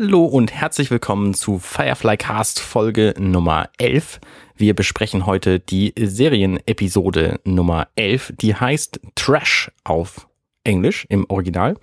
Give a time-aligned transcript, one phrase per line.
[0.00, 4.20] Hallo und herzlich willkommen zu Firefly Cast Folge Nummer 11.
[4.54, 10.28] Wir besprechen heute die Serienepisode Nummer 11, die heißt Trash auf
[10.62, 11.74] Englisch im Original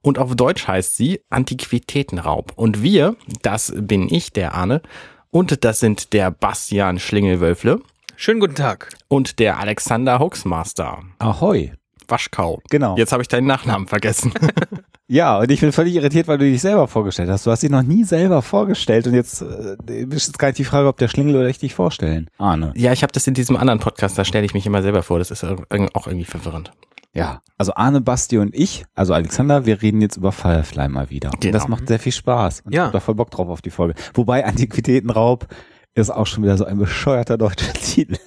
[0.00, 2.54] und auf Deutsch heißt sie Antiquitätenraub.
[2.56, 4.80] Und wir, das bin ich, der Arne,
[5.28, 7.80] und das sind der Bastian Schlingelwölfle.
[8.16, 8.94] Schönen guten Tag.
[9.08, 11.02] Und der Alexander Hoaxmaster.
[11.18, 11.72] Ahoi.
[12.08, 12.60] Waschkau.
[12.70, 12.96] Genau.
[12.96, 14.32] Jetzt habe ich deinen Nachnamen vergessen.
[15.08, 17.46] ja, und ich bin völlig irritiert, weil du dich selber vorgestellt hast.
[17.46, 19.76] Du hast dich noch nie selber vorgestellt und jetzt äh,
[20.10, 22.28] ist jetzt gar nicht die Frage, ob der Schlingel oder ich dich vorstellen.
[22.38, 22.72] Arne.
[22.76, 25.18] Ja, ich habe das in diesem anderen Podcast, da stelle ich mich immer selber vor.
[25.18, 26.72] Das ist auch irgendwie verwirrend.
[27.14, 31.30] Ja, also Arne, Basti und ich, also Alexander, wir reden jetzt über Firefly mal wieder.
[31.30, 31.46] Genau.
[31.46, 32.60] Und das macht sehr viel Spaß.
[32.60, 32.82] Und ja.
[32.82, 33.94] Ich hab da voll Bock drauf auf die Folge.
[34.14, 35.48] Wobei Antiquitätenraub
[35.94, 38.18] ist auch schon wieder so ein bescheuerter deutscher Titel.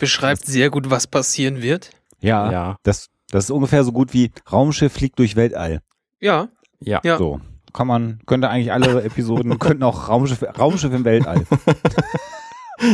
[0.00, 1.90] Beschreibt sehr gut, was passieren wird.
[2.20, 2.76] Ja, ja.
[2.82, 5.80] Das, das ist ungefähr so gut wie Raumschiff fliegt durch Weltall.
[6.20, 6.48] Ja.
[6.80, 7.00] Ja.
[7.04, 7.18] ja.
[7.18, 7.40] So.
[7.72, 11.46] Kann man, könnte eigentlich alle Episoden, könnten auch Raumschiff, Raumschiff im Weltall.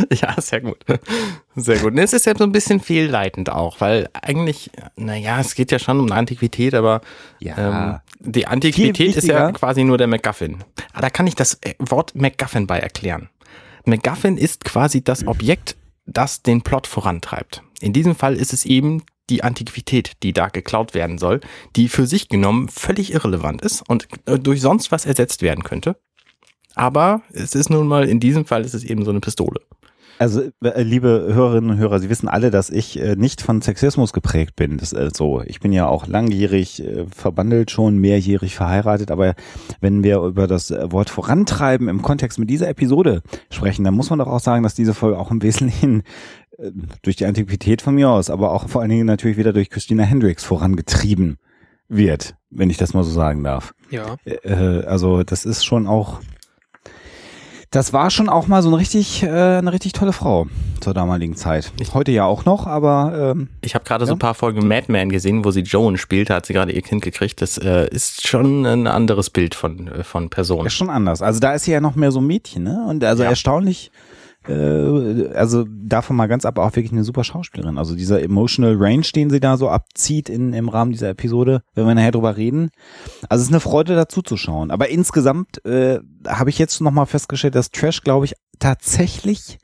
[0.09, 0.77] Ja, sehr gut.
[1.55, 1.97] Sehr gut.
[1.97, 5.99] Es ist ja so ein bisschen fehlleitend auch, weil eigentlich, naja, es geht ja schon
[5.99, 7.01] um eine Antiquität, aber
[7.39, 7.57] ja.
[7.57, 10.63] ähm, die Antiquität ist ja quasi nur der MacGuffin.
[10.93, 13.29] Aber da kann ich das Wort MacGuffin bei erklären.
[13.85, 17.61] MacGuffin ist quasi das Objekt, das den Plot vorantreibt.
[17.81, 19.03] In diesem Fall ist es eben
[19.33, 21.41] die Antiquität, die da geklaut werden soll,
[21.75, 25.95] die für sich genommen völlig irrelevant ist und durch sonst was ersetzt werden könnte.
[26.75, 29.59] Aber es ist nun mal, in diesem Fall ist es eben so eine Pistole.
[30.19, 34.13] Also, äh, liebe Hörerinnen und Hörer, Sie wissen alle, dass ich äh, nicht von Sexismus
[34.13, 34.77] geprägt bin.
[34.77, 39.09] Das, äh, so, ich bin ja auch langjährig äh, verbandelt, schon mehrjährig verheiratet.
[39.09, 39.33] Aber
[39.81, 44.11] wenn wir über das äh, Wort vorantreiben im Kontext mit dieser Episode sprechen, dann muss
[44.11, 46.03] man doch auch sagen, dass diese Folge auch im Wesentlichen äh,
[47.01, 50.03] durch die Antiquität von mir aus, aber auch vor allen Dingen natürlich wieder durch Christina
[50.03, 51.37] Hendricks vorangetrieben
[51.89, 53.73] wird, wenn ich das mal so sagen darf.
[53.89, 54.17] Ja.
[54.25, 56.19] Äh, also, das ist schon auch
[57.73, 60.45] das war schon auch mal so eine richtig, äh, eine richtig tolle Frau
[60.79, 61.71] zur damaligen Zeit.
[61.93, 64.07] Heute ja auch noch, aber ähm, ich habe gerade ja.
[64.07, 66.71] so ein paar Folgen Mad Men gesehen, wo sie Joan spielt, da hat sie gerade
[66.71, 67.41] ihr Kind gekriegt.
[67.41, 70.67] Das äh, ist schon ein anderes Bild von äh, von Personen.
[70.67, 71.23] Ist schon anders.
[71.23, 72.85] Also da ist sie ja noch mehr so ein Mädchen, ne?
[72.87, 73.29] Und also ja.
[73.29, 73.91] erstaunlich
[74.47, 77.77] äh, also davon mal ganz ab, auch wirklich eine super Schauspielerin.
[77.77, 81.87] Also dieser emotional Range, den sie da so abzieht in, im Rahmen dieser Episode, wenn
[81.87, 82.69] wir nachher drüber reden.
[83.29, 84.71] Also es ist eine Freude dazu zu schauen.
[84.71, 89.57] Aber insgesamt äh, habe ich jetzt nochmal festgestellt, dass Trash, glaube ich, tatsächlich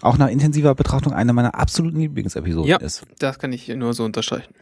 [0.00, 3.04] auch nach intensiver Betrachtung eine meiner absoluten Lieblingsepisoden ja, ist.
[3.18, 4.54] das kann ich nur so unterstreichen.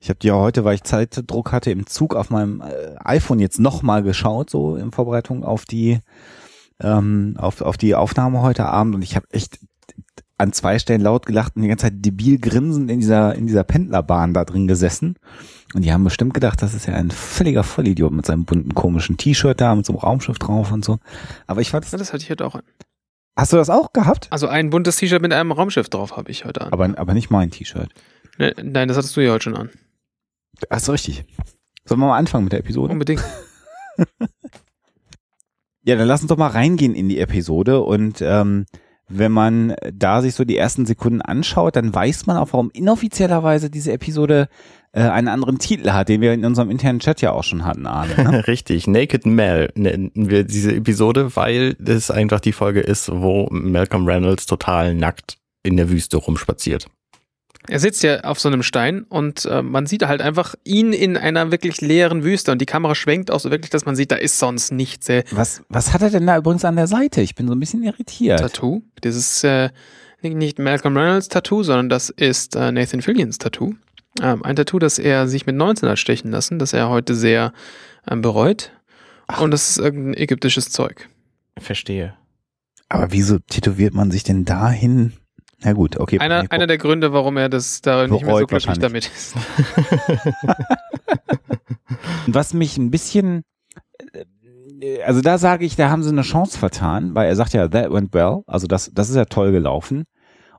[0.00, 3.38] Ich habe die ja heute, weil ich Zeitdruck hatte, im Zug auf meinem äh, iPhone
[3.38, 6.00] jetzt nochmal geschaut, so in Vorbereitung auf die
[6.82, 9.58] ähm, auf, auf die Aufnahme heute Abend und ich habe echt
[10.38, 13.62] an zwei Stellen laut gelacht und die ganze Zeit debil grinsend in dieser, in dieser
[13.62, 15.16] Pendlerbahn da drin gesessen.
[15.72, 19.16] Und die haben bestimmt gedacht, das ist ja ein völliger Vollidiot mit seinem bunten komischen
[19.16, 20.98] T-Shirt da, mit so einem Raumschiff drauf und so.
[21.46, 21.92] Aber ich fand das.
[21.92, 22.62] Ja, das hatte ich heute auch an.
[23.36, 24.26] Hast du das auch gehabt?
[24.30, 26.72] Also ein buntes T-Shirt mit einem Raumschiff drauf habe ich heute an.
[26.72, 27.90] Aber, aber nicht mein T-Shirt.
[28.38, 29.70] Ne, nein, das hattest du ja heute schon an.
[30.68, 31.24] Ach so, richtig.
[31.84, 32.92] Sollen wir mal anfangen mit der Episode?
[32.92, 33.24] Unbedingt.
[35.84, 38.66] Ja, dann lass uns doch mal reingehen in die Episode und ähm,
[39.08, 43.68] wenn man da sich so die ersten Sekunden anschaut, dann weiß man auch, warum inoffiziellerweise
[43.68, 44.48] diese Episode
[44.92, 47.86] äh, einen anderen Titel hat, den wir in unserem internen Chat ja auch schon hatten,
[47.86, 48.14] Arne.
[48.16, 48.46] Ne?
[48.46, 54.06] Richtig, Naked Mel nennen wir diese Episode, weil das einfach die Folge ist, wo Malcolm
[54.06, 56.86] Reynolds total nackt in der Wüste rumspaziert.
[57.68, 61.16] Er sitzt ja auf so einem Stein und äh, man sieht halt einfach ihn in
[61.16, 64.16] einer wirklich leeren Wüste und die Kamera schwenkt auch so wirklich, dass man sieht, da
[64.16, 65.08] ist sonst nichts.
[65.08, 67.20] Äh, was, was hat er denn da übrigens an der Seite?
[67.20, 68.40] Ich bin so ein bisschen irritiert.
[68.40, 68.82] Tattoo.
[69.00, 69.70] Das ist äh,
[70.22, 73.74] nicht Malcolm Reynolds Tattoo, sondern das ist äh, Nathan Fillions Tattoo.
[74.20, 77.52] Ähm, ein Tattoo, das er sich mit 19 hat stechen lassen, das er heute sehr
[78.10, 78.72] ähm, bereut.
[79.28, 79.40] Ach.
[79.40, 81.08] Und das ist irgendein ägyptisches Zeug.
[81.58, 82.14] Verstehe.
[82.88, 85.12] Aber wieso tätowiert man sich denn dahin
[85.64, 86.18] ja gut, okay.
[86.18, 89.34] Einer, einer der Gründe, warum er das da nicht mehr so glücklich damit ist.
[92.26, 93.42] Was mich ein bisschen,
[94.80, 97.68] äh, also da sage ich, da haben sie eine Chance vertan, weil er sagt ja,
[97.68, 100.04] that went well, also das, das ist ja toll gelaufen.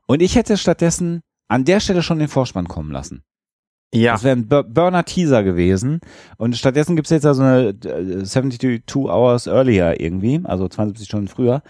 [0.06, 3.22] Und ich hätte stattdessen an der Stelle schon den Vorspann kommen lassen.
[3.94, 4.12] Ja.
[4.12, 6.00] Das wäre ein Burner Teaser gewesen.
[6.36, 11.28] Und stattdessen gibt es jetzt also eine 72 äh, Hours earlier irgendwie, also 72 Stunden
[11.28, 11.62] früher.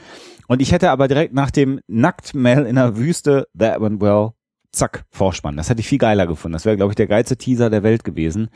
[0.48, 4.30] Und ich hätte aber direkt nach dem Nacktmail in der Wüste, that went well,
[4.72, 5.56] zack, Vorspann.
[5.56, 6.54] Das hätte ich viel geiler gefunden.
[6.54, 8.48] Das wäre, glaube ich, der geilste Teaser der Welt gewesen.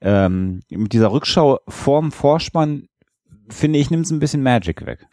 [0.00, 2.88] Ähm, mit dieser Rückschau vorm Vorspann,
[3.48, 5.06] finde ich, nimmt es ein bisschen Magic weg.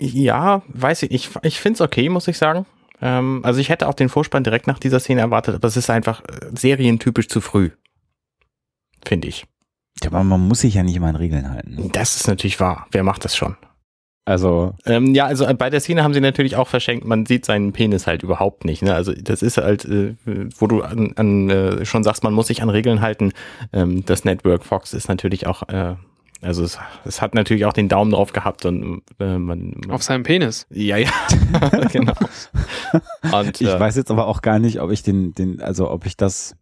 [0.00, 1.12] Ja, weiß ich.
[1.12, 2.66] Ich, ich finde es okay, muss ich sagen.
[3.00, 5.90] Ähm, also ich hätte auch den Vorspann direkt nach dieser Szene erwartet, aber es ist
[5.90, 7.70] einfach äh, serientypisch zu früh.
[9.04, 9.46] Finde ich.
[10.02, 11.90] Ja, aber man muss sich ja nicht immer an Regeln halten.
[11.92, 12.86] Das ist natürlich wahr.
[12.90, 13.56] Wer macht das schon?
[14.28, 14.74] Also.
[14.84, 18.06] Ähm, ja, also bei der Szene haben sie natürlich auch verschenkt, man sieht seinen Penis
[18.06, 18.82] halt überhaupt nicht.
[18.82, 18.94] Ne?
[18.94, 20.16] Also das ist halt, äh,
[20.58, 23.32] wo du an, an äh, schon sagst, man muss sich an Regeln halten.
[23.72, 25.94] Ähm, das Network Fox ist natürlich auch, äh,
[26.40, 30.02] also es, es hat natürlich auch den Daumen drauf gehabt und äh, man, man Auf
[30.02, 30.66] seinem Penis.
[30.70, 31.10] Ja, ja,
[31.92, 32.14] genau.
[33.32, 36.06] Und, ich äh, weiß jetzt aber auch gar nicht, ob ich den, den, also ob
[36.06, 36.56] ich das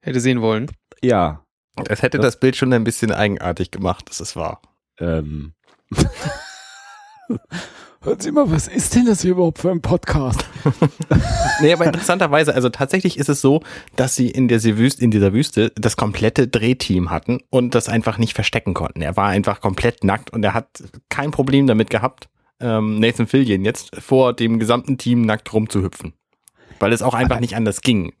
[0.00, 0.70] hätte sehen wollen.
[1.02, 1.44] Ja.
[1.88, 4.60] Es hätte das, das Bild schon ein bisschen eigenartig gemacht, das ist wahr.
[4.98, 5.54] Ähm.
[8.04, 10.44] Hören Sie mal, was ist denn das hier überhaupt für ein Podcast?
[11.60, 13.62] nee, aber interessanterweise, also tatsächlich ist es so,
[13.94, 18.18] dass sie in dieser, Wüste, in dieser Wüste das komplette Drehteam hatten und das einfach
[18.18, 19.02] nicht verstecken konnten.
[19.02, 22.28] Er war einfach komplett nackt und er hat kein Problem damit gehabt,
[22.58, 26.12] ähm, Nathan Fillion jetzt vor dem gesamten Team nackt rumzuhüpfen.
[26.80, 28.12] Weil es auch einfach nicht anders ging.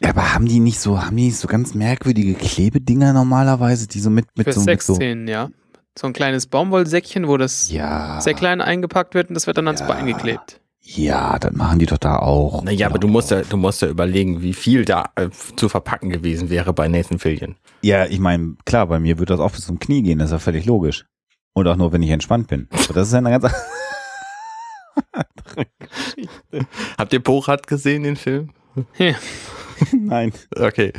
[0.00, 4.00] Ja, aber haben die nicht so, haben die nicht so ganz merkwürdige Klebedinger normalerweise, die
[4.00, 4.60] so mit, mit Für so.
[4.62, 5.50] Sexszenen, so, ja
[5.98, 8.20] so ein kleines Baumwollsäckchen, wo das ja.
[8.20, 9.86] sehr klein eingepackt wird und das wird dann ans ja.
[9.86, 10.60] Bein geklebt.
[10.82, 12.64] Ja, das machen die doch da auch.
[12.64, 16.10] Naja, aber du musst ja, du musst ja überlegen, wie viel da äh, zu verpacken
[16.10, 17.56] gewesen wäre bei Nathan Fillion.
[17.82, 20.32] Ja, ich meine, klar, bei mir wird das auch bis zum Knie gehen, das ist
[20.32, 21.04] ja völlig logisch.
[21.52, 22.68] Und auch nur, wenn ich entspannt bin.
[22.72, 23.54] Aber das ist ja eine ganz
[26.98, 28.50] Habt ihr Borat gesehen, den Film?
[28.96, 29.14] Ja.
[29.98, 30.32] Nein.
[30.56, 30.92] Okay.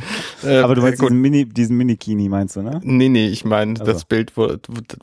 [0.44, 2.80] Äh, Aber du meinst diesen Mini, diesen Mini-Kini, meinst du, ne?
[2.82, 3.84] Nee, nee, ich meine also.
[3.84, 4.56] das Bild, wo,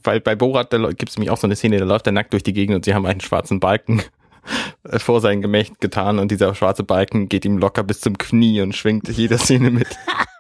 [0.04, 2.44] weil bei Borat gibt es nämlich auch so eine Szene, da läuft er nackt durch
[2.44, 4.02] die Gegend und sie haben einen schwarzen Balken
[4.98, 8.76] vor sein Gemächt getan und dieser schwarze Balken geht ihm locker bis zum Knie und
[8.76, 9.88] schwingt jede Szene mit.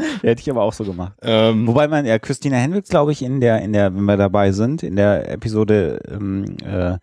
[0.00, 1.12] Ja, hätte ich aber auch so gemacht.
[1.22, 4.52] Ähm, Wobei man, ja, Christina Hendricks, glaube ich, in der, in der, wenn wir dabei
[4.52, 6.98] sind, in der Episode, ähm, äh,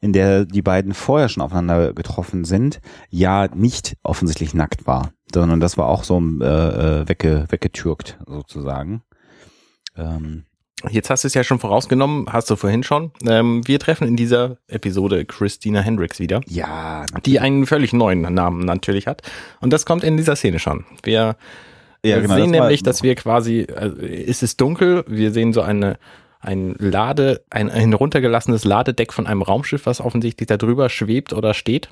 [0.00, 5.60] in der die beiden vorher schon aufeinander getroffen sind, ja nicht offensichtlich nackt war, sondern
[5.60, 9.02] das war auch so äh, äh wegge, weggetürkt, sozusagen.
[9.96, 10.44] Ähm,
[10.90, 13.10] Jetzt hast du es ja schon vorausgenommen, hast du vorhin schon.
[13.26, 16.42] Ähm, wir treffen in dieser Episode Christina Hendricks wieder.
[16.46, 17.00] Ja.
[17.00, 17.22] Natürlich.
[17.24, 19.22] Die einen völlig neuen Namen natürlich hat.
[19.60, 20.84] Und das kommt in dieser Szene schon.
[21.02, 21.36] Wir
[22.10, 25.62] ja, genau, sehen das nämlich, dass wir quasi, also ist es dunkel, wir sehen so
[25.62, 25.98] eine,
[26.40, 31.54] ein Lade, ein, ein runtergelassenes Ladedeck von einem Raumschiff, was offensichtlich da drüber schwebt oder
[31.54, 31.88] steht.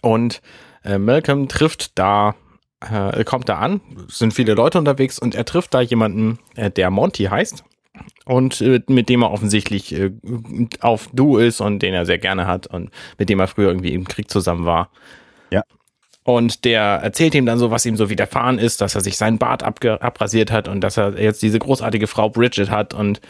[0.00, 0.42] Und
[0.84, 2.34] äh, Malcolm trifft da,
[2.80, 6.90] äh, kommt da an, sind viele Leute unterwegs und er trifft da jemanden, äh, der
[6.90, 7.64] Monty heißt
[8.24, 10.12] und äh, mit dem er offensichtlich äh,
[10.80, 13.92] auf Du ist und den er sehr gerne hat und mit dem er früher irgendwie
[13.92, 14.90] im Krieg zusammen war.
[15.50, 15.62] Ja.
[16.24, 19.38] Und der erzählt ihm dann so, was ihm so widerfahren ist, dass er sich seinen
[19.38, 22.94] Bart abrasiert hat und dass er jetzt diese großartige Frau Bridget hat.
[22.94, 23.20] Und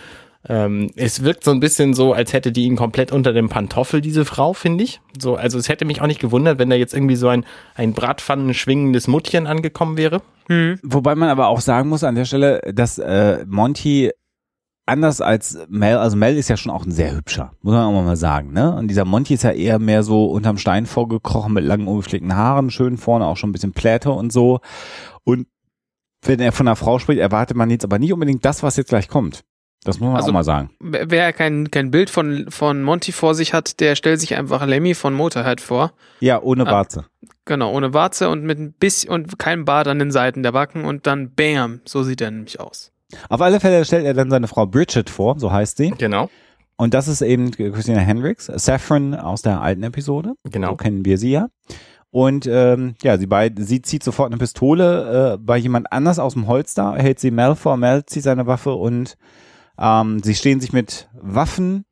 [0.49, 4.01] ähm, es wirkt so ein bisschen so, als hätte die ihn komplett unter dem Pantoffel,
[4.01, 5.01] diese Frau, finde ich.
[5.19, 7.95] So, also es hätte mich auch nicht gewundert, wenn da jetzt irgendwie so ein, ein
[7.95, 10.21] Bratpfannen schwingendes Muttchen angekommen wäre.
[10.49, 10.79] Hm.
[10.83, 14.11] Wobei man aber auch sagen muss an der Stelle, dass äh, Monty
[14.93, 18.05] anders als Mel, also Mel ist ja schon auch ein sehr hübscher, muss man auch
[18.05, 18.75] mal sagen, ne?
[18.75, 22.71] Und dieser Monty ist ja eher mehr so unterm Stein vorgekrochen mit langen, ungepflegten Haaren,
[22.71, 24.61] schön vorne auch schon ein bisschen Pläte und so.
[25.25, 25.47] Und
[26.25, 28.91] wenn er von einer Frau spricht, erwartet man jetzt aber nicht unbedingt das, was jetzt
[28.91, 29.43] gleich kommt.
[29.85, 30.71] Das muss man also, auch mal sagen.
[30.79, 34.95] Wer kein, kein Bild von, von Monty vor sich hat, der stellt sich einfach Lemmy
[34.95, 35.93] von Motorhead vor.
[36.21, 37.07] Ja, ohne Warze.
[37.07, 40.53] Ah, genau, ohne Warze und mit ein bisschen und keinem Bart an den Seiten der
[40.53, 42.92] Backen und dann bam, so sieht er nämlich aus.
[43.29, 45.91] Auf alle Fälle stellt er dann seine Frau Bridget vor, so heißt sie.
[45.91, 46.29] Genau.
[46.77, 50.35] Und das ist eben Christina Hendricks, Saffron aus der alten Episode.
[50.45, 50.71] Genau.
[50.71, 51.49] So kennen wir sie ja.
[52.11, 56.35] Und ähm, ja, sie, beid, sie zieht sofort eine Pistole äh, bei jemand anders aus
[56.35, 59.17] dem Holster, hält sie Mel vor, Mel zieht seine Waffe und
[59.79, 61.87] ähm, sie stehen sich mit Waffen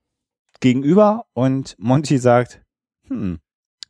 [0.60, 2.60] gegenüber und Monty sagt,
[3.08, 3.38] hm,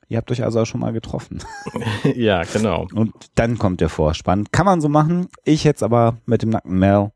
[0.08, 1.40] ihr habt euch also auch schon mal getroffen.
[2.14, 2.86] ja, genau.
[2.94, 4.46] Und dann kommt der Vorspann.
[4.52, 5.28] Kann man so machen.
[5.44, 7.10] Ich jetzt aber mit dem nackten Mel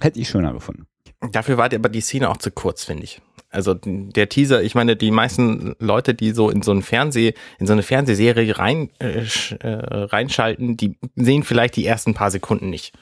[0.00, 0.86] Hätte ich schöner gefunden.
[1.32, 3.22] Dafür war aber die Szene auch zu kurz, finde ich.
[3.48, 7.66] Also der Teaser, ich meine, die meisten Leute, die so in so ein Fernseh, in
[7.66, 9.24] so eine Fernsehserie rein, äh,
[9.60, 9.68] äh,
[10.04, 12.92] reinschalten, die sehen vielleicht die ersten paar Sekunden nicht.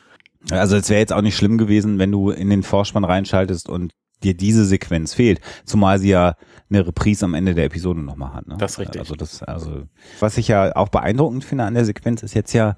[0.51, 3.95] Also es wäre jetzt auch nicht schlimm gewesen, wenn du in den Vorspann reinschaltest und
[4.23, 6.37] dir diese Sequenz fehlt, zumal sie ja
[6.71, 8.47] eine Reprise am Ende der Episode nochmal hat.
[8.47, 8.57] Ne?
[8.59, 9.01] Das ist richtig.
[9.01, 9.85] Also das, also
[10.21, 12.77] was ich ja auch beeindruckend finde an der Sequenz ist jetzt ja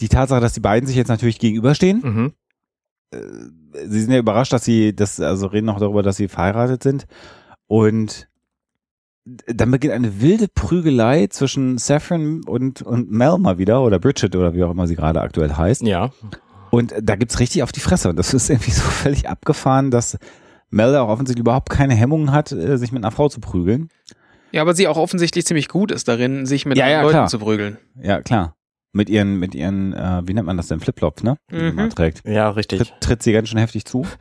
[0.00, 2.00] die Tatsache, dass die beiden sich jetzt natürlich gegenüberstehen.
[2.02, 2.32] Mhm.
[3.14, 6.82] Äh, sie sind ja überrascht, dass sie, das, also reden noch darüber, dass sie verheiratet
[6.82, 7.06] sind.
[7.66, 8.28] Und
[9.24, 14.54] dann beginnt eine wilde Prügelei zwischen Saffron und, und Mel mal wieder, oder Bridget, oder
[14.54, 15.82] wie auch immer sie gerade aktuell heißt.
[15.82, 16.10] Ja.
[16.70, 18.10] Und da gibt's richtig auf die Fresse.
[18.10, 20.18] Und das ist irgendwie so völlig abgefahren, dass
[20.70, 23.88] Mel auch offensichtlich überhaupt keine Hemmungen hat, äh, sich mit einer Frau zu prügeln.
[24.52, 27.28] Ja, aber sie auch offensichtlich ziemlich gut ist darin, sich mit ja, ja, Leuten klar.
[27.28, 27.78] zu prügeln.
[28.00, 28.54] Ja, klar.
[28.94, 31.36] Mit ihren, mit ihren, äh, wie nennt man das denn, Flipflops, ne?
[31.50, 31.74] Die Mhm.
[31.74, 32.22] man trägt.
[32.26, 32.78] Ja, richtig.
[32.78, 34.06] Tritt, tritt sie ganz schön heftig zu.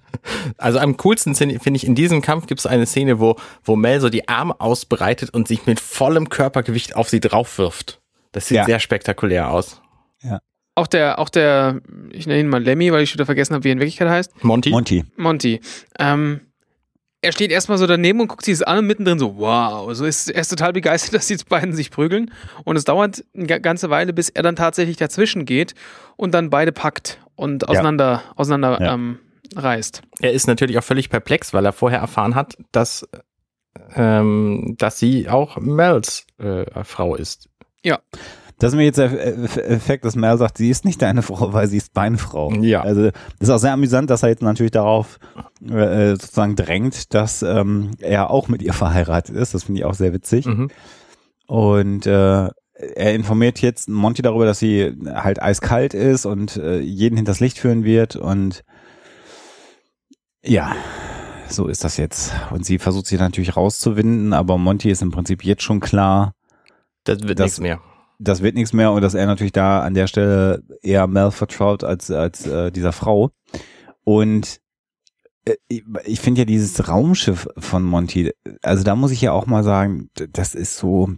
[0.58, 4.00] Also am coolsten finde ich, in diesem Kampf gibt es eine Szene, wo, wo Mel
[4.00, 8.02] so die Arme ausbreitet und sich mit vollem Körpergewicht auf sie drauf wirft.
[8.32, 8.66] Das sieht Ja.
[8.66, 9.82] sehr spektakulär aus.
[10.76, 13.64] Auch der, auch der, ich nenne ihn mal Lemmy, weil ich schon wieder vergessen habe,
[13.64, 14.44] wie er in Wirklichkeit heißt.
[14.44, 14.72] Monty?
[14.72, 15.04] Monty.
[15.18, 15.62] Monty.
[16.00, 16.40] Ähm,
[17.24, 19.94] er steht erstmal so daneben und guckt sich das an und mittendrin so, wow.
[19.96, 22.32] So ist, er ist total begeistert, dass die beiden sich prügeln.
[22.66, 25.74] Und es dauert eine ga- ganze Weile, bis er dann tatsächlich dazwischen geht
[26.18, 28.94] und dann beide packt und auseinander, auseinander Ja.
[28.94, 29.20] ähm,
[29.56, 30.02] reißt.
[30.20, 33.08] Er ist natürlich auch völlig perplex, weil er vorher erfahren hat, dass,
[33.96, 37.50] ähm, dass sie auch Mels äh, Frau ist.
[38.64, 41.52] Das ist mir jetzt der Eff- Effekt, dass Mel sagt, sie ist nicht deine Frau,
[41.52, 42.52] weil sie ist meine Frau.
[42.54, 42.82] Ja.
[42.82, 45.20] Also das ist auch sehr amüsant, dass er jetzt natürlich darauf
[45.70, 49.54] äh, sozusagen drängt, dass ähm, er auch mit ihr verheiratet ist.
[49.54, 50.46] Das finde ich auch sehr witzig.
[50.46, 50.70] Mhm.
[51.46, 57.18] Und äh, er informiert jetzt Monty darüber, dass sie halt eiskalt ist und äh, jeden
[57.18, 58.16] hinters Licht führen wird.
[58.16, 58.64] Und
[60.42, 60.74] ja,
[61.50, 62.34] so ist das jetzt.
[62.52, 66.34] Und sie versucht sich natürlich rauszuwinden, aber Monty ist im Prinzip jetzt schon klar,
[67.04, 67.82] Das wird nichts mehr.
[68.24, 71.84] Das wird nichts mehr und dass er natürlich da an der Stelle eher Mel vertraut
[71.84, 73.32] als, als äh, dieser Frau.
[74.04, 74.60] Und
[75.46, 75.56] äh,
[76.06, 80.10] ich, finde ja dieses Raumschiff von Monty, also da muss ich ja auch mal sagen,
[80.32, 81.10] das ist so,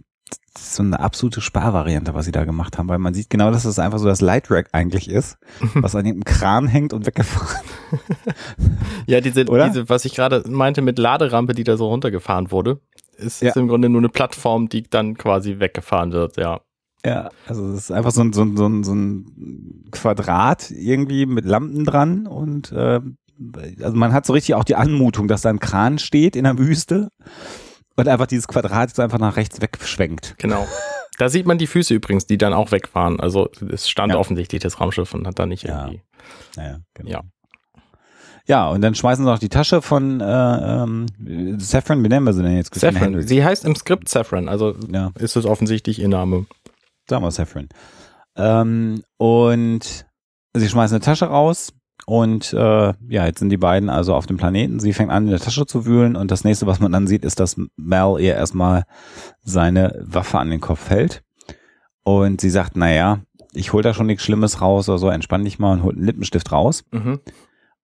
[0.54, 3.50] das ist so eine absolute Sparvariante, was sie da gemacht haben, weil man sieht genau,
[3.50, 5.38] dass das einfach so das Light Rack eigentlich ist,
[5.74, 7.66] was an dem Kran hängt und weggefahren.
[9.06, 9.68] Ja, diese, Oder?
[9.68, 12.80] diese, was ich gerade meinte mit Laderampe, die da so runtergefahren wurde,
[13.16, 13.50] ist, Ja.
[13.50, 16.60] ist im Grunde nur eine Plattform, die dann quasi weggefahren wird, ja.
[17.06, 21.24] Ja, also es ist einfach so ein, so ein, so ein, so ein Quadrat irgendwie
[21.26, 23.00] mit Lampen dran und äh,
[23.82, 26.58] also man hat so richtig auch die Anmutung, dass da ein Kran steht in der
[26.58, 27.08] Wüste
[27.96, 30.34] und einfach dieses Quadrat so einfach nach rechts wegschwenkt.
[30.38, 30.66] Genau.
[31.18, 33.20] Da sieht man die Füße übrigens, die dann auch wegfahren.
[33.20, 34.18] Also es stand Ja.
[34.18, 35.82] offensichtlich das Raumschiff und hat da nicht Ja.
[35.84, 36.02] irgendwie.
[36.56, 37.10] Naja, genau.
[37.10, 37.20] Ja.
[38.48, 40.24] Ja, und dann schmeißen sie noch die Tasche von äh,
[40.82, 41.06] ähm,
[41.58, 42.74] Saffron, wie nennen wir sie denn jetzt?
[42.74, 43.20] Saffron.
[43.22, 46.46] Sie heißt im Skript Saffron, also Ja, ist es offensichtlich ihr Name.
[47.08, 47.68] Sagen wir Saffron.
[48.36, 50.06] Ähm, und
[50.54, 51.72] sie schmeißen eine Tasche raus
[52.04, 54.78] und äh, ja, jetzt sind die beiden also auf dem Planeten.
[54.78, 57.24] Sie fängt an, in der Tasche zu wühlen und das nächste, was man dann sieht,
[57.24, 58.84] ist, dass Mel ihr erstmal
[59.42, 61.22] seine Waffe an den Kopf hält.
[62.04, 63.20] Und sie sagt, naja,
[63.52, 66.06] ich hol da schon nichts Schlimmes raus oder so, entspann dich mal und holt einen
[66.06, 66.84] Lippenstift raus.
[66.92, 67.20] Mhm.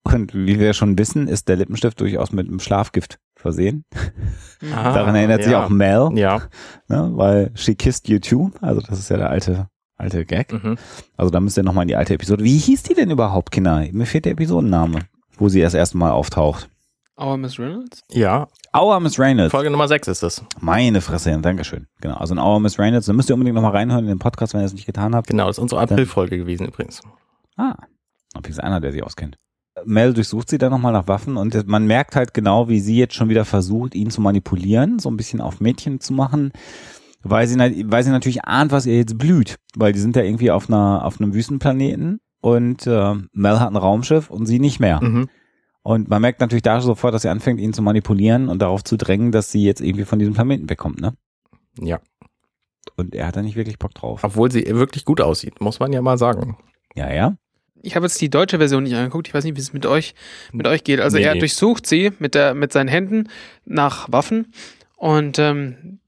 [0.05, 3.85] Und wie wir schon wissen, ist der Lippenstift durchaus mit einem Schlafgift versehen.
[4.75, 5.65] Ah, Daran erinnert sich ja.
[5.65, 6.43] auch Mel, Ja.
[6.89, 8.51] ne, weil she kissed you too.
[8.61, 9.67] Also das ist ja der alte,
[9.99, 10.53] alte Gag.
[10.53, 10.79] Mhm.
[11.17, 12.45] Also da müsst ihr nochmal in die alte Episode.
[12.45, 13.85] Wie hieß die denn überhaupt, Kinder?
[13.93, 15.01] Mir fehlt der Episodenname,
[15.37, 16.69] wo sie das erste Mal auftaucht.
[17.21, 18.01] Our Miss Reynolds?
[18.11, 18.49] Ja.
[18.75, 19.51] Our Miss Reynolds.
[19.51, 20.43] Folge Nummer 6 ist es.
[20.61, 21.87] Meine Fresse, ja, Dankeschön.
[22.01, 23.07] Genau, also in Our Miss Reynolds.
[23.07, 25.27] Da müsst ihr unbedingt nochmal reinhören in den Podcast, wenn ihr es nicht getan habt.
[25.29, 27.03] Genau, das ist unsere April-Folge gewesen übrigens.
[27.57, 27.75] Ah,
[28.35, 29.37] auf jeden Fall einer, der sie auskennt.
[29.85, 33.15] Mel durchsucht sie dann nochmal nach Waffen und man merkt halt genau, wie sie jetzt
[33.15, 36.53] schon wieder versucht, ihn zu manipulieren, so ein bisschen auf Mädchen zu machen,
[37.23, 40.51] weil sie, weil sie natürlich ahnt, was ihr jetzt blüht, weil die sind ja irgendwie
[40.51, 45.03] auf einer, auf einem Wüstenplaneten und äh, Mel hat ein Raumschiff und sie nicht mehr.
[45.03, 45.29] Mhm.
[45.83, 48.97] Und man merkt natürlich da sofort, dass sie anfängt, ihn zu manipulieren und darauf zu
[48.97, 51.15] drängen, dass sie jetzt irgendwie von diesem Planeten wegkommt, ne?
[51.81, 52.01] Ja.
[52.97, 54.23] Und er hat da nicht wirklich Bock drauf.
[54.23, 56.57] Obwohl sie wirklich gut aussieht, muss man ja mal sagen.
[56.95, 57.37] Ja, ja.
[57.83, 59.29] Ich habe jetzt die deutsche Version nicht angeguckt.
[59.29, 60.15] Ich weiß nicht, wie es mit euch,
[60.53, 61.01] mit euch geht.
[61.01, 63.29] Also Nee, er durchsucht sie mit, der, mit seinen Händen
[63.65, 64.53] nach Waffen.
[64.97, 65.99] Und ähm,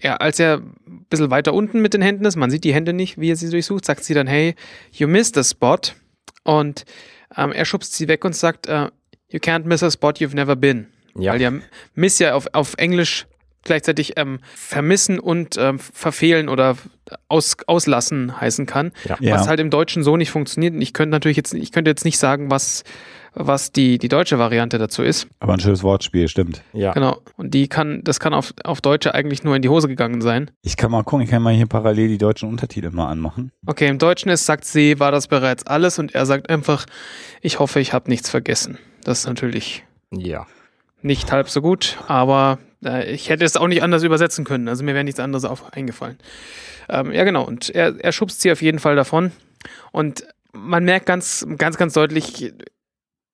[0.00, 2.92] ja, als er ein bisschen weiter unten mit den Händen ist, man sieht die Hände
[2.92, 4.54] nicht, wie er sie durchsucht, sagt sie dann, hey,
[4.92, 5.94] you missed a spot.
[6.44, 6.84] Und
[7.36, 8.88] ähm, er schubst sie weg und sagt, äh,
[9.28, 10.86] you can't miss a spot you've never been.
[11.16, 11.32] Ja.
[11.32, 11.52] Weil ja
[11.94, 13.26] Miss ja auf, auf Englisch
[13.62, 16.76] gleichzeitig ähm, vermissen und ähm, verfehlen oder
[17.28, 18.92] aus, auslassen heißen kann.
[19.04, 19.16] Ja.
[19.20, 19.34] Ja.
[19.36, 20.74] Was halt im Deutschen so nicht funktioniert.
[20.74, 22.84] Und ich könnte natürlich jetzt, ich könnte jetzt nicht sagen, was,
[23.34, 25.26] was die, die deutsche Variante dazu ist.
[25.40, 26.62] Aber ein schönes Wortspiel, stimmt.
[26.72, 26.92] Ja.
[26.92, 27.18] Genau.
[27.36, 30.50] Und die kann, das kann auf, auf Deutsche eigentlich nur in die Hose gegangen sein.
[30.62, 33.52] Ich kann mal gucken, ich kann mal hier parallel die deutschen Untertitel mal anmachen.
[33.66, 36.86] Okay, im Deutschen ist, sagt sie, war das bereits alles und er sagt einfach,
[37.40, 38.78] ich hoffe, ich habe nichts vergessen.
[39.04, 40.46] Das ist natürlich Ja.
[41.02, 44.68] nicht halb so gut, aber ich hätte es auch nicht anders übersetzen können.
[44.68, 46.18] Also mir wäre nichts anderes auf, eingefallen.
[46.88, 47.44] Ähm, ja, genau.
[47.44, 49.32] Und er, er schubst sie auf jeden Fall davon.
[49.92, 52.52] Und man merkt ganz, ganz, ganz deutlich,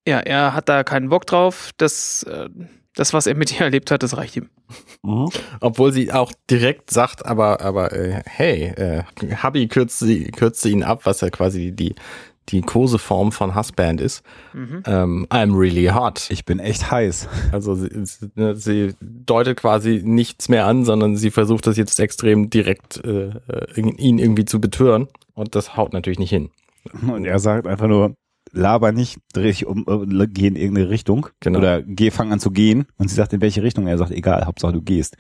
[0.07, 1.71] ja, er hat da keinen Bock drauf.
[1.76, 2.49] Das, äh,
[2.95, 4.50] das was er mit ihr erlebt hat, das reicht ihm.
[5.61, 9.02] Obwohl sie auch direkt sagt, aber, aber äh, hey, äh,
[9.43, 11.95] Hubby kürzt, sie, kürzt ihn ab, was ja quasi die,
[12.49, 14.23] die Koseform von Husband ist.
[14.52, 14.83] Mhm.
[14.87, 16.31] Ähm, I'm really hot.
[16.31, 17.28] Ich bin echt heiß.
[17.52, 17.90] Also sie,
[18.35, 23.31] ne, sie, deutet quasi nichts mehr an, sondern sie versucht das jetzt extrem direkt äh,
[23.76, 25.09] ihn irgendwie zu betören.
[25.35, 26.50] Und das haut natürlich nicht hin.
[27.07, 28.14] Und er sagt einfach nur,
[28.52, 31.28] laber nicht, dreh dich um, äh, geh in irgendeine Richtung.
[31.40, 31.59] Genau.
[31.59, 32.87] Oder geh, fang an zu gehen.
[32.97, 33.87] Und sie sagt, in welche Richtung?
[33.87, 35.17] Er sagt, egal, Hauptsache du gehst.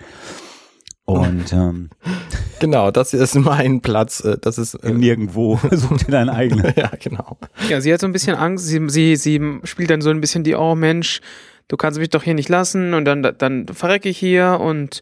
[1.08, 1.88] Und ähm,
[2.60, 4.20] genau, das ist mein Platz.
[4.20, 5.56] Äh, das ist äh, nirgendwo.
[5.70, 6.74] Such dir deinen eigenen.
[6.76, 7.38] ja, genau.
[7.70, 8.66] Ja, sie hat so ein bisschen Angst.
[8.66, 11.22] Sie, sie, sie spielt dann so ein bisschen die, oh Mensch,
[11.68, 15.00] du kannst mich doch hier nicht lassen und dann, dann verrecke ich hier und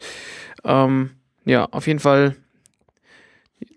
[0.63, 1.11] ähm,
[1.45, 2.37] ja, auf jeden Fall.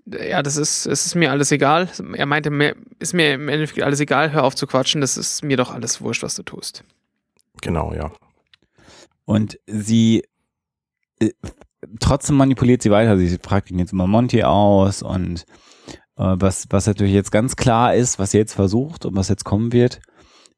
[0.06, 1.90] Ja, das ist, es ist mir alles egal.
[2.14, 5.44] Er meinte, mir, ist mir im Endeffekt alles egal, hör auf zu quatschen, das ist
[5.44, 6.84] mir doch alles wurscht, was du tust.
[7.62, 8.12] Genau, ja.
[9.26, 10.24] Und sie
[11.20, 11.32] äh,
[12.00, 13.18] trotzdem manipuliert sie weiter.
[13.18, 15.46] Sie fragt ihn jetzt immer Monty aus und
[16.18, 19.46] äh, was, was natürlich jetzt ganz klar ist, was sie jetzt versucht und was jetzt
[19.46, 20.02] kommen wird,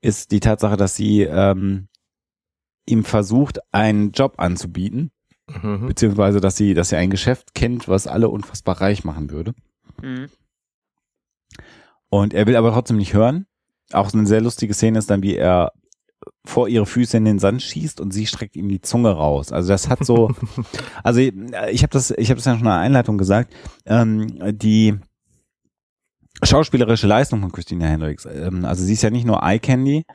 [0.01, 1.87] ist die Tatsache, dass sie ähm,
[2.85, 5.11] ihm versucht, einen Job anzubieten,
[5.47, 5.87] mhm.
[5.87, 9.53] beziehungsweise dass sie, dass sie ein Geschäft kennt, was alle unfassbar reich machen würde.
[10.01, 10.29] Mhm.
[12.09, 13.45] Und er will aber trotzdem nicht hören.
[13.93, 15.71] Auch eine sehr lustige Szene ist dann, wie er
[16.45, 19.51] vor ihre Füße in den Sand schießt und sie streckt ihm die Zunge raus.
[19.51, 20.31] Also das hat so,
[21.03, 21.33] also ich,
[21.71, 23.53] ich habe das, ich habe das ja schon in der Einleitung gesagt.
[23.85, 24.97] Ähm, die
[26.43, 30.05] schauspielerische Leistung von Christina Hendricks, ähm, also sie ist ja nicht nur Eye Candy,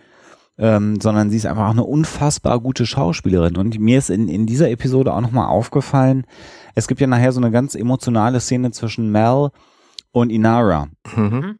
[0.58, 3.56] ähm, sondern sie ist einfach auch eine unfassbar gute Schauspielerin.
[3.56, 6.26] Und mir ist in, in dieser Episode auch nochmal aufgefallen,
[6.75, 9.50] es gibt ja nachher so eine ganz emotionale Szene zwischen Mel
[10.12, 10.88] und Inara.
[11.14, 11.58] Mhm.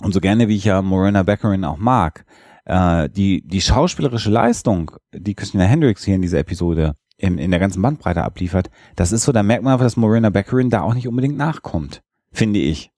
[0.00, 2.24] Und so gerne wie ich ja Morena Beckerin auch mag,
[2.64, 7.60] äh, die, die schauspielerische Leistung, die Christina Hendricks hier in dieser Episode in, in der
[7.60, 10.94] ganzen Bandbreite abliefert, das ist so, da merkt man einfach, dass Morena Beckerin da auch
[10.94, 12.02] nicht unbedingt nachkommt,
[12.32, 12.90] finde ich.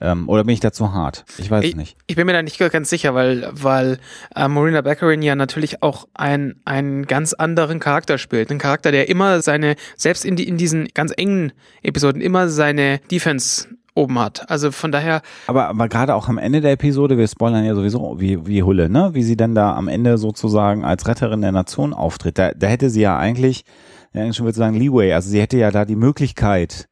[0.00, 1.24] Ähm, oder bin ich da zu hart?
[1.38, 1.96] Ich weiß ich, nicht.
[2.06, 3.98] Ich bin mir da nicht ganz sicher, weil, weil
[4.34, 8.50] äh, Marina Beckerin ja natürlich auch ein, einen ganz anderen Charakter spielt.
[8.50, 12.98] Ein Charakter, der immer seine, selbst in, die, in diesen ganz engen Episoden, immer seine
[13.10, 14.50] Defense oben hat.
[14.50, 15.22] Also von daher.
[15.46, 18.88] Aber, aber gerade auch am Ende der Episode, wir spoilern ja sowieso wie, wie Hulle,
[18.88, 19.10] ne?
[19.12, 22.38] Wie sie dann da am Ende sozusagen als Retterin der Nation auftritt.
[22.38, 23.64] Da, da hätte sie ja eigentlich,
[24.12, 25.12] ja, schon würde sagen, Leeway.
[25.12, 26.88] Also sie hätte ja da die Möglichkeit,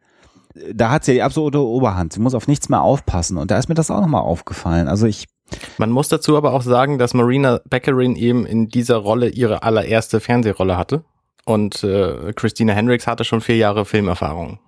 [0.72, 2.12] da hat sie ja die absolute Oberhand.
[2.12, 3.38] Sie muss auf nichts mehr aufpassen.
[3.38, 4.88] Und da ist mir das auch nochmal aufgefallen.
[4.88, 5.26] Also ich.
[5.76, 10.20] Man muss dazu aber auch sagen, dass Marina Beckerin eben in dieser Rolle ihre allererste
[10.20, 11.04] Fernsehrolle hatte.
[11.44, 14.60] Und äh, Christina Hendricks hatte schon vier Jahre Filmerfahrung.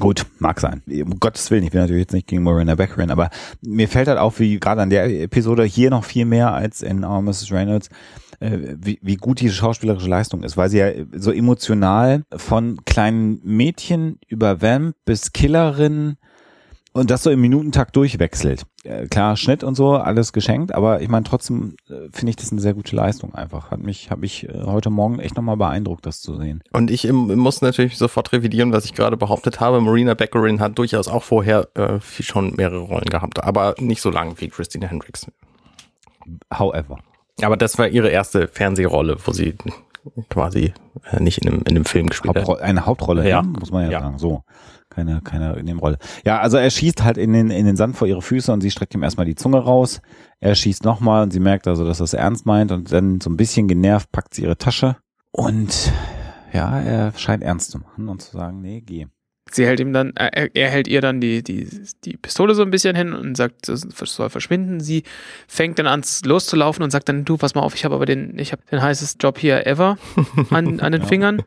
[0.00, 0.82] Gut, mag sein.
[0.88, 3.30] Um Gottes Willen, ich bin natürlich jetzt nicht gegen Marina Beckerin, aber
[3.62, 7.04] mir fällt halt auf, wie gerade an der Episode hier noch viel mehr als in
[7.04, 7.52] Our Mrs.
[7.52, 7.90] Reynolds,
[8.40, 13.40] äh, wie, wie gut diese schauspielerische Leistung ist, weil sie ja so emotional von kleinen
[13.44, 16.16] Mädchen über Vamp bis Killerin
[16.94, 18.66] und das so im Minutentakt durchwechselt.
[18.84, 22.52] Äh, klar, Schnitt und so, alles geschenkt, aber ich meine, trotzdem äh, finde ich das
[22.52, 23.72] eine sehr gute Leistung einfach.
[23.72, 26.62] Hat mich, habe ich äh, heute Morgen echt nochmal beeindruckt, das zu sehen.
[26.72, 29.80] Und ich im, muss natürlich sofort revidieren, was ich gerade behauptet habe.
[29.80, 34.40] Marina Beckerin hat durchaus auch vorher äh, schon mehrere Rollen gehabt, aber nicht so lange
[34.40, 35.26] wie Christina Hendricks.
[36.56, 37.00] However.
[37.42, 39.54] Aber das war ihre erste Fernsehrolle, wo sie
[40.30, 40.72] quasi
[41.18, 42.60] nicht in einem, in einem Film gespielt hat.
[42.60, 43.42] Eine Hauptrolle, ja.
[43.42, 44.00] muss man ja, ja.
[44.00, 44.18] sagen.
[44.18, 44.44] So
[44.94, 45.98] keine, keine Nebenrolle.
[46.24, 48.70] Ja, also er schießt halt in den, in den Sand vor ihre Füße und sie
[48.70, 50.00] streckt ihm erstmal die Zunge raus.
[50.40, 53.30] Er schießt nochmal und sie merkt also, dass er es ernst meint und dann so
[53.30, 54.96] ein bisschen genervt packt sie ihre Tasche
[55.32, 55.92] und
[56.52, 59.06] ja, er scheint ernst zu machen und zu sagen, nee, geh.
[59.50, 61.68] Sie hält ihm dann, er, er hält ihr dann die, die,
[62.04, 64.80] die Pistole so ein bisschen hin und sagt, es soll verschwinden.
[64.80, 65.02] Sie
[65.48, 68.38] fängt dann an loszulaufen und sagt dann, du, pass mal auf, ich habe aber den,
[68.38, 69.98] ich habe den heißesten Job hier ever
[70.50, 71.08] an, an den ja.
[71.08, 71.42] Fingern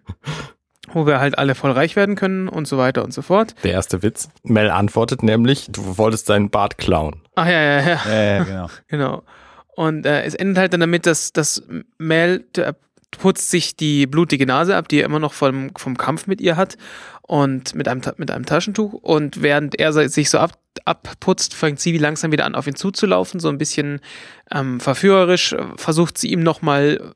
[0.93, 3.55] wo wir halt alle voll reich werden können und so weiter und so fort.
[3.63, 4.29] Der erste Witz.
[4.43, 7.21] Mel antwortet nämlich, du wolltest deinen Bart klauen.
[7.35, 7.99] Ach ja, ja, ja.
[8.05, 8.69] Ja, ja genau.
[8.87, 9.23] genau.
[9.75, 11.61] Und äh, es endet halt dann damit, dass, dass
[11.99, 12.45] Mel
[13.11, 16.57] putzt sich die blutige Nase ab, die er immer noch vom, vom Kampf mit ihr
[16.57, 16.77] hat
[17.21, 18.93] und mit einem, mit einem Taschentuch.
[18.93, 23.39] Und während er sich so ab, abputzt, fängt sie langsam wieder an, auf ihn zuzulaufen,
[23.39, 23.99] so ein bisschen
[24.51, 27.13] ähm, verführerisch, versucht sie ihm nochmal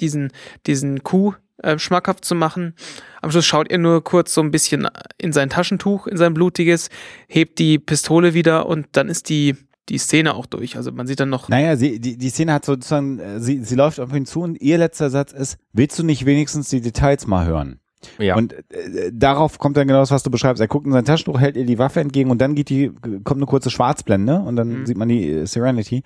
[0.00, 0.32] diesen,
[0.66, 2.74] diesen Kuh äh, schmackhaft zu machen.
[3.22, 6.88] Am Schluss schaut er nur kurz so ein bisschen in sein Taschentuch, in sein blutiges,
[7.28, 9.56] hebt die Pistole wieder und dann ist die
[9.88, 10.76] die Szene auch durch.
[10.76, 11.48] Also man sieht dann noch.
[11.48, 14.60] Naja, sie, die, die Szene hat sozusagen, äh, sie, sie läuft auf ihn zu und
[14.60, 17.80] ihr letzter Satz ist, willst du nicht wenigstens die Details mal hören?
[18.18, 18.36] Ja.
[18.36, 20.60] Und äh, darauf kommt dann genau das, was du beschreibst.
[20.60, 22.90] Er guckt in sein Taschentuch, hält ihr die Waffe entgegen und dann geht die,
[23.24, 24.86] kommt eine kurze Schwarzblende und dann mhm.
[24.86, 26.02] sieht man die äh, Serenity.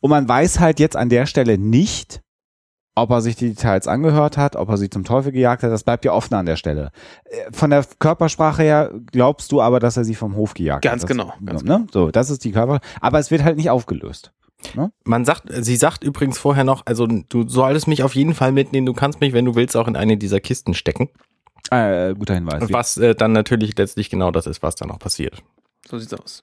[0.00, 2.20] Und man weiß halt jetzt an der Stelle nicht,
[3.00, 5.84] ob er sich die Details angehört hat, ob er sie zum Teufel gejagt hat, das
[5.84, 6.92] bleibt ja offen an der Stelle.
[7.24, 11.02] Äh, von der Körpersprache her glaubst du aber, dass er sie vom Hof gejagt ganz
[11.02, 11.08] hat.
[11.08, 11.78] Genau, das, ganz genau.
[11.78, 11.86] Ne?
[11.92, 12.80] So, das ist die Körper.
[13.00, 14.32] Aber es wird halt nicht aufgelöst.
[14.74, 14.92] Ne?
[15.04, 18.86] Man sagt, sie sagt übrigens vorher noch, also du solltest mich auf jeden Fall mitnehmen,
[18.86, 21.08] du kannst mich, wenn du willst, auch in eine dieser Kisten stecken.
[21.70, 22.72] Äh, guter Hinweis.
[22.72, 25.42] Was äh, dann natürlich letztlich genau das ist, was dann auch passiert.
[25.88, 26.42] So sieht's aus.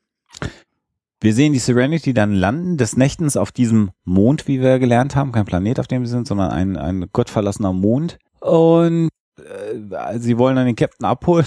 [1.20, 5.32] Wir sehen die Serenity dann landen des Nächtens auf diesem Mond, wie wir gelernt haben.
[5.32, 8.20] Kein Planet, auf dem sie sind, sondern ein, ein gottverlassener Mond.
[8.40, 11.46] Und äh, sie wollen dann den Captain abholen.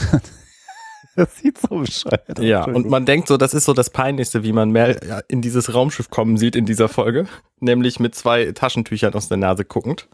[1.17, 2.45] das sieht so bescheuert aus.
[2.45, 5.73] Ja, und man denkt so, das ist so das Peinlichste, wie man Mel in dieses
[5.73, 7.27] Raumschiff kommen sieht in dieser Folge.
[7.61, 10.09] Nämlich mit zwei Taschentüchern aus der Nase guckend.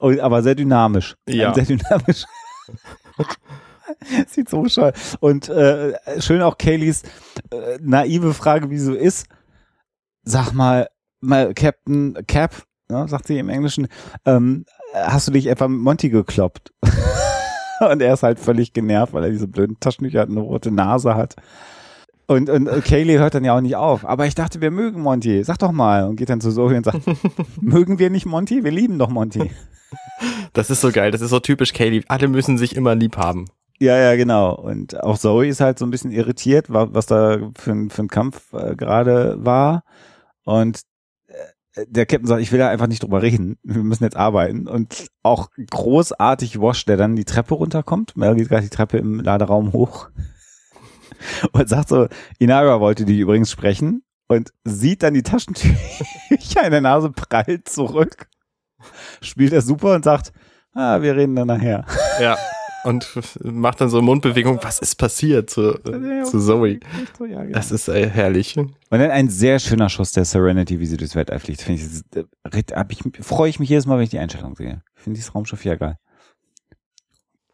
[0.00, 1.14] Oh, aber sehr dynamisch.
[1.28, 1.54] Ja.
[1.54, 2.24] Sehr dynamisch.
[4.28, 4.96] Sieht so bescheuert.
[5.20, 7.02] Und äh, schön auch Kayleys
[7.50, 9.26] äh, naive Frage, wie so ist.
[10.22, 10.88] Sag mal,
[11.20, 13.88] mal Captain Cap, ne, sagt sie im Englischen,
[14.24, 16.72] ähm, hast du dich etwa mit Monty gekloppt?
[17.90, 21.14] und er ist halt völlig genervt, weil er diese blöden Taschentücher hat, eine rote Nase
[21.14, 21.36] hat.
[22.28, 24.04] Und, und Kaylee hört dann ja auch nicht auf.
[24.04, 25.44] Aber ich dachte, wir mögen Monty.
[25.44, 26.08] Sag doch mal.
[26.08, 27.02] Und geht dann zu Zoe und sagt,
[27.60, 28.64] mögen wir nicht Monty?
[28.64, 29.52] Wir lieben doch Monty.
[30.52, 31.12] Das ist so geil.
[31.12, 32.02] Das ist so typisch Kaylee.
[32.08, 33.44] Alle müssen sich immer lieb haben.
[33.78, 34.54] Ja, ja, genau.
[34.54, 38.08] Und auch Zoe ist halt so ein bisschen irritiert, was da für ein, für ein
[38.08, 39.84] Kampf äh, gerade war.
[40.44, 40.80] Und
[41.26, 43.58] äh, der Captain sagt, ich will da einfach nicht drüber reden.
[43.62, 44.66] Wir müssen jetzt arbeiten.
[44.66, 48.16] Und auch großartig Wash, der dann die Treppe runterkommt.
[48.16, 50.08] Mel geht gerade die Treppe im Laderaum hoch.
[51.52, 52.08] Und sagt so,
[52.38, 54.02] Inara wollte die übrigens sprechen.
[54.28, 55.76] Und sieht dann die Taschentücher
[56.64, 58.28] in der Nase prallt zurück.
[59.20, 60.32] Spielt er super und sagt,
[60.74, 61.84] ah, wir reden dann nachher.
[62.20, 62.36] Ja.
[62.86, 63.08] und
[63.42, 66.78] macht dann so Mundbewegung, was ist passiert zu, äh, zu Zoe.
[67.50, 68.56] Das ist äh, herrlich.
[68.56, 71.62] Und dann ein sehr schöner Schuss der Serenity, wie sie durchs Weltall fliegt.
[71.62, 72.22] Finde ich,
[72.72, 74.82] äh, ich, freue ich mich jedes Mal, wenn ich die Einstellung sehe.
[74.96, 75.98] Ich finde dieses Raumschiff ja geil.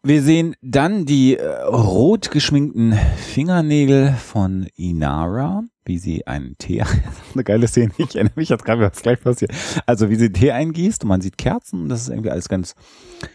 [0.03, 6.83] Wir sehen dann die äh, rot geschminkten Fingernägel von Inara, wie sie einen Tee,
[7.33, 9.51] eine geile Szene, ich erinnere mich jetzt gerade, was gleich passiert.
[9.85, 12.75] Also wie sie Tee eingießt und man sieht Kerzen, das ist irgendwie alles ganz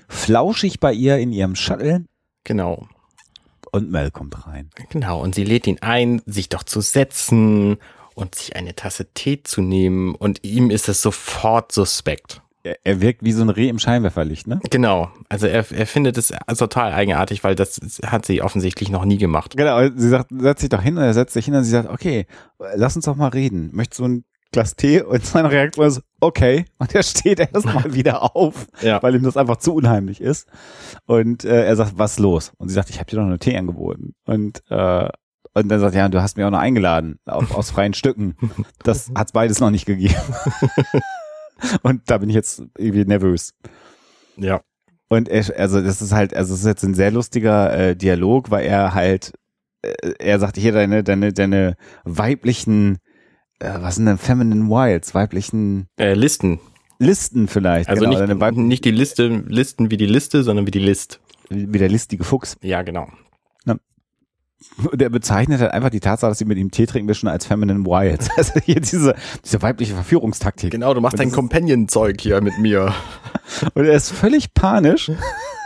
[0.09, 2.05] flauschig bei ihr in ihrem Shuttle.
[2.45, 2.89] Genau.
[3.71, 4.71] Und Mel kommt rein.
[4.89, 7.77] Genau, und sie lädt ihn ein, sich doch zu setzen
[8.15, 12.43] und sich eine Tasse Tee zu nehmen und ihm ist es sofort suspekt.
[12.85, 14.61] Er, wirkt wie so ein Reh im Scheinwerferlicht, ne?
[14.71, 15.11] Genau.
[15.29, 19.57] Also er, er findet es total eigenartig, weil das hat sie offensichtlich noch nie gemacht.
[19.57, 21.89] Genau, sie sagt, setz dich doch hin und er setzt sich hin und sie sagt,
[21.89, 22.27] okay,
[22.75, 23.71] lass uns doch mal reden.
[23.73, 25.03] Möchtest du ein Glas Tee?
[25.03, 26.65] Und seine Reaktion ist, okay.
[26.79, 29.03] Und er steht erstmal wieder auf, Ja.
[29.03, 30.49] weil ihm das einfach zu unheimlich ist.
[31.07, 32.53] Und äh, er sagt, was ist los?
[32.59, 34.15] Und sie sagt, ich habe dir doch nur Tee angeboten.
[34.27, 35.09] Und äh,
[35.55, 38.37] und dann sagt er, ja, du hast mich auch noch eingeladen, auf, aus freien Stücken.
[38.85, 40.15] Das hat's beides noch nicht gegeben.
[41.83, 43.55] Und da bin ich jetzt irgendwie nervös.
[44.37, 44.61] Ja.
[45.09, 48.51] Und er, also das ist halt, also es ist jetzt ein sehr lustiger äh, Dialog,
[48.51, 49.33] weil er halt,
[49.83, 52.99] äh, er sagt hier deine, deine, deine weiblichen,
[53.59, 56.61] äh, was sind denn Feminine Wilds, weiblichen Äh, Listen.
[56.99, 57.89] Listen vielleicht.
[57.89, 61.21] Also genau, nicht, nicht die Liste, Listen wie die Liste, sondern wie die List.
[61.49, 62.57] wie der listige Fuchs.
[62.61, 63.09] Ja, genau.
[64.91, 67.29] Und er bezeichnet halt einfach die Tatsache, dass sie mit ihm Tee trinken, wir schon
[67.29, 68.29] als Feminine Wilds.
[68.37, 70.71] Also hier diese, diese weibliche Verführungstaktik.
[70.71, 72.95] Genau, du machst Und dein Companion-Zeug hier mit mir.
[73.75, 75.11] Und er ist völlig panisch.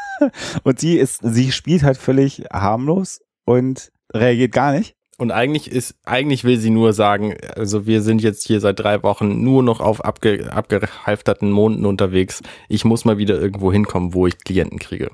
[0.62, 4.94] Und sie ist, sie spielt halt völlig harmlos und reagiert gar nicht.
[5.18, 9.02] Und eigentlich ist, eigentlich will sie nur sagen, also wir sind jetzt hier seit drei
[9.02, 12.40] Wochen nur noch auf abge, abgehalfterten Monden unterwegs.
[12.68, 15.10] Ich muss mal wieder irgendwo hinkommen, wo ich Klienten kriege.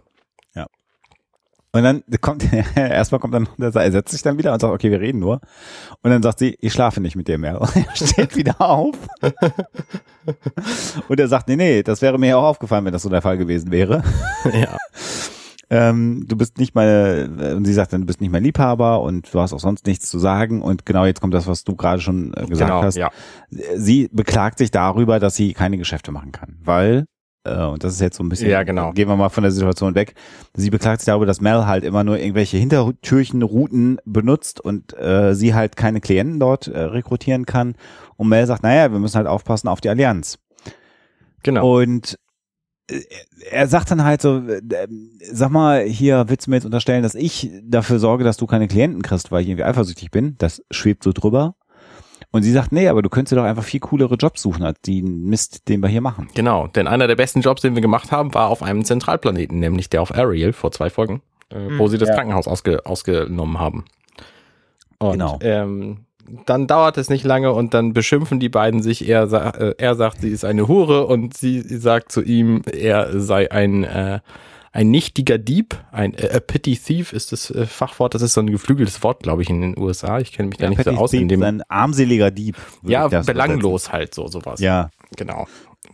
[1.73, 5.01] Und dann kommt, erstmal kommt dann, er setzt sich dann wieder und sagt, okay, wir
[5.01, 5.41] reden nur.
[6.03, 7.61] Und dann sagt sie, ich schlafe nicht mit dir mehr.
[7.61, 8.97] Und er steht wieder auf.
[11.09, 13.23] Und er sagt, nee, nee, das wäre mir ja auch aufgefallen, wenn das so der
[13.23, 14.03] Fall gewesen wäre.
[14.53, 14.77] ja.
[15.71, 19.33] Ähm, du bist nicht meine, und sie sagt dann, du bist nicht mein Liebhaber und
[19.35, 20.63] du hast auch sonst nichts zu sagen.
[20.63, 22.97] Und genau jetzt kommt das, was du gerade schon äh, gesagt genau, hast.
[22.97, 23.11] ja.
[23.51, 27.05] Sie beklagt sich darüber, dass sie keine Geschäfte machen kann, weil
[27.47, 28.93] und das ist jetzt so ein bisschen, Ja, genau.
[28.93, 30.15] gehen wir mal von der Situation weg.
[30.55, 35.55] Sie beklagt sich darüber, dass Mel halt immer nur irgendwelche Hintertürchenrouten benutzt und äh, sie
[35.55, 37.75] halt keine Klienten dort äh, rekrutieren kann.
[38.17, 40.39] Und Mel sagt, naja, wir müssen halt aufpassen auf die Allianz.
[41.43, 41.81] Genau.
[41.81, 42.19] Und
[42.91, 43.01] äh,
[43.51, 44.89] er sagt dann halt so, äh,
[45.21, 48.69] sag mal, hier willst du mir jetzt unterstellen, dass ich dafür sorge, dass du keine
[48.69, 50.35] Klienten kriegst, weil ich irgendwie eifersüchtig bin.
[50.39, 51.55] Das schwebt so drüber.
[52.31, 54.81] Und sie sagt, nee, aber du könntest dir doch einfach viel coolere Jobs suchen, als
[54.83, 56.29] den Mist, den wir hier machen.
[56.35, 59.89] Genau, denn einer der besten Jobs, den wir gemacht haben, war auf einem Zentralplaneten, nämlich
[59.89, 62.15] der auf Ariel vor zwei Folgen, äh, wo sie das ja.
[62.15, 63.85] Krankenhaus ausge, ausgenommen haben.
[64.99, 65.39] Und Genau.
[65.41, 66.05] ähm,
[66.45, 69.09] dann dauert es nicht lange und dann beschimpfen die beiden sich.
[69.09, 73.51] Er, äh, er sagt, sie ist eine Hure und sie sagt zu ihm, er sei
[73.51, 74.21] ein, äh,
[74.73, 75.77] ein nichtiger Dieb.
[75.93, 78.15] Ein äh, a pity thief ist das äh, Fachwort.
[78.15, 80.19] Das ist so ein geflügeltes Wort, glaube ich, in den USA.
[80.19, 81.13] Ich kenne mich da ja, nicht so aus.
[81.13, 82.57] in dem, ein armseliger Dieb.
[82.83, 84.61] Ja, belanglos halt so sowas.
[84.61, 84.91] Ja.
[85.17, 85.47] Genau.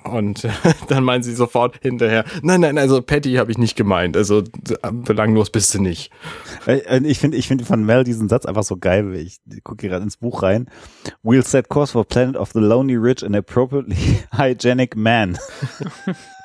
[0.03, 0.47] Und
[0.89, 4.43] dann meinen sie sofort hinterher, nein, nein, also Patty habe ich nicht gemeint, also
[4.93, 6.11] belanglos bist du nicht.
[6.67, 9.91] Äh, ich finde ich finde von Mel diesen Satz einfach so geil, ich gucke hier
[9.91, 10.69] gerade ins Buch rein.
[11.23, 15.39] We'll set course for Planet of the Lonely Rich and appropriately hygienic man.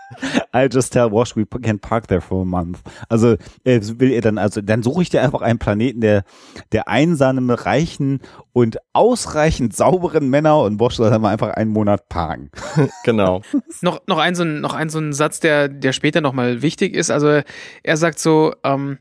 [0.52, 2.80] I'll just tell Wash we can park there for a month.
[3.10, 6.24] Also äh, will er dann, also dann suche ich dir einfach einen Planeten, der
[6.72, 8.22] der einsamen, reichen
[8.54, 12.50] und ausreichend sauberen Männer und Wash soll dann mal einfach einen Monat parken.
[13.04, 13.42] genau.
[13.82, 16.62] noch noch ein so ein noch ein so ein Satz, der der später noch mal
[16.62, 17.12] wichtig ist.
[17.12, 17.42] Also
[17.84, 18.98] er sagt so, ähm,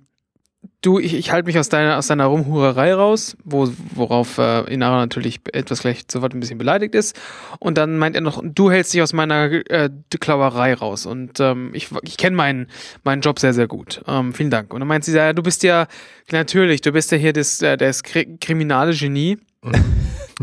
[0.83, 4.97] du, ich, ich halte mich aus deiner, aus deiner Rumhurerei raus, wo, worauf äh, Inara
[4.99, 7.19] natürlich etwas gleich sofort ein bisschen beleidigt ist.
[7.59, 11.07] Und dann meint er noch, du hältst dich aus meiner äh, Klauerei raus.
[11.07, 12.69] Und ähm, ich, ich kenne meinen,
[13.05, 14.03] meinen Job sehr, sehr gut.
[14.07, 14.73] Ähm, vielen Dank.
[14.73, 15.87] Und dann meint sie, ja, du bist ja,
[16.31, 19.39] natürlich, du bist ja hier das, äh, das kriminale Genie.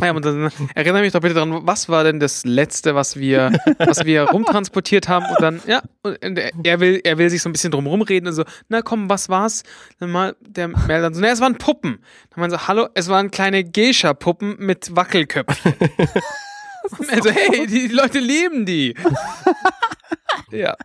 [0.01, 3.53] Ja, und dann erinnere mich doch bitte daran, was war denn das letzte, was wir,
[3.77, 5.25] was wir rumtransportiert haben?
[5.29, 8.33] Und dann, ja, und er will, er will sich so ein bisschen drum rumreden und
[8.33, 9.63] so, na komm, was war's?
[9.99, 11.99] Dann mal der Mel dann so, na, es waren Puppen.
[12.31, 15.73] Dann meinen so, hallo, es waren kleine Geisha-Puppen mit Wackelköpfen.
[17.09, 18.95] also, hey, die, die Leute lieben die.
[20.51, 20.75] ja.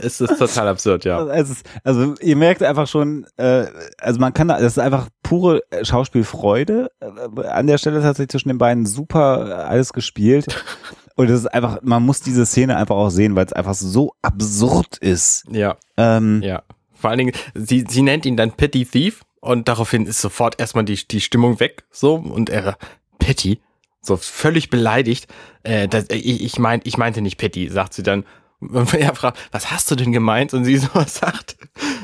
[0.00, 1.18] Es ist total absurd, ja.
[1.18, 3.66] Also, ist, also ihr merkt einfach schon, äh,
[3.98, 6.90] also man kann da, das ist einfach pure Schauspielfreude.
[7.00, 10.46] Äh, an der Stelle tatsächlich zwischen den beiden super alles gespielt.
[11.16, 14.14] Und es ist einfach, man muss diese Szene einfach auch sehen, weil es einfach so
[14.22, 15.44] absurd ist.
[15.50, 15.76] Ja.
[15.96, 16.62] Ähm, ja.
[16.94, 20.84] Vor allen Dingen, sie, sie nennt ihn dann Petty Thief und daraufhin ist sofort erstmal
[20.84, 22.76] die, die Stimmung weg, so, und er,
[23.18, 23.60] Petty,
[24.02, 25.26] so völlig beleidigt.
[25.62, 28.24] Äh, das, ich, ich, mein, ich meinte nicht Petty, sagt sie dann.
[28.60, 30.54] Und er fragt, was hast du denn gemeint?
[30.54, 31.56] Und sie so sagt,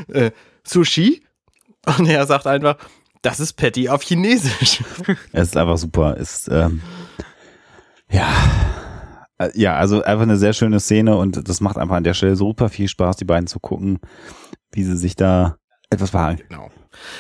[0.08, 0.30] äh,
[0.64, 1.22] Sushi?
[1.98, 2.76] Und er sagt einfach,
[3.22, 4.82] das ist Patty auf Chinesisch.
[5.32, 6.16] Es ist einfach super.
[6.16, 6.82] Ist, ähm,
[8.10, 8.28] ja.
[9.38, 12.36] Äh, ja, also einfach eine sehr schöne Szene und das macht einfach an der Stelle
[12.36, 13.98] super viel Spaß, die beiden zu gucken,
[14.72, 15.58] wie sie sich da
[15.90, 16.44] etwas verhalten.
[16.48, 16.70] Genau.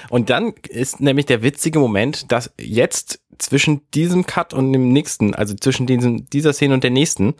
[0.08, 5.34] Und dann ist nämlich der witzige Moment, dass jetzt zwischen diesem Cut und dem nächsten,
[5.34, 7.34] also zwischen diesem, dieser Szene und der nächsten,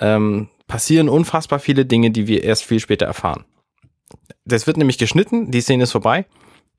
[0.00, 3.44] ähm, passieren unfassbar viele Dinge, die wir erst viel später erfahren.
[4.44, 6.26] Das wird nämlich geschnitten, die Szene ist vorbei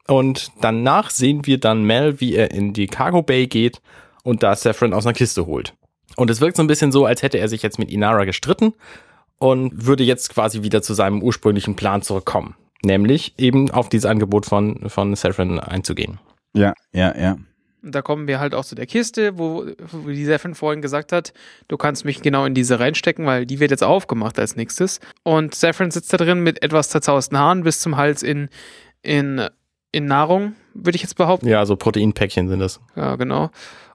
[0.08, 3.82] und danach sehen wir dann Mel, wie er in die Cargo Bay geht
[4.24, 5.74] und da Saffron aus einer Kiste holt.
[6.16, 8.74] Und es wirkt so ein bisschen so, als hätte er sich jetzt mit Inara gestritten
[9.38, 12.56] und würde jetzt quasi wieder zu seinem ursprünglichen Plan zurückkommen.
[12.84, 16.20] Nämlich eben auf dieses Angebot von, von Saffron einzugehen.
[16.54, 17.38] Ja, ja, ja.
[17.84, 21.12] Und da kommen wir halt auch zu der Kiste, wo, wo die Seffen vorhin gesagt
[21.12, 21.34] hat,
[21.68, 25.00] du kannst mich genau in diese reinstecken, weil die wird jetzt aufgemacht als nächstes.
[25.24, 28.50] Und Saffron sitzt da drin mit etwas zerzausten Haaren bis zum Hals in,
[29.04, 29.48] in,
[29.92, 31.48] in Nahrung, würde ich jetzt behaupten.
[31.48, 32.80] Ja, so Proteinpäckchen sind das.
[32.96, 33.52] Ja, genau.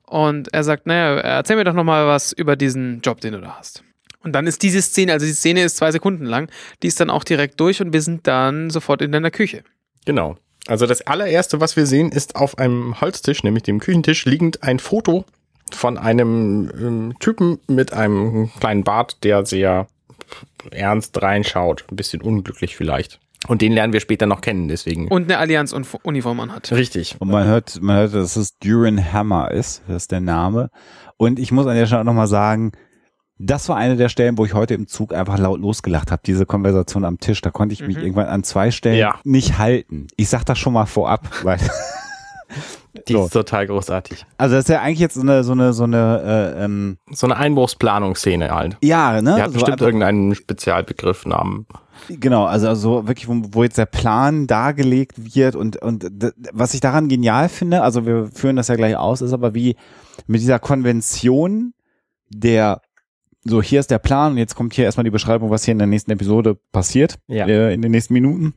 [0.07, 3.57] Und er sagt, naja, erzähl mir doch nochmal was über diesen Job, den du da
[3.59, 3.83] hast.
[4.23, 6.51] Und dann ist diese Szene, also die Szene ist zwei Sekunden lang,
[6.83, 9.65] die ist dann auch direkt durch und wir sind dann sofort in deiner Küche.
[10.05, 10.37] Genau.
[10.67, 14.79] Also das allererste, was wir sehen, ist auf einem Holztisch, nämlich dem Küchentisch, liegend ein
[14.79, 15.25] Foto
[15.73, 19.87] von einem ähm, Typen mit einem kleinen Bart, der sehr
[20.71, 21.85] ernst reinschaut.
[21.91, 23.19] Ein bisschen unglücklich vielleicht.
[23.49, 25.09] Und den lernen wir später noch kennen, deswegen.
[25.09, 26.71] Und eine Allianz-Uniform anhat.
[26.71, 27.17] Richtig.
[27.19, 29.83] Und man hört, man hört, dass es Duran Hammer ist.
[29.89, 30.71] Das ist der Name.
[31.17, 32.73] Und ich muss an der Stelle nochmal sagen,
[33.45, 36.23] das war eine der Stellen, wo ich heute im Zug einfach laut losgelacht habe.
[36.25, 38.03] Diese Konversation am Tisch, da konnte ich mich mhm.
[38.03, 39.17] irgendwann an zwei Stellen ja.
[39.25, 40.07] nicht halten.
[40.17, 41.59] Ich sag das schon mal vorab, weil
[43.09, 43.25] die so.
[43.25, 44.25] ist total großartig.
[44.39, 47.27] Also das ist ja eigentlich jetzt so eine so eine so eine äh, ähm, so
[47.27, 48.77] eine Einbruchsplanungsszene halt.
[48.83, 49.35] Ja, ne?
[49.37, 51.67] Die hat so bestimmt irgendeinen Spezialbegriff Namen.
[52.09, 56.07] Genau, also, also wirklich, wo, wo jetzt der Plan dargelegt wird und und
[56.53, 59.77] was ich daran genial finde, also wir führen das ja gleich aus, ist aber wie
[60.27, 61.75] mit dieser Konvention
[62.29, 62.81] der
[63.45, 65.79] so, hier ist der Plan und jetzt kommt hier erstmal die Beschreibung, was hier in
[65.79, 67.47] der nächsten Episode passiert, ja.
[67.47, 68.55] äh, in den nächsten Minuten,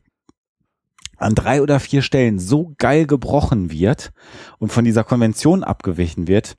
[1.16, 4.12] an drei oder vier Stellen so geil gebrochen wird
[4.58, 6.56] und von dieser Konvention abgewichen wird,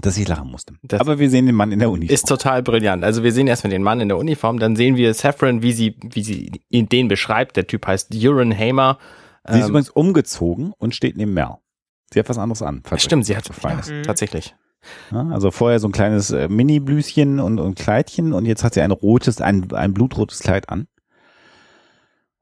[0.00, 0.74] dass ich lachen musste.
[0.82, 2.14] Das Aber wir sehen den Mann in der Uniform.
[2.14, 3.04] Ist total brillant.
[3.04, 5.96] Also wir sehen erstmal den Mann in der Uniform, dann sehen wir Saffron, wie sie,
[6.02, 7.56] wie sie den beschreibt.
[7.56, 8.98] Der Typ heißt Uran Hamer.
[9.46, 11.56] Sie ist ähm, übrigens umgezogen und steht neben Mel.
[12.12, 12.82] Sie hat was anderes an.
[12.96, 14.54] Stimmt, sie hat was ja, tatsächlich.
[15.10, 18.80] Ja, also vorher so ein kleines äh, Mini-Blüschen und, und Kleidchen und jetzt hat sie
[18.80, 20.86] ein rotes, ein, ein blutrotes Kleid an.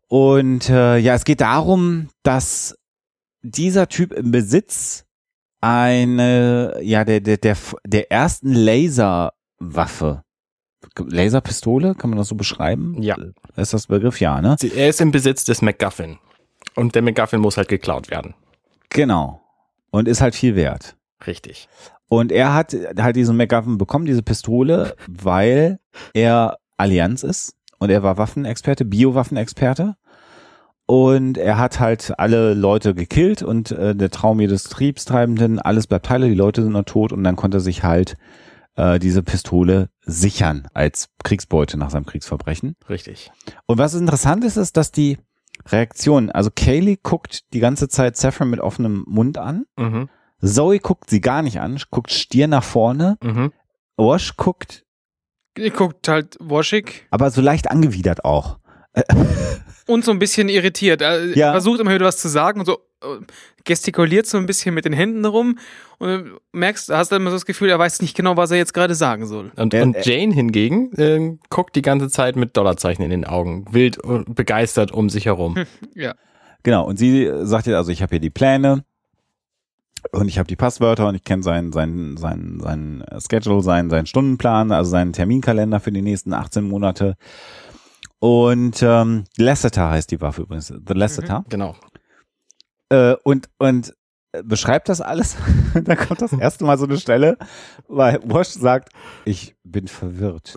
[0.08, 2.76] Und äh, ja, es geht darum, dass
[3.42, 5.06] dieser Typ im Besitz
[5.60, 10.22] eine, ja, der, der, der, der ersten Laserwaffe.
[10.98, 13.00] Laserpistole, kann man das so beschreiben?
[13.00, 13.16] Ja.
[13.56, 14.20] Ist das Begriff?
[14.20, 14.56] Ja, ne?
[14.74, 16.18] Er ist im Besitz des MacGuffin.
[16.74, 18.34] Und der MacGuffin muss halt geklaut werden.
[18.90, 19.40] Genau.
[19.90, 20.96] Und ist halt viel wert.
[21.26, 21.68] Richtig.
[22.12, 25.78] Und er hat halt diesen MacGuffin bekommen, diese Pistole, weil
[26.12, 29.96] er Allianz ist und er war Waffenexperte, Biowaffenexperte.
[30.84, 36.10] Und er hat halt alle Leute gekillt und äh, der Traum jedes Triebstreibenden, alles bleibt
[36.10, 38.18] heile, die Leute sind noch tot und dann konnte er sich halt
[38.74, 42.76] äh, diese Pistole sichern als Kriegsbeute nach seinem Kriegsverbrechen.
[42.90, 43.32] Richtig.
[43.64, 45.16] Und was interessant ist, ist, dass die
[45.66, 49.64] Reaktion, also Kaylee guckt die ganze Zeit Saffron mit offenem Mund an.
[49.78, 50.10] Mhm.
[50.42, 53.16] Zoe guckt sie gar nicht an, guckt stier nach vorne.
[53.22, 53.52] Mhm.
[53.96, 54.84] Wash guckt,
[55.58, 58.58] Ihr guckt halt waschig aber so leicht angewidert auch.
[59.86, 61.00] und so ein bisschen irritiert.
[61.02, 61.52] Er Ja.
[61.52, 63.18] versucht immer wieder was zu sagen und so äh,
[63.64, 65.58] gestikuliert so ein bisschen mit den Händen rum
[65.98, 68.56] und du merkst, hast dann immer so das Gefühl, er weiß nicht genau, was er
[68.58, 69.52] jetzt gerade sagen soll.
[69.56, 73.66] Und, und er- Jane hingegen ähm, guckt die ganze Zeit mit Dollarzeichen in den Augen,
[73.70, 75.56] wild und begeistert um sich herum.
[75.94, 76.14] Ja.
[76.64, 78.84] Genau, und sie sagt jetzt, also ich habe hier die Pläne
[80.10, 84.06] und ich habe die Passwörter und ich kenne seinen sein, sein, sein Schedule, seinen, seinen
[84.06, 87.16] Stundenplan, also seinen Terminkalender für die nächsten 18 Monate.
[88.18, 91.44] Und ähm, Lasseter heißt die Waffe übrigens, The Lasseter.
[91.48, 91.76] Genau.
[92.88, 93.94] Äh, und, und
[94.44, 95.36] beschreibt das alles.
[95.74, 97.36] da kommt das erste Mal so eine Stelle,
[97.88, 98.90] weil Wash sagt,
[99.24, 100.54] ich bin verwirrt.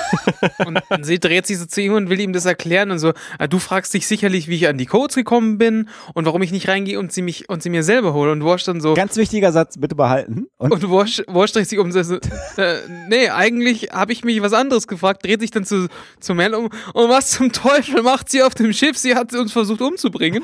[0.66, 3.46] Und sie dreht sich so zu ihm und will ihm das erklären und so, ah,
[3.46, 6.68] du fragst dich sicherlich, wie ich an die Codes gekommen bin und warum ich nicht
[6.68, 8.30] reingehe und sie mich und sie mir selber hole.
[8.30, 10.46] Und Wash dann so, Ganz wichtiger Satz, bitte behalten.
[10.58, 12.14] Und und Wash, Wash dreht sich um und so,
[12.56, 15.88] äh, nee, eigentlich habe ich mich was anderes gefragt, dreht sich dann zu,
[16.20, 18.96] zu Mel um und was zum Teufel macht sie auf dem Schiff?
[18.96, 20.42] Sie hat uns versucht umzubringen.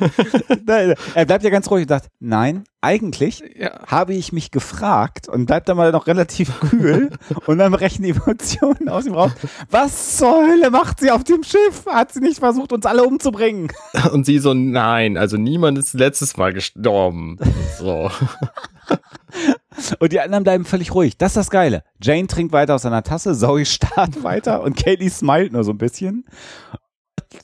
[1.15, 3.87] Er bleibt ja ganz ruhig und sagt, nein, eigentlich Ja.
[3.87, 7.11] habe ich mich gefragt und bleibt dann mal noch relativ kühl
[7.47, 9.33] und dann brechen die Emotionen aus ihm raus.
[9.71, 11.87] Was zur Hölle macht sie auf dem Schiff?
[11.87, 13.71] Hat sie nicht versucht, uns alle umzubringen?
[14.13, 17.39] Und sie so, nein, also niemand ist letztes Mal gestorben.
[17.79, 18.11] So.
[20.01, 21.17] Und die anderen bleiben völlig ruhig.
[21.17, 21.85] Das ist das Geile.
[22.03, 25.79] Jane trinkt weiter aus seiner Tasse, Zoe starrt weiter und Kaylee smilet nur so ein
[25.79, 26.25] bisschen.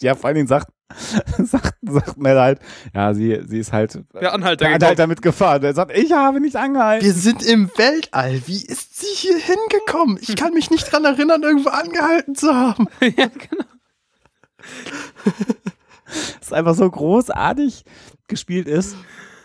[0.01, 0.69] Ja, vor allen Dingen sagt,
[1.39, 2.61] sagt, sagt Mel halt,
[2.95, 4.65] ja, sie, sie ist halt Der Anhalter.
[4.67, 5.63] der Anhalter mitgefahren.
[5.63, 7.05] Er sagt, ich habe nicht angehalten.
[7.05, 8.41] Wir sind im Weltall.
[8.47, 10.19] Wie ist sie hier hingekommen?
[10.21, 12.89] Ich kann mich nicht dran erinnern, irgendwo angehalten zu haben.
[13.01, 13.65] ja, genau.
[16.41, 17.85] Das ist einfach so großartig
[18.29, 18.97] gespielt ist.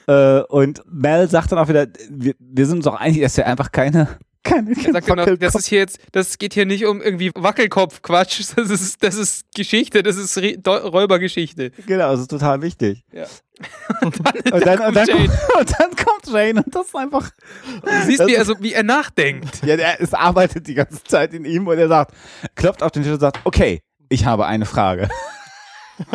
[0.07, 3.47] Äh, und Mel sagt dann auch wieder, wir, wir sind uns auch einig, dass er
[3.47, 4.07] einfach keine,
[4.43, 8.41] keine Er sagt genau, das ist hier jetzt, das geht hier nicht um irgendwie Wackelkopf-Quatsch.
[8.55, 11.71] Das ist, das ist Geschichte, das ist Re- Räubergeschichte.
[11.87, 13.03] Genau, das ist total wichtig.
[13.11, 13.25] Ja.
[14.01, 14.19] Und
[14.65, 15.29] dann, und, dann, Jane.
[15.59, 17.29] und dann kommt Jane und das ist einfach,
[17.83, 19.63] Du siehst, wie ist- er, so, wie er nachdenkt.
[19.65, 22.13] ja, der, es arbeitet die ganze Zeit in ihm und er sagt,
[22.55, 25.09] klopft auf den Tisch und sagt, okay, ich habe eine Frage.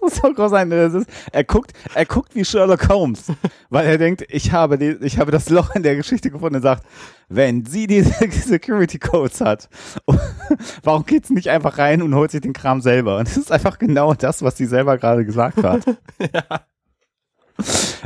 [0.00, 0.70] das so großartig.
[0.70, 3.32] Das ist, er guckt, er guckt wie Sherlock Holmes,
[3.70, 6.62] weil er denkt, ich habe, die, ich habe das Loch in der Geschichte gefunden und
[6.62, 6.84] sagt,
[7.28, 9.68] wenn sie diese Security Codes hat,
[10.82, 13.18] warum geht sie nicht einfach rein und holt sich den Kram selber?
[13.18, 15.84] Und es ist einfach genau das, was sie selber gerade gesagt hat.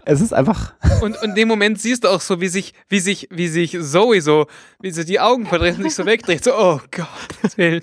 [0.04, 3.00] Es ist einfach, Und, und in dem Moment siehst du auch so, wie sich, wie
[3.00, 4.46] sich, wie sich Zoe so,
[4.80, 6.42] wie sie die Augen verdreht und sich so wegdreht.
[6.42, 7.82] So, oh Gott, Willen.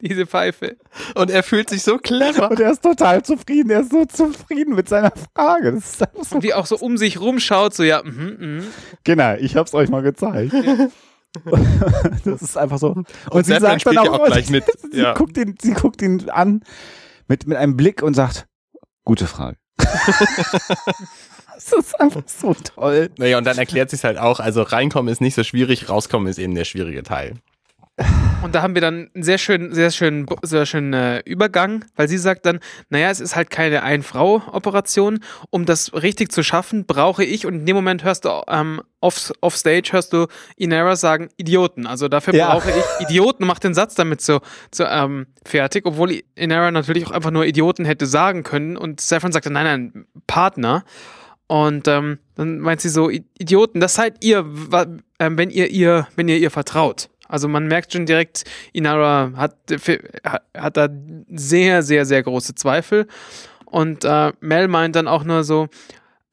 [0.00, 0.76] Diese Pfeife.
[1.14, 2.50] Und er fühlt sich so clever.
[2.50, 3.70] und er ist total zufrieden.
[3.70, 5.72] Er ist so zufrieden mit seiner Frage.
[5.72, 8.64] Das ist einfach so Und wie auch so um sich rumschaut, so, ja, mhm, mhm.
[9.04, 10.54] Genau, ich hab's euch mal gezeigt.
[12.24, 12.88] das ist einfach so.
[12.90, 14.64] Und, Und sie sagt dann ja auch, auch gleich mit.
[14.92, 15.14] Sie, Ja.
[15.14, 16.62] guckt ihn, sie guckt ihn an
[17.28, 18.46] mit, mit einem Blick und sagt,
[19.04, 19.56] gute Frage.
[19.78, 23.10] das ist einfach so toll.
[23.18, 26.38] Naja, und dann erklärt sich's halt auch, also reinkommen ist nicht so schwierig, rauskommen ist
[26.38, 27.34] eben der schwierige Teil.
[28.42, 32.08] Und da haben wir dann einen sehr schönen, sehr schönen, sehr schönen äh, Übergang, weil
[32.08, 32.58] sie sagt dann,
[32.90, 35.20] naja, es ist halt keine Ein-Frau-Operation.
[35.50, 39.32] Um das richtig zu schaffen, brauche ich, und in dem Moment hörst du ähm, off,
[39.40, 40.26] offstage, hörst du
[40.56, 41.86] Inara sagen, Idioten.
[41.86, 42.50] Also dafür Ja.
[42.52, 44.40] brauche ich Idioten, macht den Satz damit so,
[44.74, 48.76] so ähm, fertig, obwohl Inara natürlich auch einfach nur Idioten hätte sagen können.
[48.76, 50.84] Und Saffron sagte, nein, nein, Partner.
[51.46, 54.44] Und ähm, dann meint sie so, "I- Idioten, das seid ihr,
[55.20, 57.08] ähm, wenn ihr ihr, wenn ihr ihr vertraut.
[57.32, 58.44] Also man merkt schon direkt,
[58.74, 59.56] Inara hat,
[60.54, 60.88] hat, da
[61.30, 63.06] sehr, sehr, sehr große Zweifel.
[63.64, 65.68] Und äh, Mel meint dann auch nur so,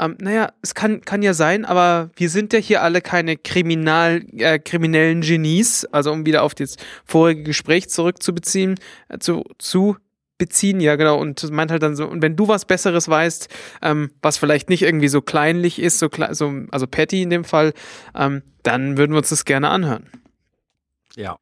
[0.01, 4.25] ähm, naja, es kann, kann ja sein, aber wir sind ja hier alle keine Kriminal,
[4.37, 5.85] äh, kriminellen Genies.
[5.85, 8.75] Also um wieder auf das vorige Gespräch zurückzubeziehen,
[9.07, 9.95] äh, zu, zu
[10.37, 13.47] beziehen, ja genau, und meint halt dann so, und wenn du was Besseres weißt,
[13.83, 17.71] ähm, was vielleicht nicht irgendwie so kleinlich ist, so, so also Patty in dem Fall,
[18.15, 20.09] ähm, dann würden wir uns das gerne anhören.
[21.15, 21.37] Ja.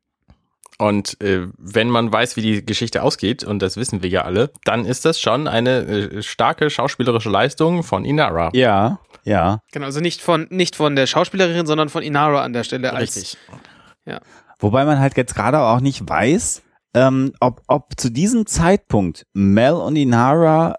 [0.79, 4.51] Und äh, wenn man weiß, wie die Geschichte ausgeht, und das wissen wir ja alle,
[4.63, 8.51] dann ist das schon eine äh, starke schauspielerische Leistung von Inara.
[8.53, 9.61] Ja, ja.
[9.71, 12.93] Genau, also nicht von, nicht von der Schauspielerin, sondern von Inara an der Stelle.
[12.93, 13.37] Richtig.
[13.49, 13.59] Als,
[14.05, 14.21] ja.
[14.59, 16.61] Wobei man halt jetzt gerade auch nicht weiß,
[16.93, 20.75] ähm, ob, ob zu diesem Zeitpunkt Mel und Inara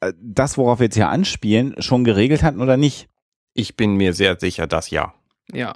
[0.00, 3.08] äh, das, worauf wir jetzt hier anspielen, schon geregelt hatten oder nicht.
[3.52, 5.12] Ich bin mir sehr sicher, dass ja.
[5.52, 5.74] Ja.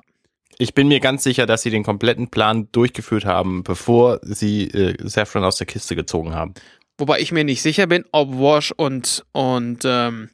[0.59, 4.97] Ich bin mir ganz sicher, dass sie den kompletten Plan durchgeführt haben, bevor sie äh,
[5.03, 6.55] Saffron aus der Kiste gezogen haben.
[6.99, 10.31] Wobei ich mir nicht sicher bin, ob Wash und, und ähm,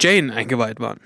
[0.00, 0.98] Jane eingeweiht waren.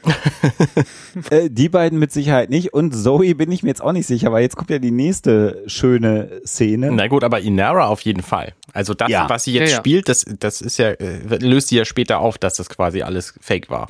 [1.31, 2.73] äh, die beiden mit Sicherheit nicht.
[2.73, 5.63] Und Zoe bin ich mir jetzt auch nicht sicher, weil jetzt kommt ja die nächste
[5.67, 6.91] schöne Szene.
[6.93, 8.55] Na gut, aber Inara auf jeden Fall.
[8.73, 9.29] Also das, ja.
[9.29, 9.79] was sie jetzt ja, ja.
[9.79, 13.35] spielt, das, das ist ja, äh, löst sie ja später auf, dass das quasi alles
[13.41, 13.89] fake war.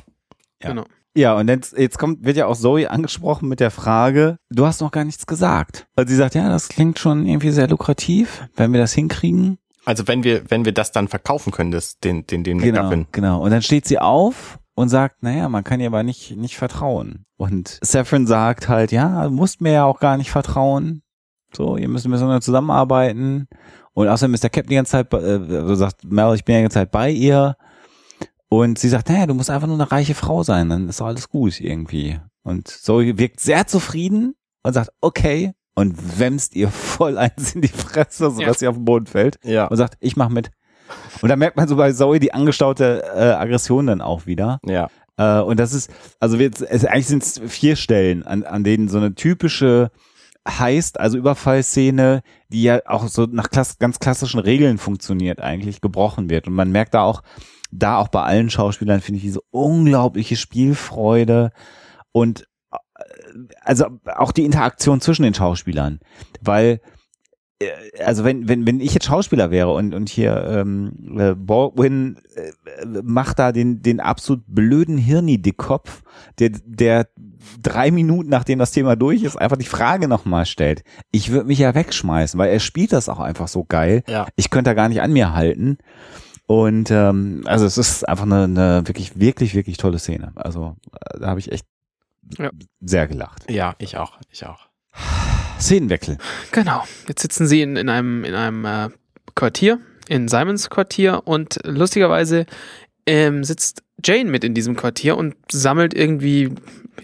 [0.61, 0.69] Ja.
[0.69, 0.85] Genau.
[1.15, 4.81] Ja, und jetzt, jetzt kommt, wird ja auch Zoe angesprochen mit der Frage, du hast
[4.81, 5.87] noch gar nichts gesagt.
[5.95, 9.57] Also sie sagt, ja, das klingt schon irgendwie sehr lukrativ, wenn wir das hinkriegen.
[9.85, 13.07] Also wenn wir, wenn wir das dann verkaufen können, das, den, den, den genau, McGuffin.
[13.11, 13.41] Genau.
[13.41, 17.25] Und dann steht sie auf und sagt, naja, man kann ihr aber nicht, nicht vertrauen.
[17.37, 21.01] Und Saffron sagt halt, ja, du musst mir ja auch gar nicht vertrauen.
[21.55, 23.47] So, ihr müsst miteinander zusammenarbeiten.
[23.93, 26.59] Und außerdem ist der Captain die ganze Zeit, äh, also sagt Mel, ich bin ja
[26.59, 27.55] die ganze Zeit bei ihr.
[28.49, 31.07] Und sie sagt, naja, du musst einfach nur eine reiche Frau sein, dann ist doch
[31.07, 32.19] alles gut irgendwie.
[32.43, 37.67] Und Zoe wirkt sehr zufrieden und sagt, okay, und wämst ihr voll eins in die
[37.67, 38.53] Fresse, sodass ja.
[38.53, 39.39] sie auf den Boden fällt.
[39.43, 39.65] Ja.
[39.65, 40.51] Und sagt, ich mach mit.
[41.21, 44.59] Und da merkt man so bei Zoe die angestaute äh, Aggression dann auch wieder.
[44.65, 44.89] Ja.
[45.17, 48.87] Äh, und das ist, also wir, es, eigentlich sind es vier Stellen, an, an denen
[48.87, 49.91] so eine typische
[50.47, 56.29] heißt, also Überfallszene, die ja auch so nach klass ganz klassischen Regeln funktioniert, eigentlich gebrochen
[56.29, 56.47] wird.
[56.47, 57.23] Und man merkt da auch,
[57.79, 61.51] da auch bei allen Schauspielern finde ich diese unglaubliche Spielfreude
[62.11, 62.77] und äh,
[63.61, 65.99] also auch die Interaktion zwischen den Schauspielern,
[66.41, 66.81] weil
[67.59, 67.67] äh,
[68.03, 73.01] also wenn wenn wenn ich jetzt Schauspieler wäre und und hier ähm, äh, Baldwin äh,
[73.03, 76.03] macht da den den absolut blöden Hirni-Dickkopf,
[76.39, 77.07] der der
[77.61, 80.83] drei Minuten nachdem das Thema durch ist einfach die Frage nochmal stellt.
[81.11, 84.03] Ich würde mich ja wegschmeißen, weil er spielt das auch einfach so geil.
[84.07, 84.27] Ja.
[84.35, 85.77] Ich könnte da gar nicht an mir halten.
[86.47, 90.31] Und ähm, also es ist einfach eine, eine wirklich, wirklich, wirklich tolle Szene.
[90.35, 91.65] Also äh, da habe ich echt
[92.37, 92.51] ja.
[92.81, 93.49] sehr gelacht.
[93.49, 94.67] Ja, ich auch, ich auch.
[95.59, 96.17] Szenenwechsel.
[96.51, 96.83] Genau.
[97.07, 98.89] Jetzt sitzen sie in, in einem, in einem äh,
[99.33, 102.45] Quartier, in Simons Quartier und lustigerweise
[103.07, 106.53] ähm, sitzt Jane mit in diesem Quartier und sammelt irgendwie,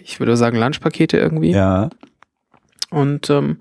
[0.02, 1.50] ich würde sagen, Lunchpakete irgendwie.
[1.50, 1.90] Ja.
[2.90, 3.58] Und, ähm,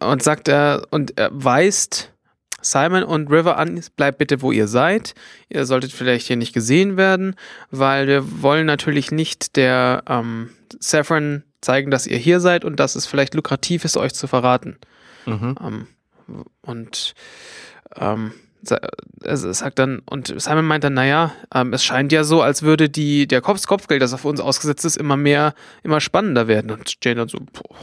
[0.00, 2.12] und sagt er, und er weist
[2.60, 5.14] Simon und River an, bleibt bitte, wo ihr seid.
[5.48, 7.36] Ihr solltet vielleicht hier nicht gesehen werden,
[7.70, 10.50] weil wir wollen natürlich nicht der ähm,
[10.80, 14.76] Saffron zeigen, dass ihr hier seid und dass es vielleicht lukrativ ist, euch zu verraten.
[15.26, 15.54] Mhm.
[15.60, 15.86] Ähm,
[16.62, 17.14] und
[17.96, 18.32] ähm,
[19.22, 22.88] er sagt dann, und Simon meint dann, naja, ähm, es scheint ja so, als würde
[22.88, 26.70] die, der Kopf, Kopfgeld, das auf uns ausgesetzt ist, immer mehr, immer spannender werden.
[26.70, 27.38] Und Jane dann so,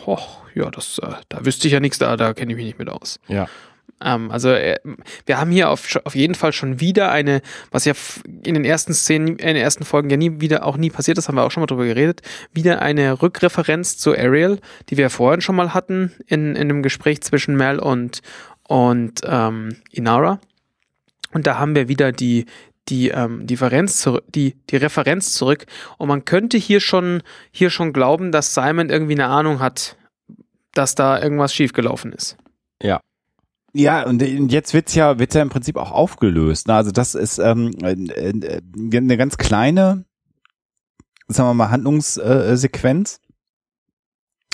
[0.06, 0.20] oh,
[0.54, 2.90] ja, das, äh, da wüsste ich ja nichts, da, da kenne ich mich nicht mit
[2.90, 3.20] aus.
[3.28, 3.48] Ja.
[4.06, 4.78] Ähm, also äh,
[5.26, 7.42] wir haben hier auf, auf jeden Fall schon wieder eine,
[7.72, 7.94] was ja
[8.44, 11.28] in den ersten Szenen, in den ersten Folgen ja nie wieder auch nie passiert ist,
[11.28, 12.22] haben wir auch schon mal drüber geredet,
[12.54, 17.22] wieder eine Rückreferenz zu Ariel, die wir vorhin schon mal hatten in, in dem Gespräch
[17.22, 18.22] zwischen Mel und,
[18.64, 20.40] und ähm, Inara.
[21.34, 22.46] Und da haben wir wieder die,
[22.88, 25.66] die ähm, Differenz zurück, die, die Referenz zurück.
[25.98, 29.98] Und man könnte hier schon, hier schon glauben, dass Simon irgendwie eine Ahnung hat,
[30.74, 32.38] dass da irgendwas schiefgelaufen ist.
[32.82, 33.02] Ja.
[33.78, 36.70] Ja, und jetzt wird's ja, wird's ja im Prinzip auch aufgelöst.
[36.70, 36.76] Ne?
[36.76, 40.06] Also das ist ähm, äh, äh, eine ganz kleine,
[41.28, 43.20] sagen wir mal, Handlungssequenz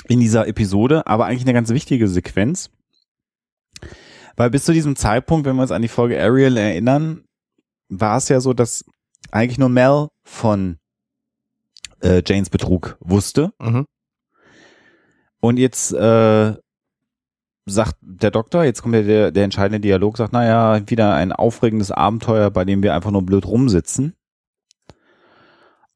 [0.08, 2.70] in dieser Episode, aber eigentlich eine ganz wichtige Sequenz.
[4.34, 7.24] Weil bis zu diesem Zeitpunkt, wenn wir uns an die Folge Ariel erinnern,
[7.88, 8.84] war es ja so, dass
[9.30, 10.78] eigentlich nur Mel von
[12.00, 13.52] äh, Janes Betrug wusste.
[13.60, 13.86] Mhm.
[15.38, 16.56] Und jetzt äh,
[17.66, 21.90] sagt der Doktor, jetzt kommt ja der, der entscheidende Dialog, sagt, naja, wieder ein aufregendes
[21.90, 24.14] Abenteuer, bei dem wir einfach nur blöd rumsitzen.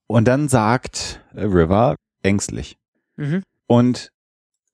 [0.07, 2.77] Und dann sagt River ängstlich.
[3.17, 3.43] Mhm.
[3.67, 4.11] Und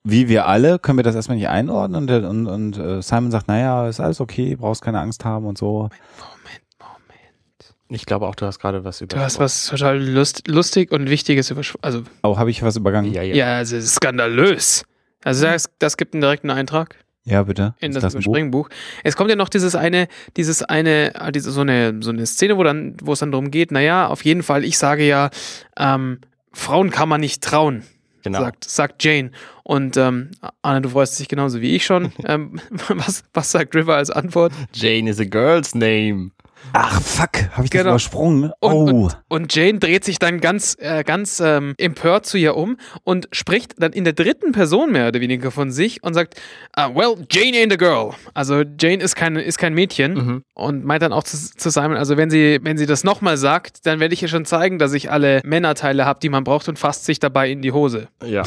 [0.05, 3.49] wie wir alle können wir das erstmal nicht einordnen und, und, und äh, Simon sagt,
[3.49, 5.83] naja, ist alles okay, brauchst keine Angst haben und so.
[5.83, 7.75] Moment, Moment.
[7.89, 9.17] Ich glaube auch, du hast gerade was über.
[9.17, 11.63] Du hast was total lust, lustig und Wichtiges über.
[11.83, 13.13] Also, oh, habe ich was übergangen?
[13.13, 13.35] Ja, ja.
[13.35, 14.85] ja also skandalös.
[15.25, 16.97] Also das, das gibt einen direkten Eintrag.
[17.25, 17.75] Ja, bitte.
[17.79, 18.69] In das, das Überspringbuch.
[19.05, 22.57] Es kommt ja noch dieses eine, dieses eine, ah, diese, so eine, so eine Szene,
[22.57, 25.31] wo dann, wo es dann darum geht, naja, auf jeden Fall, ich sage ja,
[25.79, 26.19] ähm,
[26.53, 27.85] Frauen kann man nicht trauen.
[28.25, 28.41] Genau.
[28.41, 29.31] Sagt, sagt Jane.
[29.65, 30.31] Und ähm,
[30.63, 32.13] Anna, du freust dich genauso wie ich schon.
[32.25, 34.53] ähm, was, was sagt River als Antwort?
[34.73, 36.31] Jane is a girl's name.
[36.73, 37.85] Ach fuck, habe ich genau.
[37.85, 38.53] das übersprungen?
[38.61, 38.69] Oh.
[38.69, 42.79] Und, und, und, Jane dreht sich dann ganz, äh, ganz ähm, empört zu ihr um
[43.05, 46.41] und spricht dann in der dritten Person mehr oder weniger von sich und sagt,
[46.79, 48.15] uh, well, Jane ain't a girl.
[48.35, 50.45] Also Jane ist kein, ist kein Mädchen mhm.
[50.55, 53.87] und meint dann auch zu, zu Simon, also wenn sie, wenn sie das nochmal sagt,
[53.87, 56.79] dann werde ich ihr schon zeigen, dass ich alle Männerteile habe, die man braucht und
[56.79, 58.09] fasst sich dabei in die Hose.
[58.25, 58.45] Ja.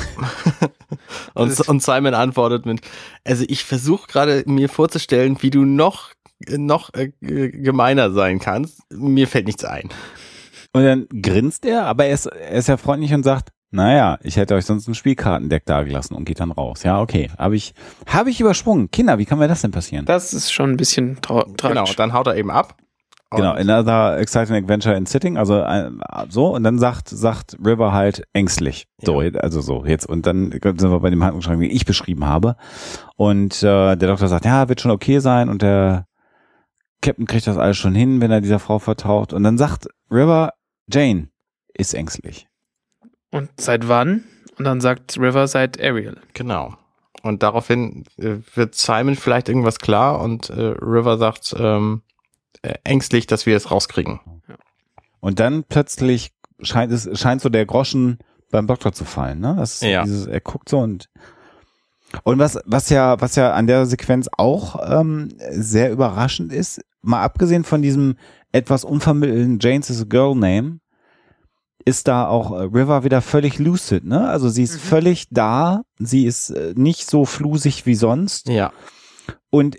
[1.34, 2.82] und, und Simon antwortet mit,
[3.24, 6.16] also ich versuche gerade mir vorzustellen, wie du noch
[6.57, 8.81] noch äh, gemeiner sein kannst.
[8.91, 9.89] Mir fällt nichts ein.
[10.73, 14.37] Und dann grinst er, aber er ist, er ist ja freundlich und sagt, naja, ich
[14.37, 16.83] hätte euch sonst ein Spielkartendeck dagelassen und geht dann raus.
[16.83, 17.29] Ja, okay.
[17.37, 17.73] Habe ich,
[18.07, 18.89] habe ich übersprungen.
[18.91, 20.05] Kinder, wie kann mir das denn passieren?
[20.05, 21.79] Das ist schon ein bisschen tra tragisch.
[21.79, 22.77] Genau, dann haut er eben ab.
[23.31, 25.89] Genau, another exciting adventure in sitting, also äh,
[26.29, 28.87] so und dann sagt sagt River halt ängstlich.
[29.01, 29.31] So, ja.
[29.39, 32.55] also so jetzt und dann sind wir bei dem Handlungsschrank, wie ich beschrieben habe.
[33.17, 36.05] Und äh, der Doktor sagt, ja, wird schon okay sein und der
[37.05, 39.31] Captain kriegt das alles schon hin, wenn er dieser Frau vertraut.
[39.31, 40.53] Und dann sagt River,
[40.91, 41.29] Jane
[41.73, 42.47] ist ängstlich.
[43.29, 44.23] Und seit wann?
[44.57, 46.17] Und dann sagt River seit Ariel.
[46.33, 46.75] Genau.
[47.21, 52.01] Und daraufhin äh, wird Simon vielleicht irgendwas klar und äh, River sagt ähm,
[52.63, 54.19] äh, ängstlich, dass wir es rauskriegen.
[55.19, 58.17] Und dann plötzlich scheint es scheint so der Groschen
[58.49, 59.39] beim Doktor zu fallen.
[59.41, 59.55] Ne?
[59.57, 60.03] Das ja.
[60.03, 61.09] dieses, er guckt so und
[62.24, 67.22] und was, was ja, was ja an der Sequenz auch ähm, sehr überraschend ist, mal
[67.22, 68.16] abgesehen von diesem
[68.51, 70.80] etwas unvermittelten Jane's is a Girl Name,
[71.86, 74.28] ist da auch äh, River wieder völlig lucid, ne?
[74.28, 74.80] Also sie ist mhm.
[74.80, 78.49] völlig da, sie ist äh, nicht so flusig wie sonst.
[78.49, 78.74] Ja.
[79.51, 79.78] Und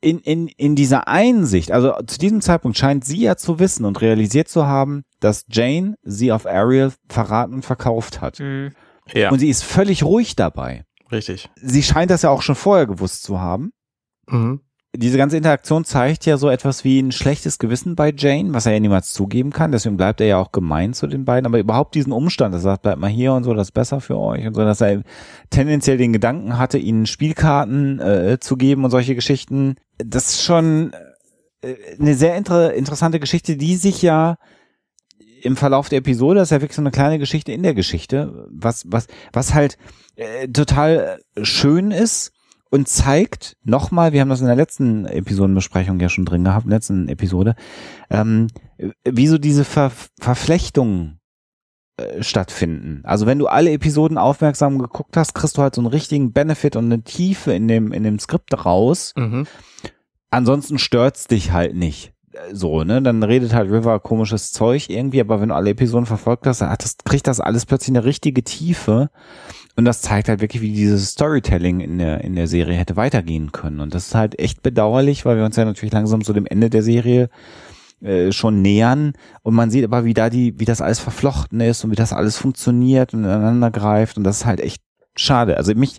[0.00, 4.00] in, in, in dieser Einsicht, also zu diesem Zeitpunkt scheint sie ja zu wissen und
[4.00, 8.38] realisiert zu haben, dass Jane sie auf Ariel verraten und verkauft hat.
[8.38, 8.72] Mhm.
[9.12, 9.30] Ja.
[9.30, 10.84] Und sie ist völlig ruhig dabei.
[11.10, 11.48] Richtig.
[11.56, 13.70] Sie scheint das ja auch schon vorher gewusst zu haben.
[14.28, 14.60] Mhm.
[14.94, 18.72] Diese ganze Interaktion zeigt ja so etwas wie ein schlechtes Gewissen bei Jane, was er
[18.72, 19.70] ja niemals zugeben kann.
[19.70, 21.46] Deswegen bleibt er ja auch gemein zu den beiden.
[21.46, 24.00] Aber überhaupt diesen Umstand, dass er sagt, bleibt mal hier und so, das ist besser
[24.00, 25.02] für euch und so, dass er
[25.50, 29.76] tendenziell den Gedanken hatte, ihnen Spielkarten äh, zu geben und solche Geschichten.
[29.98, 30.92] Das ist schon
[31.60, 34.36] äh, eine sehr inter interessante Geschichte, die sich ja
[35.46, 38.46] im Verlauf der Episode, das ist ja wirklich so eine kleine Geschichte in der Geschichte,
[38.50, 39.78] was, was, was halt
[40.16, 42.32] äh, total schön ist
[42.70, 46.70] und zeigt nochmal, wir haben das in der letzten Episodenbesprechung ja schon drin gehabt, in
[46.70, 47.54] der letzten Episode,
[48.10, 48.48] ähm,
[49.04, 51.20] wie so diese Ver Verflechtungen
[51.96, 53.00] äh, stattfinden.
[53.04, 56.76] Also wenn du alle Episoden aufmerksam geguckt hast, kriegst du halt so einen richtigen Benefit
[56.76, 59.14] und eine Tiefe in dem, in dem Skript raus.
[59.16, 59.46] Mhm.
[60.30, 62.12] Ansonsten stört's dich halt nicht
[62.52, 63.02] so, ne?
[63.02, 66.70] Dann redet halt River komisches Zeug irgendwie, aber wenn du alle Episoden verfolgt hast, dann
[66.70, 69.10] hat das, kriegt das alles plötzlich eine richtige Tiefe.
[69.76, 73.52] Und das zeigt halt wirklich, wie dieses Storytelling in der, in der Serie hätte weitergehen
[73.52, 73.80] können.
[73.80, 76.70] Und das ist halt echt bedauerlich, weil wir uns ja natürlich langsam zu dem Ende
[76.70, 77.28] der Serie
[78.00, 79.12] äh, schon nähern.
[79.42, 82.12] Und man sieht aber, wie da die, wie das alles verflochten ist und wie das
[82.12, 84.16] alles funktioniert und ineinander greift.
[84.16, 84.82] Und das ist halt echt
[85.16, 85.56] schade.
[85.56, 85.98] Also mich,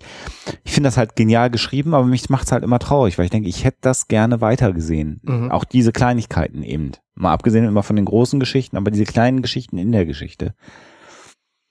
[0.64, 3.50] ich finde das halt genial geschrieben, aber mich macht's halt immer traurig, weil ich denke,
[3.50, 5.20] ich hätte das gerne weitergesehen.
[5.24, 5.52] Mhm.
[5.52, 6.92] Auch diese Kleinigkeiten eben.
[7.16, 10.54] Mal abgesehen immer von den großen Geschichten, aber diese kleinen Geschichten in der Geschichte.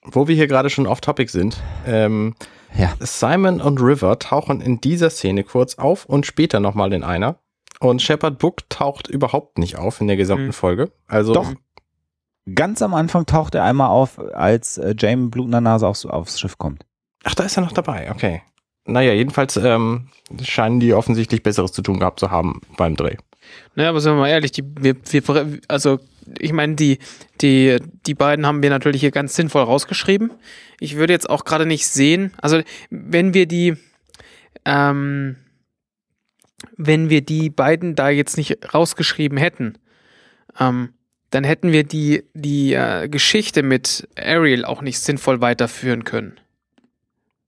[0.03, 2.35] Wo wir hier gerade schon off-topic sind, ähm,
[2.77, 2.95] ja.
[3.01, 7.39] Simon und River tauchen in dieser Szene kurz auf und später nochmal in einer.
[7.81, 10.53] Und Shepard Book taucht überhaupt nicht auf in der gesamten mhm.
[10.53, 10.93] Folge.
[11.07, 11.53] Also Doch.
[12.55, 16.59] Ganz am Anfang taucht er einmal auf, als äh, James blutender Nase aufs, aufs Schiff
[16.59, 16.87] kommt.
[17.27, 18.43] Ach, da ist er noch dabei, okay.
[18.85, 20.09] Naja, jedenfalls ähm,
[20.43, 23.17] scheinen die offensichtlich Besseres zu tun gehabt zu haben beim Dreh.
[23.75, 25.99] Naja, aber sagen wir mal ehrlich, die, wir, wir, also
[26.39, 26.99] ich meine, die,
[27.41, 30.31] die, die beiden haben wir natürlich hier ganz sinnvoll rausgeschrieben.
[30.79, 33.75] Ich würde jetzt auch gerade nicht sehen, also wenn wir die,
[34.65, 35.35] ähm,
[36.77, 39.79] wenn wir die beiden da jetzt nicht rausgeschrieben hätten,
[40.61, 40.91] ähm,
[41.31, 46.39] dann hätten wir die, die äh, Geschichte mit Ariel auch nicht sinnvoll weiterführen können.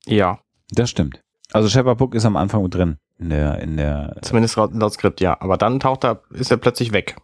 [0.09, 0.39] Ja.
[0.71, 1.21] Das stimmt.
[1.53, 5.21] Also Shepard Book ist am Anfang drin in der in der zumindest laut, laut Skript
[5.21, 7.17] ja, aber dann taucht er ist er plötzlich weg.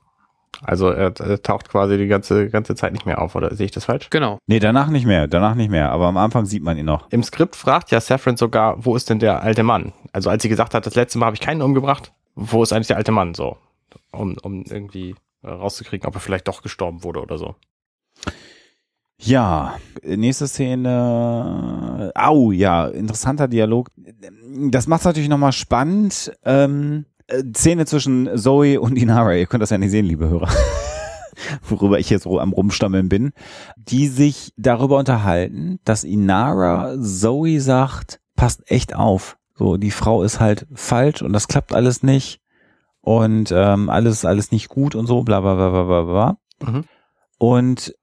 [0.63, 3.73] Also er, er, taucht quasi die ganze ganze Zeit nicht mehr auf, oder sehe ich
[3.73, 4.09] das falsch?
[4.11, 4.39] Genau.
[4.47, 7.11] Nee, danach nicht mehr, danach nicht mehr, aber am Anfang sieht man ihn noch.
[7.11, 9.93] Im Skript fragt ja Saffron sogar, wo ist denn der alte Mann?
[10.13, 12.87] Also als sie gesagt hat, das letzte Mal habe ich keinen umgebracht, wo ist eigentlich
[12.87, 13.57] der alte Mann so?
[14.13, 17.57] Um um irgendwie rauszukriegen, ob er vielleicht doch gestorben wurde oder so.
[19.19, 22.13] Ja, nächste Szene.
[22.15, 23.91] Au, ja, interessanter Dialog.
[24.71, 26.33] Das macht es natürlich nochmal spannend.
[26.45, 27.07] Ähm,
[27.57, 29.35] Szene zwischen Zoe und Inara.
[29.35, 30.49] Ihr könnt das ja nicht sehen, liebe Hörer.
[31.69, 33.33] worüber ich jetzt so am Rumstammeln bin,
[33.77, 39.37] die sich darüber unterhalten, dass Inara Zoe sagt, passt echt auf.
[39.55, 42.41] So, die Frau ist halt falsch und das klappt alles nicht
[43.01, 46.37] und ähm, alles, alles nicht gut und so, bla bla bla bla bla bla.
[46.71, 46.85] Mhm.
[47.39, 47.95] Und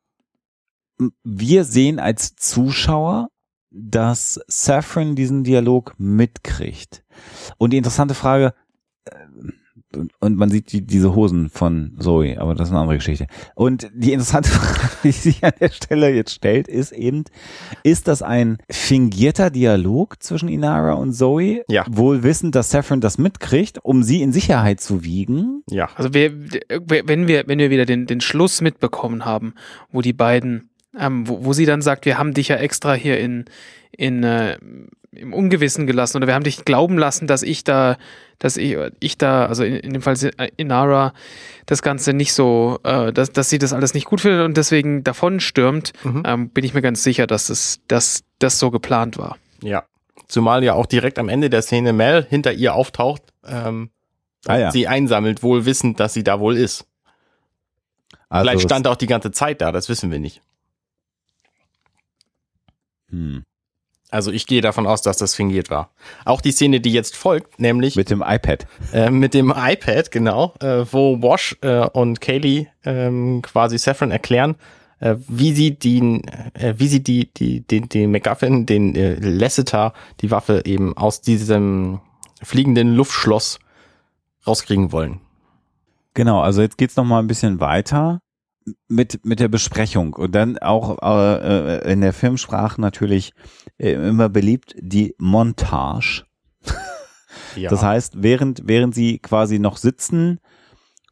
[1.23, 3.29] wir sehen als Zuschauer,
[3.71, 7.03] dass Saffron diesen Dialog mitkriegt.
[7.57, 8.53] Und die interessante Frage,
[9.05, 9.13] äh,
[10.19, 13.27] und man sieht die, diese Hosen von Zoe, aber das ist eine andere Geschichte.
[13.55, 17.25] Und die interessante Frage, die sich an der Stelle jetzt stellt, ist eben,
[17.83, 21.63] ist das ein fingierter Dialog zwischen Inara und Zoe?
[21.67, 21.85] Ja.
[21.89, 25.63] Wohl wissend, dass Saffron das mitkriegt, um sie in Sicherheit zu wiegen?
[25.69, 25.89] Ja.
[25.95, 26.31] Also wir,
[26.79, 29.53] wenn wir, wenn wir wieder den, den Schluss mitbekommen haben,
[29.91, 33.19] wo die beiden, ähm, wo, wo sie dann sagt, wir haben dich ja extra hier
[33.19, 33.45] in,
[33.91, 34.57] in, äh,
[35.11, 37.97] im Ungewissen gelassen oder wir haben dich glauben lassen, dass ich da,
[38.39, 40.15] dass ich, ich da, also in, in dem Fall
[40.57, 41.13] Inara,
[41.65, 45.03] das Ganze nicht so, äh, dass, dass sie das alles nicht gut findet und deswegen
[45.03, 46.23] davon stürmt, mhm.
[46.25, 49.37] ähm, bin ich mir ganz sicher, dass das, dass das so geplant war.
[49.61, 49.83] Ja.
[50.27, 53.89] Zumal ja auch direkt am Ende der Szene Mel hinter ihr auftaucht, ähm,
[54.47, 54.71] ah, ja.
[54.71, 56.85] sie einsammelt, wohl wissend, dass sie da wohl ist.
[58.29, 60.41] Also Vielleicht stand auch die ganze Zeit da, das wissen wir nicht.
[63.11, 63.43] Hm.
[64.09, 65.91] Also ich gehe davon aus, dass das fingiert war.
[66.25, 68.67] Auch die Szene, die jetzt folgt, nämlich mit dem iPad.
[68.91, 74.55] Äh, mit dem iPad, genau, äh, wo Wash äh, und Kaylee ähm, quasi Saffron erklären,
[74.99, 79.93] äh, wie sie den, äh, wie sie die, die, den, den McGuffin, den äh, Lasseter,
[80.19, 82.01] die Waffe eben aus diesem
[82.43, 83.59] fliegenden Luftschloss
[84.45, 85.21] rauskriegen wollen.
[86.15, 88.19] Genau, also jetzt geht's noch mal ein bisschen weiter
[88.87, 93.33] mit, mit der Besprechung und dann auch äh, äh, in der Filmsprache natürlich
[93.77, 96.25] äh, immer beliebt die Montage.
[97.55, 97.69] ja.
[97.69, 100.39] Das heißt, während, während sie quasi noch sitzen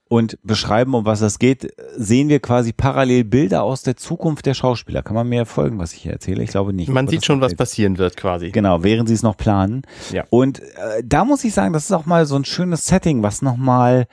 [0.09, 4.55] und beschreiben, um was es geht, sehen wir quasi parallel Bilder aus der Zukunft der
[4.55, 5.03] Schauspieler.
[5.03, 6.43] Kann man mir folgen, was ich hier erzähle?
[6.43, 6.89] Ich glaube nicht.
[6.89, 8.49] Man sieht schon, was passieren wird quasi.
[8.49, 9.83] Genau, während sie es noch planen.
[10.11, 10.25] Ja.
[10.31, 13.43] Und äh, da muss ich sagen, das ist auch mal so ein schönes Setting, was
[13.43, 14.07] nochmal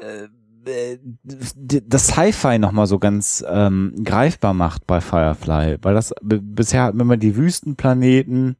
[0.00, 0.28] äh,
[0.64, 7.02] das Sci-Fi nochmal so ganz ähm, greifbar macht bei Firefly, weil das bisher hatten wir
[7.02, 8.56] immer die Wüstenplaneten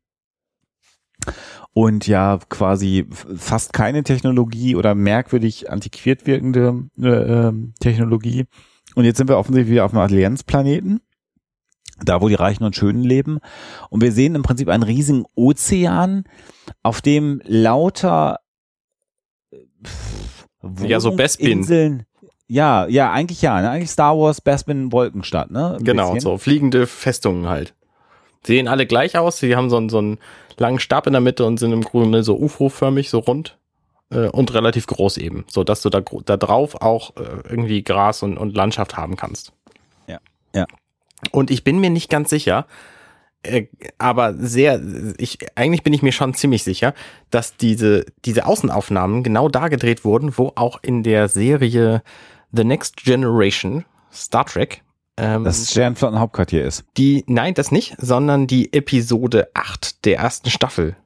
[1.72, 8.46] und ja quasi fast keine Technologie oder merkwürdig antiquiert wirkende äh, ähm, Technologie.
[8.94, 11.00] Und jetzt sind wir offensichtlich wieder auf einem Allianzplaneten,
[12.04, 13.38] da wo die Reichen und Schönen leben.
[13.90, 16.24] Und wir sehen im Prinzip einen riesigen Ozean,
[16.82, 18.40] auf dem lauter
[20.82, 21.58] ja, so Bespin.
[21.58, 22.06] Inseln.
[22.46, 23.60] Ja, ja, eigentlich ja.
[23.60, 23.70] Ne?
[23.70, 25.76] Eigentlich Star Wars, Bespin, Wolkenstadt, ne?
[25.78, 26.20] Ein genau, bisschen.
[26.20, 27.74] so fliegende Festungen halt.
[28.46, 29.38] Sehen alle gleich aus.
[29.38, 30.18] Sie haben so, einen, so einen
[30.58, 33.56] langen Stab in der Mitte und sind im Grunde so UFO-förmig, so rund
[34.10, 38.22] äh, und relativ groß eben, so dass du da, da drauf auch äh, irgendwie Gras
[38.22, 39.52] und, und Landschaft haben kannst.
[40.06, 40.18] Ja,
[40.54, 40.66] ja.
[41.30, 42.66] Und ich bin mir nicht ganz sicher,
[43.44, 43.68] äh,
[43.98, 44.80] aber sehr,
[45.18, 46.94] ich, eigentlich bin ich mir schon ziemlich sicher,
[47.30, 52.02] dass diese, diese Außenaufnahmen genau da gedreht wurden, wo auch in der Serie
[52.52, 54.82] The Next Generation Star Trek
[55.16, 56.84] ähm, das Sternflottenhauptquartier ist.
[56.96, 60.96] Die, nein, das nicht, sondern die Episode 8 der ersten Staffel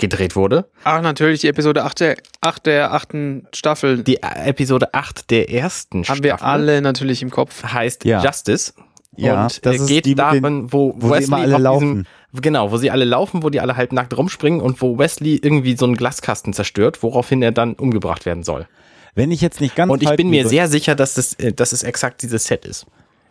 [0.00, 0.68] gedreht wurde.
[0.82, 4.02] Ach, natürlich, die Episode 8 der, 8 der achten Staffel.
[4.02, 6.32] Die äh, Episode 8 der ersten Haben Staffel.
[6.32, 7.62] Haben wir alle natürlich im Kopf.
[7.62, 8.24] Heißt ja.
[8.24, 8.72] Justice.
[9.20, 12.06] Ja, und das geht die darin, wo, wo Wesley alle laufen.
[12.32, 15.36] Diesem, genau, wo sie alle laufen, wo die alle halb nackt rumspringen und wo Wesley
[15.42, 18.66] irgendwie so einen Glaskasten zerstört, woraufhin er dann umgebracht werden soll.
[19.14, 21.72] Wenn ich jetzt nicht ganz Und ich bin mir sehr sicher, dass das, äh, dass
[21.72, 22.86] es exakt dieses Set ist.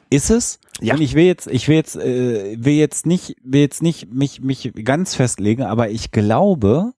[0.09, 0.59] Ist es?
[0.81, 0.95] Ja.
[0.95, 4.41] Und ich will jetzt, ich will jetzt, äh, will jetzt nicht, will jetzt nicht mich,
[4.41, 6.93] mich ganz festlegen, aber ich glaube.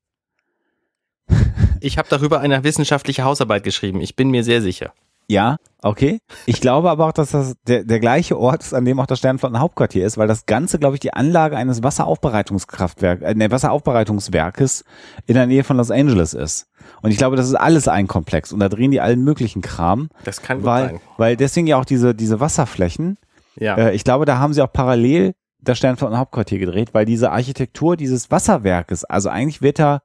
[1.82, 4.02] ich habe darüber eine wissenschaftliche Hausarbeit geschrieben.
[4.02, 4.94] Ich bin mir sehr sicher.
[5.32, 6.20] Ja, okay.
[6.46, 9.20] Ich glaube aber auch, dass das der, der gleiche Ort ist, an dem auch das
[9.20, 14.84] Sternflottenhauptquartier ist, weil das Ganze, glaube ich, die Anlage eines Wasseraufbereitungskraftwerks, äh, ne, Wasseraufbereitungswerkes
[15.28, 16.68] in der Nähe von Los Angeles ist.
[17.02, 20.10] Und ich glaube, das ist alles ein Komplex und da drehen die allen möglichen Kram.
[20.26, 21.00] Das kann gut weil, sein.
[21.16, 23.18] Weil deswegen ja auch diese, diese Wasserflächen.
[23.56, 23.78] Ja.
[23.78, 28.32] Äh, ich glaube, da haben sie auch parallel das Sternflottenhauptquartier gedreht, weil diese Architektur dieses
[28.32, 30.02] Wasserwerkes, also eigentlich wird da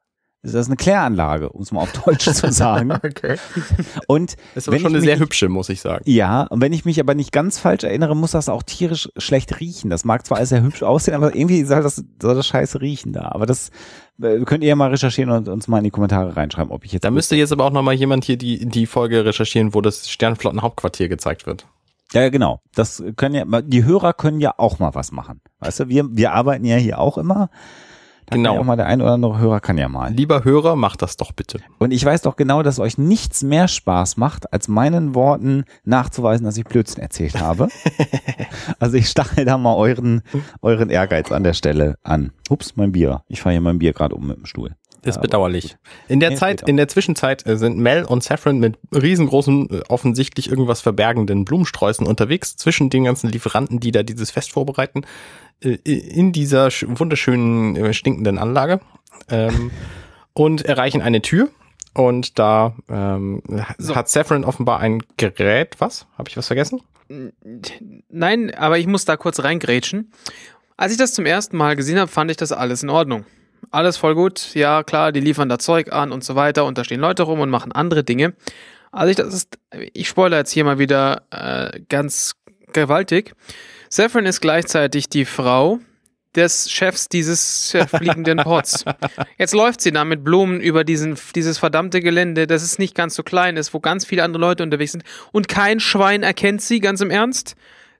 [0.52, 2.92] das ist eine Kläranlage, um es mal auf Deutsch zu sagen.
[3.04, 3.36] okay.
[4.06, 6.04] Und das ist aber schon eine mich, sehr hübsche, muss ich sagen.
[6.06, 9.60] Ja, und wenn ich mich aber nicht ganz falsch erinnere, muss das auch tierisch schlecht
[9.60, 9.90] riechen.
[9.90, 13.12] Das mag zwar alles sehr hübsch aussehen, aber irgendwie soll das, soll das scheiße riechen
[13.12, 13.30] da.
[13.32, 13.70] Aber das
[14.22, 16.92] äh, könnt ihr ja mal recherchieren und uns mal in die Kommentare reinschreiben, ob ich
[16.92, 17.04] jetzt.
[17.04, 21.08] Da müsste jetzt aber auch nochmal jemand hier die, die Folge recherchieren, wo das Sternflottenhauptquartier
[21.08, 21.66] gezeigt wird.
[22.12, 22.60] Ja, genau.
[22.74, 25.40] Das können ja, die Hörer können ja auch mal was machen.
[25.60, 27.50] Weißt du, wir, wir arbeiten ja hier auch immer.
[28.30, 28.62] Genau.
[28.64, 30.12] Mal der ein oder andere Hörer kann ja mal.
[30.12, 31.60] Lieber Hörer, macht das doch bitte.
[31.78, 36.44] Und ich weiß doch genau, dass euch nichts mehr Spaß macht, als meinen Worten nachzuweisen,
[36.44, 37.68] dass ich Blödsinn erzählt habe.
[38.80, 40.22] also ich stachel da mal euren,
[40.60, 42.32] euren Ehrgeiz an der Stelle an.
[42.50, 43.22] Ups, mein Bier.
[43.28, 44.72] Ich fahre hier mein Bier gerade um mit dem Stuhl.
[45.06, 45.76] Ist bedauerlich.
[46.08, 50.50] In der Zeit, in der Zwischenzeit äh, sind Mel und Saffron mit riesengroßen, äh, offensichtlich
[50.50, 55.02] irgendwas verbergenden Blumensträußen unterwegs zwischen den ganzen Lieferanten, die da dieses Fest vorbereiten,
[55.60, 58.80] in dieser wunderschönen, stinkenden Anlage
[59.30, 59.70] ähm,
[60.34, 61.48] und erreichen eine Tür.
[61.94, 63.42] Und da ähm,
[63.78, 63.96] so.
[63.96, 65.76] hat Saffron offenbar ein Gerät.
[65.78, 66.06] Was?
[66.18, 66.82] Habe ich was vergessen?
[68.10, 70.12] Nein, aber ich muss da kurz reingrätschen.
[70.76, 73.24] Als ich das zum ersten Mal gesehen habe, fand ich das alles in Ordnung
[73.70, 74.54] alles voll gut.
[74.54, 77.40] Ja, klar, die liefern da Zeug an und so weiter und da stehen Leute rum
[77.40, 78.34] und machen andere Dinge.
[78.92, 79.58] Also ich, das ist,
[79.92, 82.36] ich spoilere jetzt hier mal wieder äh, ganz
[82.72, 83.34] gewaltig.
[83.88, 85.80] Saffron ist gleichzeitig die Frau
[86.34, 88.84] des Chefs dieses fliegenden Pots.
[89.38, 93.14] Jetzt läuft sie da mit Blumen über diesen, dieses verdammte Gelände, das ist nicht ganz
[93.14, 96.80] so klein ist, wo ganz viele andere Leute unterwegs sind und kein Schwein erkennt sie,
[96.80, 97.56] ganz im Ernst.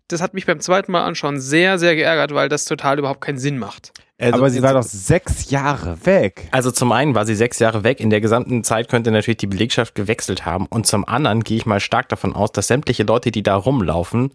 [0.09, 3.39] Das hat mich beim zweiten Mal anschauen sehr, sehr geärgert, weil das total überhaupt keinen
[3.39, 3.93] Sinn macht.
[4.19, 6.49] Also, aber sie war doch sechs Jahre weg.
[6.53, 7.99] Also zum einen war sie sechs Jahre weg.
[7.99, 10.67] In der gesamten Zeit könnte natürlich die Belegschaft gewechselt haben.
[10.71, 14.31] Und zum anderen gehe ich mal stark davon aus, dass sämtliche Leute, die da rumlaufen,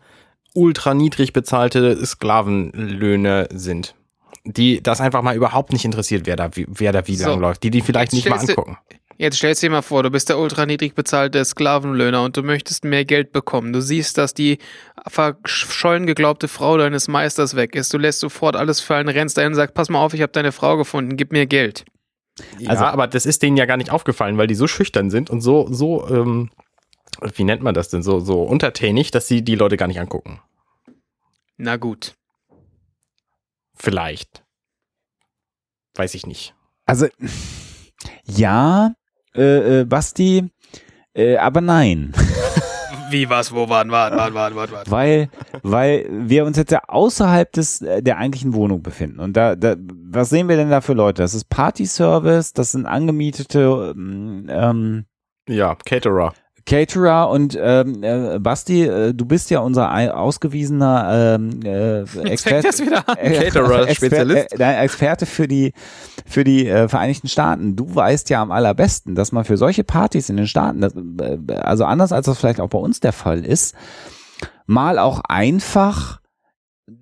[0.54, 3.96] ultra niedrig bezahlte Sklavenlöhne sind.
[4.44, 7.40] Die das einfach mal überhaupt nicht interessiert, wer da wie, wer da wie so, lang
[7.40, 7.64] läuft.
[7.64, 8.78] Die die vielleicht nicht mal angucken.
[9.18, 12.42] Jetzt stellst du dir mal vor, du bist der ultra niedrig bezahlte Sklavenlöhner und du
[12.42, 13.72] möchtest mehr Geld bekommen.
[13.72, 14.58] Du siehst, dass die
[15.08, 17.94] verschollen geglaubte Frau deines Meisters weg ist.
[17.94, 20.52] Du lässt sofort alles fallen, rennst dahin und sagst, pass mal auf, ich habe deine
[20.52, 21.86] Frau gefunden, gib mir Geld.
[22.58, 25.30] Ja, also, aber das ist denen ja gar nicht aufgefallen, weil die so schüchtern sind
[25.30, 26.50] und so, so, ähm,
[27.20, 30.40] wie nennt man das denn, so, so untertänig, dass sie die Leute gar nicht angucken.
[31.58, 32.16] Na gut.
[33.76, 34.44] Vielleicht.
[35.96, 36.56] Weiß ich nicht.
[36.86, 37.08] Also,
[38.26, 38.94] ja,
[39.36, 40.50] äh, äh, Basti,
[41.14, 42.14] äh, aber nein.
[43.12, 44.84] Wie, was, wo, wann, wann, wann, wann, wann, wann.
[44.88, 45.30] Weil,
[45.64, 49.20] weil wir uns jetzt ja außerhalb des, äh, der eigentlichen Wohnung befinden.
[49.20, 51.22] Und da, da, was sehen wir denn da für Leute?
[51.22, 55.06] Das ist Party-Service, das sind angemietete, ähm, ähm
[55.50, 56.34] ja, Caterer.
[56.66, 62.70] Caterer und ähm, äh, Basti, äh, du bist ja unser ausgewiesener ähm, äh, Experte,
[63.18, 64.60] äh, Caterer-Spezialist.
[64.60, 65.74] Äh, Experte für die
[66.26, 67.76] für die äh, Vereinigten Staaten.
[67.76, 71.54] Du weißt ja am allerbesten, dass man für solche Partys in den Staaten, das, äh,
[71.56, 73.76] also anders als das vielleicht auch bei uns der Fall ist,
[74.66, 76.22] mal auch einfach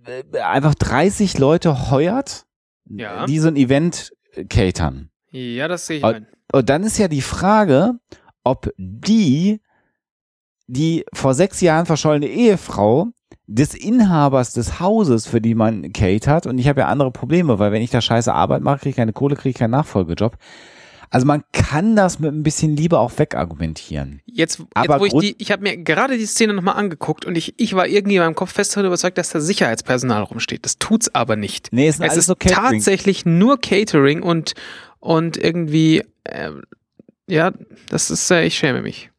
[0.05, 2.45] äh, einfach 30 Leute heuert,
[2.85, 3.25] ja.
[3.25, 4.13] die so ein Event
[4.49, 5.09] catern.
[5.31, 7.93] Ja, das sehe ich und, und dann ist ja die Frage,
[8.43, 9.61] ob die,
[10.67, 13.07] die vor sechs Jahren verschollene Ehefrau
[13.47, 17.57] des Inhabers des Hauses, für die man Kate hat, und ich habe ja andere Probleme,
[17.59, 20.37] weil wenn ich da scheiße Arbeit mache, kriege ich keine Kohle, kriege ich keinen Nachfolgejob.
[21.11, 24.21] Also man kann das mit ein bisschen Liebe auch wegargumentieren.
[24.25, 27.35] Jetzt, Aber jetzt wo ich die, ich habe mir gerade die Szene nochmal angeguckt und
[27.35, 30.65] ich, ich war irgendwie in meinem Kopf fest davon überzeugt, dass da Sicherheitspersonal rumsteht.
[30.65, 31.69] Das tut's aber nicht.
[31.71, 34.53] Nee, es, es ist so tatsächlich nur Catering und,
[34.99, 36.51] und irgendwie äh,
[37.29, 37.51] ja,
[37.89, 39.09] das ist, äh, ich schäme mich.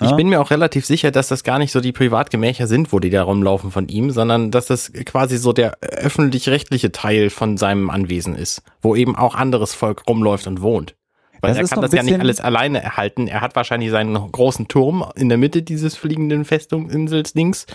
[0.00, 3.00] Ich bin mir auch relativ sicher, dass das gar nicht so die Privatgemächer sind, wo
[3.00, 7.90] die da rumlaufen von ihm, sondern dass das quasi so der öffentlich-rechtliche Teil von seinem
[7.90, 10.94] Anwesen ist, wo eben auch anderes Volk rumläuft und wohnt.
[11.40, 13.28] Weil das er kann das ja nicht alles alleine erhalten.
[13.28, 17.66] Er hat wahrscheinlich seinen großen Turm in der Mitte dieses fliegenden Festungsinsels-Dings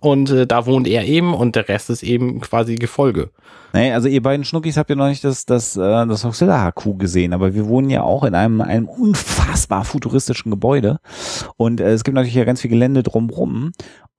[0.00, 3.30] und äh, da wohnt er eben und der Rest ist eben quasi Gefolge.
[3.72, 6.98] Nee, also ihr beiden Schnuckis habt ja noch nicht das, das, äh, das Hoxilla HQ
[6.98, 10.98] gesehen, aber wir wohnen ja auch in einem, einem unfassbar futuristischen Gebäude.
[11.56, 13.72] Und äh, es gibt natürlich ja ganz viel Gelände drumrum.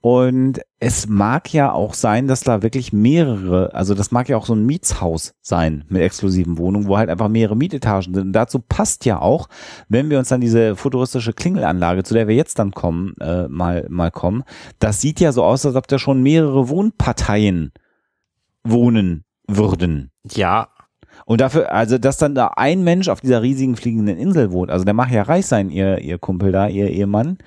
[0.03, 4.47] Und es mag ja auch sein, dass da wirklich mehrere, also das mag ja auch
[4.47, 8.27] so ein Mietshaus sein mit exklusiven Wohnungen, wo halt einfach mehrere Mietetagen sind.
[8.27, 9.47] Und dazu passt ja auch,
[9.89, 13.85] wenn wir uns dann diese futuristische Klingelanlage, zu der wir jetzt dann kommen, äh, mal,
[13.89, 14.43] mal kommen,
[14.79, 17.71] das sieht ja so aus, als ob da schon mehrere Wohnparteien
[18.63, 19.23] wohnen
[19.57, 20.11] würden.
[20.23, 20.69] Ja,
[21.25, 24.85] und dafür, also, dass dann da ein Mensch auf dieser riesigen fliegenden Insel wohnt, also
[24.85, 27.37] der mag ja reich sein, ihr, ihr Kumpel da, ihr Ehemann.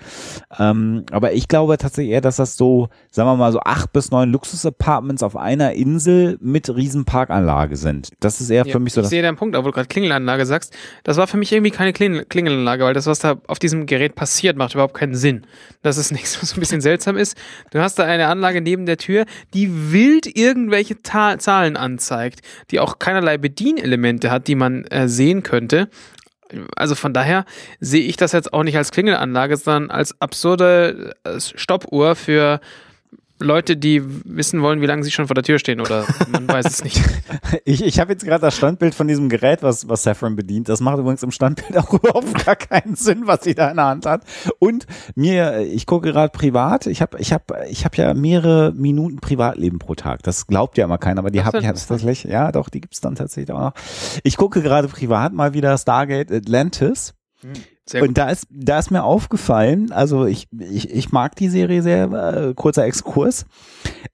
[0.59, 4.11] Ähm, aber ich glaube tatsächlich eher, dass das so, sagen wir mal, so acht bis
[4.11, 8.11] neun Luxus-Apartments auf einer Insel mit riesen Parkanlage sind.
[8.21, 9.01] Das ist eher ja, für mich so.
[9.01, 10.75] Ich sehe deinen Punkt, obwohl du gerade Klingelanlage sagst.
[11.03, 14.57] Das war für mich irgendwie keine Klingelanlage, weil das, was da auf diesem Gerät passiert,
[14.57, 15.47] macht überhaupt keinen Sinn.
[15.83, 17.37] Das ist nichts, was ein bisschen seltsam ist.
[17.71, 22.81] Du hast da eine Anlage neben der Tür, die wild irgendwelche Ta Zahlen anzeigt, die
[22.81, 25.89] auch keinerlei Bedienung Bedienelemente hat, die man äh, sehen könnte.
[26.77, 27.47] Also von daher
[27.81, 32.61] sehe ich das jetzt auch nicht als Klingelanlage, sondern als absurde äh, Stoppuhr für
[33.41, 36.67] Leute, die wissen wollen, wie lange sie schon vor der Tür stehen oder man weiß
[36.67, 37.01] es nicht.
[37.65, 40.69] Ich, ich habe jetzt gerade das Standbild von diesem Gerät, was, was Saffron bedient.
[40.69, 43.87] Das macht übrigens im Standbild auch überhaupt gar keinen Sinn, was sie da in der
[43.87, 44.23] Hand hat.
[44.59, 49.17] Und mir, ich gucke gerade privat, ich habe ich hab, ich hab ja mehrere Minuten
[49.17, 50.23] Privatleben pro Tag.
[50.25, 52.25] Das glaubt ja immer keiner, aber die habe ich ja tatsächlich.
[52.25, 53.75] Ja, doch, die gibt's dann tatsächlich auch noch.
[54.25, 57.15] Ich gucke gerade privat mal wieder Stargate Atlantis.
[57.41, 57.53] Hm.
[57.87, 61.83] Sehr und da ist, da ist mir aufgefallen, also ich, ich, ich mag die Serie
[61.83, 63.45] sehr, äh, kurzer Exkurs,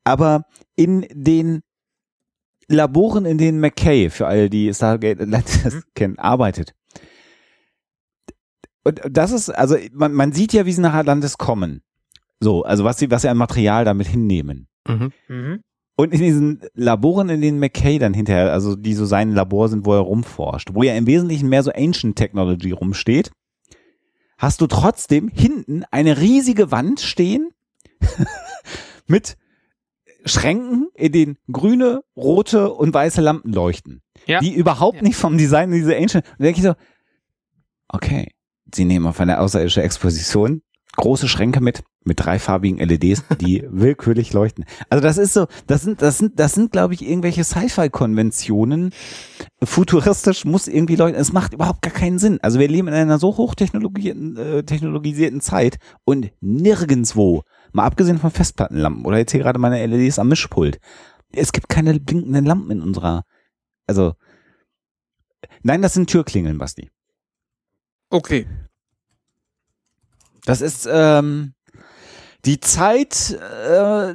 [0.02, 0.44] aber
[0.74, 1.62] in den
[2.66, 5.82] Laboren, in denen McKay, für alle, die Stargate Atlantis mhm.
[5.94, 6.74] kennen, arbeitet.
[8.82, 11.82] Und das ist, also man, man sieht ja, wie sie nach Atlantis kommen.
[12.40, 14.68] So, also was sie, was sie an Material damit hinnehmen.
[14.88, 15.12] Mhm.
[15.28, 15.60] Mhm.
[15.96, 19.84] Und in diesen Laboren, in denen McKay dann hinterher, also die so sein Labor sind,
[19.84, 23.30] wo er rumforscht, wo ja im Wesentlichen mehr so Ancient Technology rumsteht,
[24.40, 27.50] hast du trotzdem hinten eine riesige Wand stehen
[29.06, 29.36] mit
[30.24, 34.02] Schränken, in denen grüne, rote und weiße Lampen leuchten.
[34.26, 34.40] Ja.
[34.40, 35.02] Die überhaupt ja.
[35.02, 36.26] nicht vom Design dieser Ancient.
[36.38, 36.74] Und denke ich so,
[37.88, 38.32] okay,
[38.74, 40.62] sie nehmen auf eine außerirdische Exposition
[40.96, 44.64] große Schränke mit, mit dreifarbigen LEDs, die willkürlich leuchten.
[44.88, 48.92] Also das ist so, das sind, das sind, das sind, glaube ich, irgendwelche Sci-Fi-Konventionen.
[49.62, 51.20] Futuristisch muss irgendwie leuchten.
[51.20, 52.38] Es macht überhaupt gar keinen Sinn.
[52.42, 57.42] Also wir leben in einer so hochtechnologisierten äh, technologisierten Zeit und nirgendswo,
[57.72, 60.80] mal abgesehen von Festplattenlampen oder jetzt hier gerade meine LEDs am Mischpult,
[61.32, 63.24] es gibt keine blinkenden Lampen in unserer,
[63.86, 64.14] also,
[65.62, 66.90] nein, das sind Türklingeln, Basti.
[68.10, 68.46] Okay.
[70.44, 71.54] Das ist ähm,
[72.44, 74.14] die Zeit äh,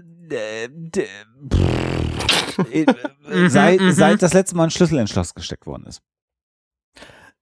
[3.47, 6.01] seit, seit das letzte Mal ein Schlüssel ins Schloss gesteckt worden ist.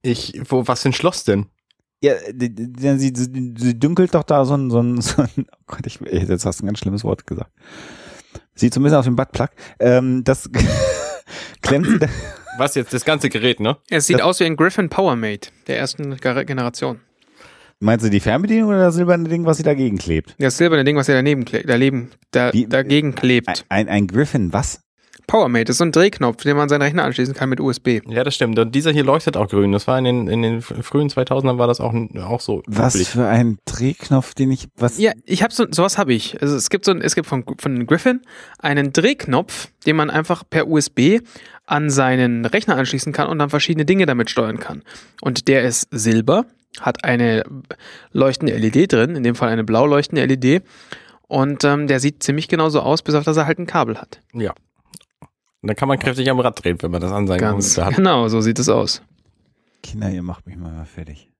[0.02, 1.48] Ich, wo, was für ein Schloss denn?
[2.02, 5.64] Ja, die, die, sie, sie dünkelt doch da so ein, so ein, so ein oh
[5.68, 7.52] Gott, ich, jetzt hast du ein ganz schlimmes Wort gesagt.
[8.56, 9.50] Sieht zumindest auf dem Buttplug.
[9.80, 10.50] Ähm, das
[11.62, 12.08] klemmt sie da.
[12.58, 13.78] Was jetzt, das ganze Gerät, ne?
[13.90, 17.00] Es sieht das, aus wie ein Griffin Powermate der ersten Generation.
[17.80, 20.36] Meinst du die Fernbedienung oder das silberne Ding, was sie dagegen klebt?
[20.40, 23.66] Das silberne Ding, was sie daneben klebt, daneben, da, Wie, dagegen klebt.
[23.70, 24.82] Ein, ein Griffin, was?
[25.28, 28.02] PowerMate ist so ein Drehknopf, den man seinen Rechner anschließen kann mit USB.
[28.08, 28.60] Ja, das stimmt.
[28.60, 29.72] Und dieser hier leuchtet auch grün.
[29.72, 32.62] Das war in den, in den frühen 2000ern war das auch, auch so.
[32.68, 33.10] Was üblich.
[33.10, 34.98] für ein Drehknopf, den ich, was?
[34.98, 36.42] Ja, ich habe so, sowas habe ich.
[36.42, 38.22] Also es gibt so ein, es gibt von, von Griffin
[38.60, 41.20] einen Drehknopf, den man einfach per USB
[41.66, 44.84] an seinen Rechner anschließen kann und dann verschiedene Dinge damit steuern kann.
[45.22, 46.46] Und der ist silber
[46.80, 47.44] hat eine
[48.12, 50.64] leuchtende LED drin, in dem Fall eine blau leuchtende LED.
[51.28, 54.22] Und ähm, der sieht ziemlich genauso aus, bis auf dass er halt ein Kabel hat.
[54.34, 54.54] Ja.
[55.62, 57.96] Und dann kann man kräftig am Rad drehen, wenn man das an seinen Ganz hat.
[57.96, 59.02] Genau, so sieht es aus.
[59.82, 61.33] Kinder, ihr macht mich mal fertig.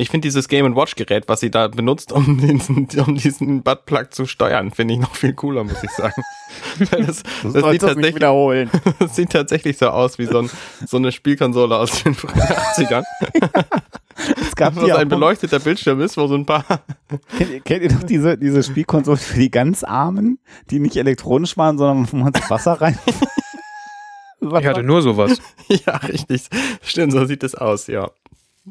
[0.00, 4.14] Ich finde dieses Game Watch Gerät, was sie da benutzt, um diesen, um diesen Buttplug
[4.14, 6.22] zu steuern, finde ich noch viel cooler, muss ich sagen.
[6.78, 8.70] das, das, das sieht tatsächlich, wiederholen.
[8.98, 10.50] das sieht tatsächlich so aus wie so, ein,
[10.86, 13.04] so eine Spielkonsole aus den 80ern.
[14.40, 16.64] es gab wo ein beleuchteter Bildschirm ist, wo so ein paar.
[17.36, 20.38] kennt, ihr, kennt ihr doch diese, diese Spielkonsole für die ganz Armen,
[20.70, 22.98] die nicht elektronisch waren, sondern wo man das Wasser rein.
[24.40, 25.42] ich hatte nur sowas.
[25.68, 26.48] ja, richtig.
[26.80, 28.10] Stimmt, so sieht es aus, ja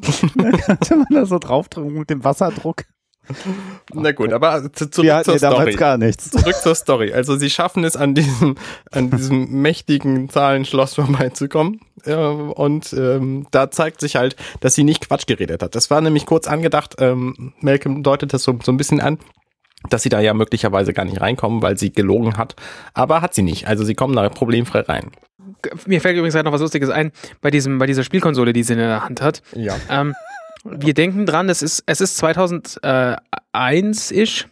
[0.35, 2.85] da man da so draufdrücken mit dem Wasserdruck.
[3.93, 5.75] Na gut, aber zu, zurück Wir zur Story.
[5.75, 6.31] gar nichts.
[6.31, 7.13] Zurück zur Story.
[7.13, 8.55] Also sie schaffen es an diesem,
[8.91, 11.79] an diesem mächtigen Zahlenschloss vorbeizukommen.
[12.05, 15.75] Äh, und ähm, da zeigt sich halt, dass sie nicht Quatsch geredet hat.
[15.75, 19.19] Das war nämlich kurz angedacht, ähm, Malcolm deutet das so, so ein bisschen an,
[19.89, 22.55] dass sie da ja möglicherweise gar nicht reinkommen, weil sie gelogen hat.
[22.93, 23.67] Aber hat sie nicht.
[23.67, 25.11] Also sie kommen da problemfrei rein
[25.85, 27.11] mir fällt übrigens gerade noch was Lustiges ein
[27.41, 29.43] bei diesem, bei dieser Spielkonsole, die sie in der Hand hat.
[29.53, 29.75] Ja.
[29.89, 30.15] Ähm,
[30.63, 34.47] wir denken dran, es ist, es ist 2001-ish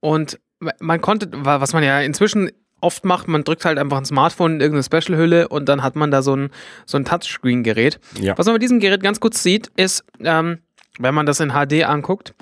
[0.00, 0.38] und
[0.80, 4.60] man konnte, was man ja inzwischen oft macht, man drückt halt einfach ein Smartphone in
[4.60, 6.50] irgendeine Special-Hülle und dann hat man da so ein,
[6.86, 8.00] so ein Touchscreen-Gerät.
[8.20, 8.36] Ja.
[8.38, 10.60] Was man mit diesem Gerät ganz kurz sieht, ist, ähm,
[10.98, 12.34] wenn man das in HD anguckt,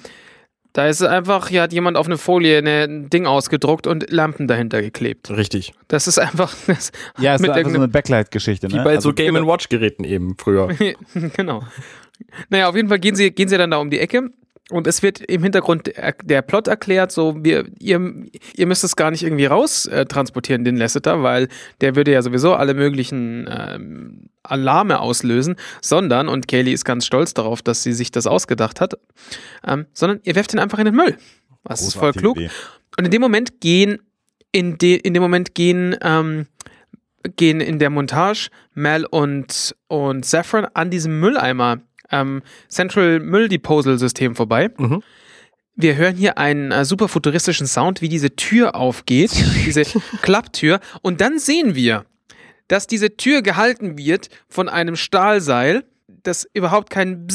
[0.72, 4.80] da ist einfach, hier hat jemand auf eine Folie ein Ding ausgedruckt und Lampen dahinter
[4.80, 5.30] geklebt.
[5.30, 5.74] Richtig.
[5.88, 6.54] Das ist einfach.
[6.66, 8.68] Das ja, es ist einfach so eine Backlight-Geschichte.
[8.68, 8.74] Ne?
[8.74, 10.68] Wie bei also so Game Watch-Geräten eben früher.
[11.36, 11.62] genau.
[12.48, 14.30] Naja, auf jeden Fall gehen sie, gehen sie dann da um die Ecke
[14.72, 15.92] und es wird im Hintergrund
[16.24, 18.00] der Plot erklärt, so wir, ihr,
[18.54, 21.48] ihr müsst es gar nicht irgendwie raus äh, transportieren, den Lasseter, weil
[21.80, 27.34] der würde ja sowieso alle möglichen ähm, Alarme auslösen, sondern, und Kaylee ist ganz stolz
[27.34, 28.94] darauf, dass sie sich das ausgedacht hat,
[29.66, 31.16] ähm, sondern ihr werft ihn einfach in den Müll.
[31.64, 32.36] Das ist voll klug.
[32.36, 32.50] Idee.
[32.98, 33.98] Und in dem Moment gehen,
[34.52, 36.46] in, de, in dem Moment gehen, ähm,
[37.36, 41.80] gehen in der Montage Mel und, und Saffron an diesem Mülleimer
[42.12, 44.70] ähm, Central Müll Disposal System vorbei.
[44.76, 45.02] Mhm.
[45.74, 49.32] wir hören hier einen äh, super futuristischen Sound, wie diese Tür aufgeht,
[49.66, 49.82] diese
[50.22, 50.80] Klapptür.
[51.00, 52.04] Und dann sehen wir,
[52.68, 55.84] dass diese Tür gehalten wird von einem Stahlseil
[56.22, 57.26] das überhaupt keinen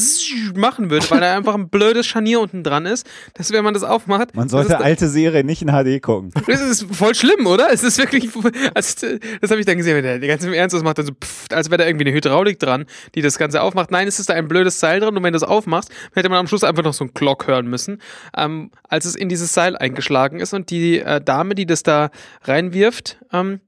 [0.55, 3.83] machen würde, weil da einfach ein blödes Scharnier unten dran ist, dass wenn man das
[3.83, 4.35] aufmacht.
[4.35, 6.31] Man sollte alte Serie nicht in HD gucken.
[6.47, 7.71] Das ist voll schlimm, oder?
[7.71, 8.29] Es ist wirklich,
[8.73, 11.13] also, das habe ich dann gesehen, wenn der ganz im Ernst das macht, dann so,
[11.13, 12.85] pff, als wäre da irgendwie eine Hydraulik dran,
[13.15, 13.91] die das Ganze aufmacht.
[13.91, 16.39] Nein, es ist da ein blödes Seil dran und wenn du es aufmachst, hätte man
[16.39, 18.01] am Schluss einfach noch so einen Glock hören müssen,
[18.35, 22.09] ähm, als es in dieses Seil eingeschlagen ist und die äh, Dame, die das da
[22.43, 23.59] reinwirft, ähm,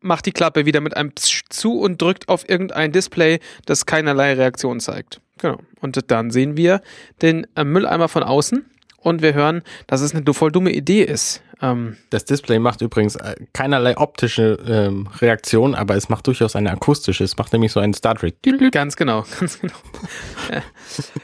[0.00, 4.34] macht die Klappe wieder mit einem Psch zu und drückt auf irgendein Display, das keinerlei
[4.34, 5.20] Reaktion zeigt.
[5.38, 5.58] Genau.
[5.80, 6.82] Und dann sehen wir
[7.22, 8.64] den äh, Mülleimer von außen
[8.98, 11.42] und wir hören, dass es eine voll dumme Idee ist.
[11.62, 16.70] Ähm, das Display macht übrigens äh, keinerlei optische ähm, Reaktion, aber es macht durchaus eine
[16.70, 17.24] akustische.
[17.24, 18.36] Es macht nämlich so einen Star Trek.
[18.70, 19.74] Ganz genau, ganz genau.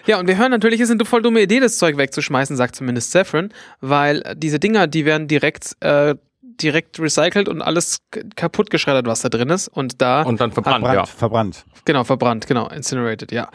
[0.06, 2.76] ja, und wir hören natürlich, es ist eine voll dumme Idee, das Zeug wegzuschmeißen, sagt
[2.76, 3.50] zumindest Saffron,
[3.80, 6.14] weil diese Dinger, die werden direkt äh,
[6.62, 7.98] direkt recycelt und alles
[8.34, 9.68] kaputt geschreddert, was da drin ist.
[9.68, 10.22] Und da.
[10.22, 11.06] Und dann verbrannt, hat, ja.
[11.06, 11.64] Verbrannt.
[11.84, 12.68] Genau, verbrannt, genau.
[12.68, 13.48] Incinerated, ja.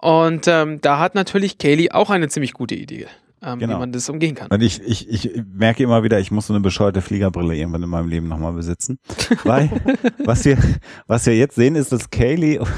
[0.00, 3.06] Und ähm, da hat natürlich Kaylee auch eine ziemlich gute Idee.
[3.42, 3.76] Ähm, genau.
[3.76, 4.48] wie man das umgehen kann.
[4.50, 7.88] Und ich, ich, ich merke immer wieder, ich muss so eine bescheuerte Fliegerbrille irgendwann in
[7.88, 8.98] meinem Leben nochmal besitzen.
[9.44, 9.70] Weil,
[10.26, 10.58] was wir,
[11.06, 12.68] was wir jetzt sehen, ist, dass Kaylee und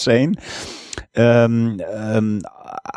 [0.00, 0.32] Jane
[1.14, 2.42] ähm, ähm,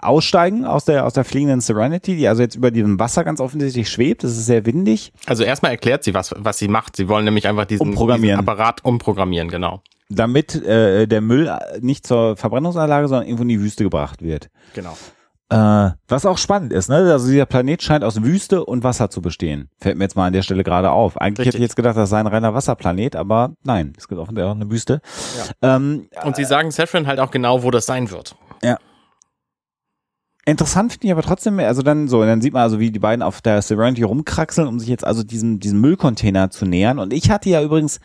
[0.01, 3.89] aussteigen aus der, aus der fliegenden Serenity, die also jetzt über diesem Wasser ganz offensichtlich
[3.89, 4.23] schwebt.
[4.23, 5.13] Es ist sehr windig.
[5.25, 6.95] Also erstmal erklärt sie, was, was sie macht.
[6.95, 9.81] Sie wollen nämlich einfach diesen, diesen Apparat umprogrammieren, genau.
[10.09, 14.49] Damit äh, der Müll nicht zur Verbrennungsanlage, sondern irgendwo in die Wüste gebracht wird.
[14.73, 14.97] Genau.
[15.51, 16.97] Äh, was auch spannend ist, ne?
[17.11, 19.69] Also dieser Planet scheint aus Wüste und Wasser zu bestehen.
[19.79, 21.19] Fällt mir jetzt mal an der Stelle gerade auf.
[21.19, 21.47] Eigentlich Richtig.
[21.47, 24.55] hätte ich jetzt gedacht, das sei ein reiner Wasserplanet, aber nein, es gibt offensichtlich auch
[24.55, 25.01] eine Wüste.
[25.61, 25.75] Ja.
[25.75, 28.35] Ähm, und sie sagen Saffron halt auch genau, wo das sein wird.
[28.61, 28.77] Ja.
[30.45, 33.23] Interessant finde ich aber trotzdem, also dann so, dann sieht man also, wie die beiden
[33.23, 36.99] auf der Serenity rumkraxeln, um sich jetzt also diesem, diesem Müllcontainer zu nähern.
[36.99, 37.99] Und ich hatte ja übrigens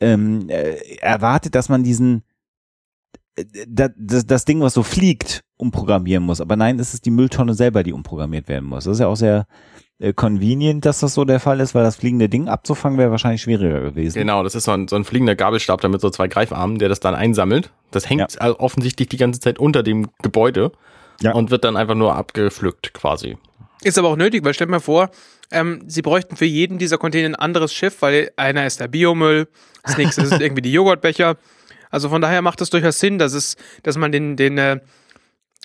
[0.00, 2.24] ähm, äh, erwartet, dass man diesen
[3.68, 6.40] das, das, das Ding, was so fliegt, umprogrammieren muss.
[6.40, 8.84] Aber nein, es ist die Mülltonne selber, die umprogrammiert werden muss.
[8.84, 9.46] Das ist ja auch sehr
[9.98, 13.42] äh, convenient, dass das so der Fall ist, weil das fliegende Ding abzufangen wäre wahrscheinlich
[13.42, 14.18] schwieriger gewesen.
[14.18, 17.00] Genau, das ist so ein, so ein fliegender Gabelstab, damit so zwei Greifarmen, der das
[17.00, 17.70] dann einsammelt.
[17.90, 18.58] Das hängt ja.
[18.58, 20.72] offensichtlich die ganze Zeit unter dem Gebäude
[21.20, 21.32] ja.
[21.32, 23.36] und wird dann einfach nur abgepflückt quasi.
[23.82, 25.10] Ist aber auch nötig, weil stell mal vor,
[25.50, 29.48] ähm, sie bräuchten für jeden dieser Container ein anderes Schiff, weil einer ist der Biomüll,
[29.82, 31.36] das nächste ist irgendwie die Joghurtbecher.
[31.90, 34.80] Also von daher macht es durchaus Sinn, dass es, dass man den, den äh,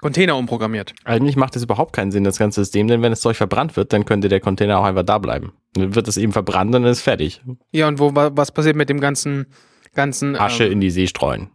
[0.01, 0.93] Container umprogrammiert.
[1.05, 3.93] Eigentlich macht es überhaupt keinen Sinn, das ganze System, denn wenn das Zeug verbrannt wird,
[3.93, 5.53] dann könnte der Container auch einfach da bleiben.
[5.73, 7.41] Dann wird es eben verbrannt und dann ist es fertig.
[7.71, 9.45] Ja, und wo, was passiert mit dem ganzen,
[9.93, 11.49] ganzen Asche ähm, in die See streuen.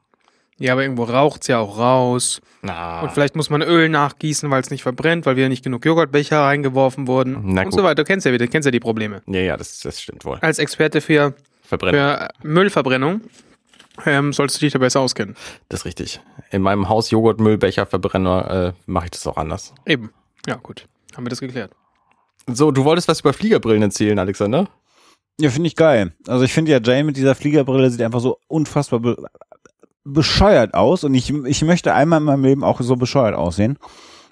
[0.59, 2.43] Ja, aber irgendwo raucht es ja auch raus.
[2.61, 3.01] Na.
[3.01, 6.41] Und vielleicht muss man Öl nachgießen, weil es nicht verbrennt, weil wieder nicht genug Joghurtbecher
[6.41, 7.41] reingeworfen wurden.
[7.45, 7.97] Na und so weiter.
[7.97, 9.23] Du kennst ja wieder, kennst ja die Probleme.
[9.27, 10.37] Ja, ja, das, das stimmt wohl.
[10.43, 13.23] Als Experte für, für Müllverbrennung
[14.07, 15.37] ähm, solltest du dich da besser auskennen.
[15.69, 16.21] Das ist richtig.
[16.51, 19.75] In meinem Haus Joghurt-Müllbecher-Verbrenner äh, mache ich das auch anders.
[19.87, 20.11] Eben.
[20.47, 20.87] Ja, gut.
[21.17, 21.73] Haben wir das geklärt.
[22.47, 24.69] So, du wolltest was über Fliegerbrillen erzählen, Alexander?
[25.41, 26.13] Ja, finde ich geil.
[26.27, 29.17] Also ich finde ja, Jane mit dieser Fliegerbrille sieht einfach so unfassbar be
[30.03, 33.79] bescheuert aus und ich, ich möchte einmal in meinem Leben auch so bescheuert aussehen.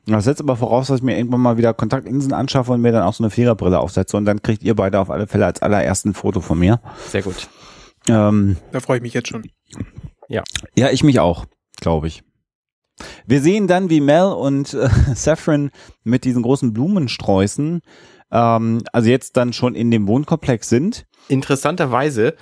[0.07, 3.03] Das setzt aber voraus, dass ich mir irgendwann mal wieder Kontaktinseln anschaffe und mir dann
[3.03, 6.15] auch so eine Fliegerbrille aufsetze und dann kriegt ihr beide auf alle Fälle als allerersten
[6.15, 6.81] Foto von mir.
[7.09, 7.49] Sehr gut.
[8.09, 9.49] Ähm, da freue ich mich jetzt schon.
[10.29, 10.43] Ja.
[10.77, 11.47] Ja, ich mich auch,
[11.81, 12.23] glaube ich.
[13.27, 15.71] Wir sehen dann, wie Mel und äh, Saffron
[16.05, 17.81] mit diesen großen Blumensträußen,
[18.31, 21.07] ähm, also jetzt dann schon in dem Wohnkomplex sind.
[21.29, 22.35] Interessanterweise,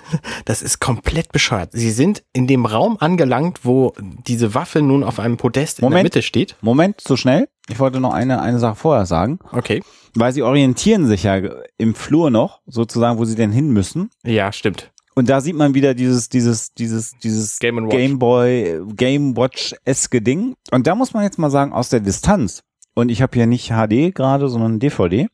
[0.44, 1.70] das ist komplett bescheuert.
[1.72, 3.92] Sie sind in dem Raum angelangt, wo
[4.26, 6.56] diese Waffe nun auf einem Podest Moment, in der Mitte steht.
[6.60, 7.48] Moment, so schnell.
[7.68, 9.38] Ich wollte noch eine, eine Sache vorher sagen.
[9.52, 9.82] Okay.
[10.14, 11.40] Weil sie orientieren sich ja
[11.78, 14.10] im Flur noch, sozusagen, wo sie denn hin müssen.
[14.22, 14.92] Ja, stimmt.
[15.14, 20.54] Und da sieht man wieder dieses, dieses, dieses, dieses Game, Game Boy, Game Watch-eske Ding.
[20.72, 22.62] Und da muss man jetzt mal sagen, aus der Distanz,
[22.94, 25.28] und ich habe hier nicht HD gerade, sondern DVD,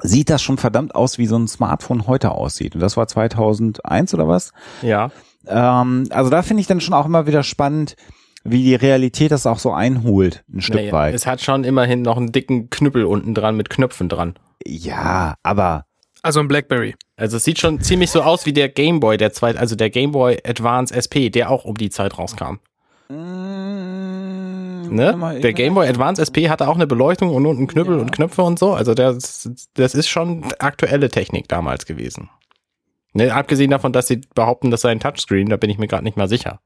[0.00, 2.74] sieht das schon verdammt aus, wie so ein Smartphone heute aussieht.
[2.74, 4.52] Und das war 2001 oder was?
[4.80, 5.10] Ja.
[5.46, 7.96] Ähm, also da finde ich dann schon auch immer wieder spannend,
[8.44, 11.14] wie die Realität das auch so einholt, ein Stück naja, weit.
[11.14, 14.34] Es hat schon immerhin noch einen dicken Knüppel unten dran mit Knöpfen dran.
[14.66, 15.86] Ja, aber
[16.22, 16.94] also ein Blackberry.
[17.16, 19.90] Also es sieht schon ziemlich so aus wie der Game Boy, der zweit, also der
[19.90, 22.58] Game Boy Advance SP, der auch um die Zeit rauskam.
[23.08, 25.40] Mm, ne?
[25.42, 28.00] Der Game Boy Advance SP hatte auch eine Beleuchtung und unten Knüppel ja.
[28.00, 28.72] und Knöpfe und so.
[28.72, 32.30] Also das, das ist schon aktuelle Technik damals gewesen.
[33.14, 36.04] Ne, abgesehen davon, dass sie behaupten, das sei ein Touchscreen, da bin ich mir gerade
[36.04, 36.60] nicht mal sicher.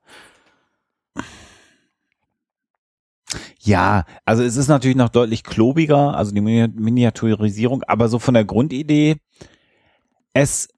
[3.66, 8.44] Ja, also es ist natürlich noch deutlich klobiger, also die Miniaturisierung, aber so von der
[8.44, 9.16] Grundidee,
[10.32, 10.68] es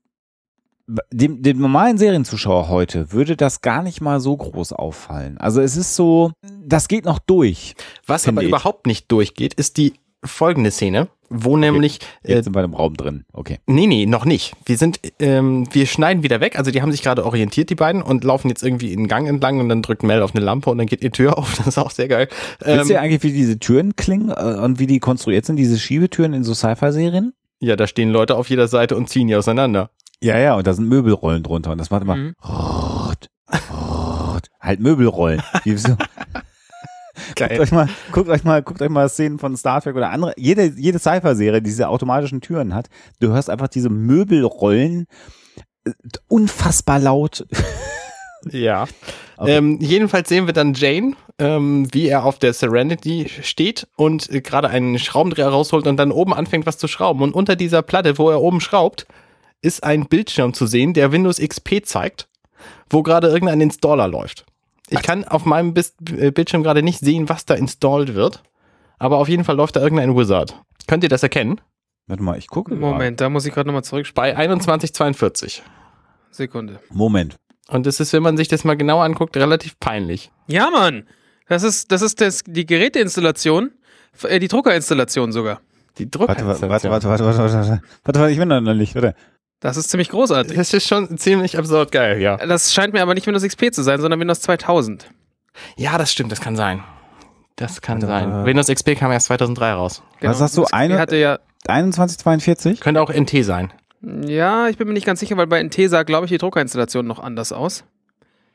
[1.13, 5.37] dem, dem normalen Serienzuschauer heute würde das gar nicht mal so groß auffallen.
[5.37, 6.33] Also es ist so,
[6.65, 7.75] das geht noch durch.
[8.07, 8.49] Was aber ich.
[8.49, 9.93] überhaupt nicht durchgeht, ist die
[10.25, 11.95] folgende Szene, wo nämlich.
[11.95, 13.59] Jetzt, jetzt äh, sind wir im Raum drin, okay.
[13.67, 14.55] Nee, nee, noch nicht.
[14.65, 16.59] Wir sind, ähm, wir schneiden wieder weg.
[16.59, 19.29] Also die haben sich gerade orientiert, die beiden, und laufen jetzt irgendwie in den Gang
[19.29, 21.55] entlang und dann drückt Mel auf eine Lampe und dann geht die Tür auf.
[21.57, 22.29] Das ist auch sehr geil.
[22.65, 25.79] Ähm, Wisst ihr eigentlich, wie diese Türen klingen äh, und wie die konstruiert sind, diese
[25.79, 27.33] Schiebetüren in so Sci-Fi-Serien?
[27.61, 29.91] Ja, da stehen Leute auf jeder Seite und ziehen die auseinander.
[30.21, 32.35] Ja, ja, und da sind Möbelrollen drunter und das macht immer mhm.
[32.45, 35.43] rot, rot, halt Möbelrollen.
[35.65, 35.97] Wie so.
[37.37, 40.35] Guckt euch mal, guckt euch mal, guckt euch mal Szenen von Star Trek oder andere.
[40.37, 42.89] Jede, jede Cypher-Serie, die diese automatischen Türen hat,
[43.21, 45.07] du hörst einfach diese Möbelrollen
[45.85, 45.93] äh,
[46.29, 47.47] unfassbar laut.
[48.51, 48.87] Ja.
[49.37, 49.57] Okay.
[49.57, 54.41] Ähm, jedenfalls sehen wir dann Jane, ähm, wie er auf der Serenity steht und äh,
[54.41, 57.23] gerade einen Schraubendreher rausholt und dann oben anfängt, was zu schrauben.
[57.23, 59.07] Und unter dieser Platte, wo er oben schraubt,
[59.63, 62.29] ist ein Bildschirm zu sehen, der Windows XP zeigt,
[62.91, 64.47] wo gerade irgendein Installer läuft.
[64.91, 65.75] Ich kann auf meinem
[66.17, 68.43] äh, Bildschirm gerade nicht sehen, was da installed wird.
[68.99, 70.61] Aber auf jeden Fall läuft da irgendein Wizard.
[70.87, 71.61] Könnt ihr das erkennen?
[72.07, 72.75] Warte mal, ich gucke.
[72.75, 74.07] Moment, da muss ich gerade nochmal zurück.
[74.15, 75.63] Bei 2142.
[76.31, 76.81] Sekunde.
[76.91, 77.37] Moment.
[77.69, 80.31] Und das ist, wenn man sich das mal genau anguckt, relativ peinlich.
[80.47, 81.07] Ja, Mann.
[81.49, 83.73] Das ist, das ist das, die Geräteinstallation,
[84.23, 85.61] äh, die Druckerinstallation sogar.
[85.99, 86.71] Die Druckerinstallation.
[86.71, 89.15] Warte, warte, warte, warte, warte, warte, warte, warte, ich bin noch nicht, warte.
[89.61, 90.57] Das ist ziemlich großartig.
[90.57, 92.37] Das ist schon ziemlich absurd geil, ja.
[92.37, 95.11] Das scheint mir aber nicht Windows XP zu sein, sondern Windows 2000.
[95.77, 96.85] Ja, das stimmt, das kann sein.
[97.57, 98.45] Das kann sein.
[98.45, 100.03] Windows XP kam erst 2003 raus.
[100.21, 100.31] Genau.
[100.31, 100.65] Was sagst du?
[100.71, 102.81] Eine, hatte ja 2142?
[102.81, 103.73] Könnte auch NT sein.
[104.01, 107.07] Ja, ich bin mir nicht ganz sicher, weil bei NT sah, glaube ich, die Druckerinstallation
[107.07, 107.85] noch anders aus.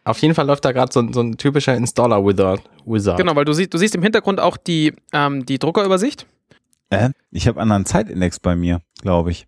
[0.05, 2.61] Auf jeden Fall läuft da gerade so, so, ein typischer Installer-Wizard.
[2.85, 3.17] Wizard.
[3.17, 6.27] Genau, weil du, siehst, du siehst im Hintergrund auch die, ähm, die Druckerübersicht.
[6.89, 9.47] Äh, ich habe einen anderen Zeitindex bei mir, glaube ich.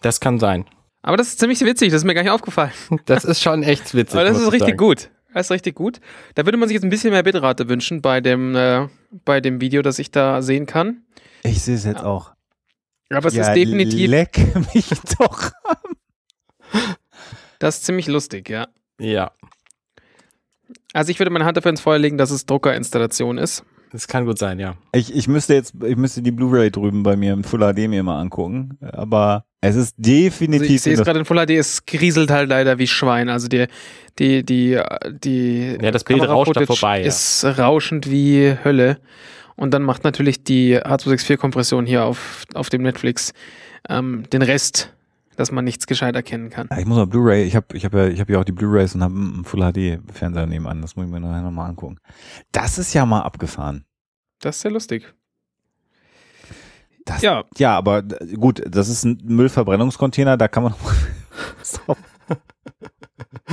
[0.00, 0.64] Das kann sein.
[1.02, 2.72] Aber das ist ziemlich witzig, das ist mir gar nicht aufgefallen.
[3.06, 4.14] Das ist schon echt witzig.
[4.14, 4.76] Aber das ist richtig sagen.
[4.76, 5.10] gut.
[5.34, 6.00] Das ist richtig gut.
[6.34, 8.88] Da würde man sich jetzt ein bisschen mehr Bitrate wünschen bei dem, äh,
[9.24, 11.02] bei dem Video, das ich da sehen kann.
[11.42, 12.04] Ich sehe es jetzt ja.
[12.04, 12.32] auch.
[13.10, 14.10] Aber es ja, ist definitiv.
[14.10, 14.38] Leck
[14.74, 14.88] mich
[15.18, 15.50] doch.
[17.58, 18.68] das ist ziemlich lustig, ja.
[19.00, 19.32] Ja.
[20.92, 23.64] Also ich würde meine Hand dafür ins Feuer legen, dass es Druckerinstallation ist.
[23.92, 24.74] Das kann gut sein, ja.
[24.92, 28.02] Ich, ich müsste jetzt, ich müsste die Blu-ray drüben bei mir im Full HD mir
[28.02, 28.78] mal angucken.
[28.80, 30.62] Aber es ist definitiv.
[30.62, 33.28] Also ich sehe es gerade in Full HD, es grieselt halt leider wie Schwein.
[33.28, 33.66] Also die,
[34.18, 34.80] die, die,
[35.22, 35.78] die.
[35.80, 37.02] Ja, das Bild rauscht da vorbei.
[37.02, 37.50] Ist ja.
[37.50, 38.98] rauschend wie Hölle.
[39.56, 43.34] Und dann macht natürlich die H264-Kompression hier auf, auf dem Netflix
[43.88, 44.94] ähm, den Rest,
[45.36, 46.68] dass man nichts gescheit erkennen kann.
[46.70, 48.52] Ja, ich muss mal Blu-ray, ich habe ich hab ja, ich hab ja auch die
[48.52, 50.82] Blu-rays und habe einen Full HD-Fernseher nebenan.
[50.82, 51.98] Das muss ich mir nachher nochmal angucken.
[52.52, 53.84] Das ist ja mal abgefahren.
[54.40, 55.14] Das ist sehr lustig.
[57.04, 57.44] Das, ja.
[57.56, 60.78] ja, aber gut, das ist ein Müllverbrennungscontainer, da kann man noch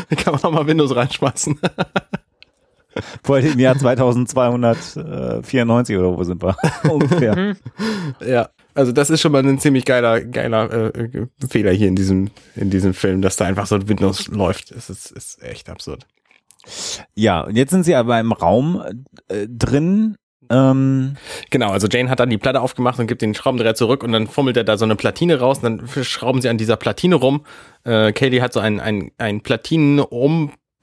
[0.09, 1.59] da kann man noch mal Windows reinschmeißen.
[3.23, 6.57] Vor allem im Jahr 2294 oder wo sind wir?
[6.91, 7.55] Ungefähr.
[8.19, 12.29] Ja, also das ist schon mal ein ziemlich geiler, geiler äh, Fehler hier in diesem,
[12.55, 14.75] in diesem Film, dass da einfach so ein Windows läuft.
[14.75, 16.07] Das ist, ist echt absurd.
[17.15, 18.81] Ja, und jetzt sind sie aber im Raum
[19.27, 20.15] äh, drin
[20.51, 21.15] ähm,
[21.51, 24.27] genau, also Jane hat dann die Platte aufgemacht und gibt den Schraubendreher zurück und dann
[24.27, 27.45] fummelt er da so eine Platine raus und dann schrauben sie an dieser Platine rum.
[27.83, 29.43] Äh, Kaylee hat so ein, ein, ein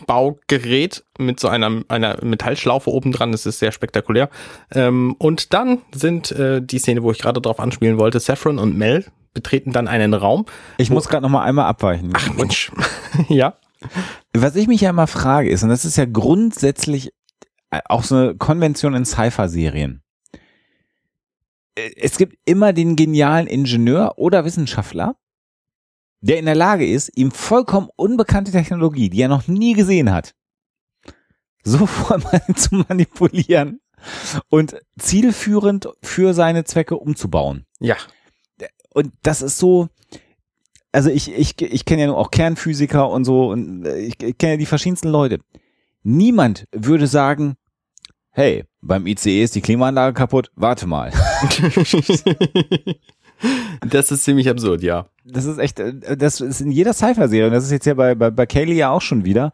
[0.07, 3.33] Platinenrumbaugerät mit so einer, einer Metallschlaufe oben dran.
[3.33, 4.31] Das ist sehr spektakulär.
[4.73, 8.77] Ähm, und dann sind äh, die Szene, wo ich gerade drauf anspielen wollte, Saffron und
[8.77, 9.05] Mel
[9.35, 10.47] betreten dann einen Raum.
[10.79, 12.11] Ich muss gerade noch mal einmal abweichen.
[12.15, 12.73] Ach Mensch.
[13.29, 13.55] ja.
[14.33, 17.13] Was ich mich ja immer frage ist, und das ist ja grundsätzlich
[17.71, 20.03] äh, auch so eine Konvention in Cypher-Serien.
[21.75, 25.17] Äh, es gibt immer den genialen Ingenieur oder Wissenschaftler,
[26.27, 30.35] der in der Lage ist, ihm vollkommen unbekannte Technologie, die er noch nie gesehen hat,
[31.63, 31.89] so
[32.57, 33.81] zu manipulieren
[34.49, 37.65] und zielführend für seine Zwecke umzubauen.
[37.81, 37.97] Ja.
[38.93, 39.89] Und das ist so,
[40.91, 44.55] also ich, ich, ich kenne ja auch Kernphysiker und so und äh, ich, ich kenne
[44.55, 45.39] ja die verschiedensten Leute.
[46.03, 47.57] Niemand würde sagen,
[48.31, 51.11] hey, beim ICE ist die Klimaanlage kaputt, warte mal.
[53.89, 55.11] das ist ziemlich absurd, ja.
[55.29, 58.15] Das ist echt, äh, das ist in jeder Cypher-Serie, und das ist jetzt ja bei,
[58.15, 59.53] bei, bei Kaylee ja auch schon wieder.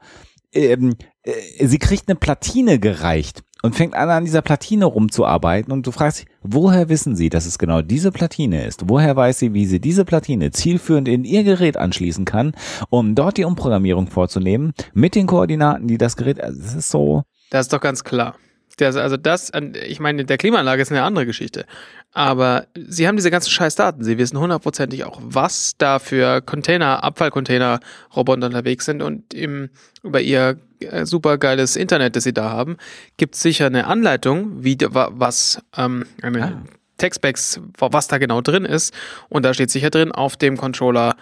[0.53, 5.87] Ähm, äh, sie kriegt eine Platine gereicht und fängt an, an dieser Platine rumzuarbeiten und
[5.87, 8.89] du fragst dich, woher wissen sie, dass es genau diese Platine ist?
[8.89, 12.55] Woher weiß sie, wie sie diese Platine zielführend in ihr Gerät anschließen kann,
[12.91, 17.23] um dort die Umprogrammierung vorzunehmen mit den Koordinaten, die das Gerät, also das ist so.
[17.51, 18.35] Das ist doch ganz klar.
[18.77, 19.53] Das, also das,
[19.87, 21.67] ich meine, der Klimaanlage ist eine andere Geschichte.
[22.13, 24.05] Aber sie haben diese ganzen scheiß Daten.
[24.05, 27.81] Sie wissen hundertprozentig auch, was da für Container, Abfallcontainer,
[28.15, 29.71] Roboter unterwegs sind und im,
[30.03, 32.77] über ihr äh, super geiles Internet, das sie da haben,
[33.17, 36.63] gibt es sicher eine Anleitung, wie was ähm, eine ah.
[36.99, 38.95] Textbacks, was da genau drin ist.
[39.29, 41.17] Und da steht sicher drin auf dem Controller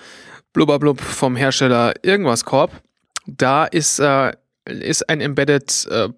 [0.53, 2.73] blubberblub vom Hersteller irgendwas Corp.
[3.27, 4.33] Da ist, äh,
[4.65, 6.09] ist ein Embedded äh,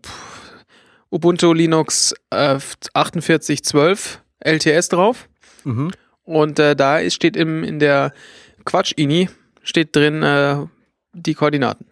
[1.12, 5.28] Ubuntu Linux äh, 4812 LTS drauf.
[5.64, 5.92] Mhm.
[6.24, 8.12] Und äh, da ist, steht im, in der
[8.64, 9.28] Quatsch-INI
[9.62, 10.56] steht drin äh,
[11.12, 11.86] die Koordinaten.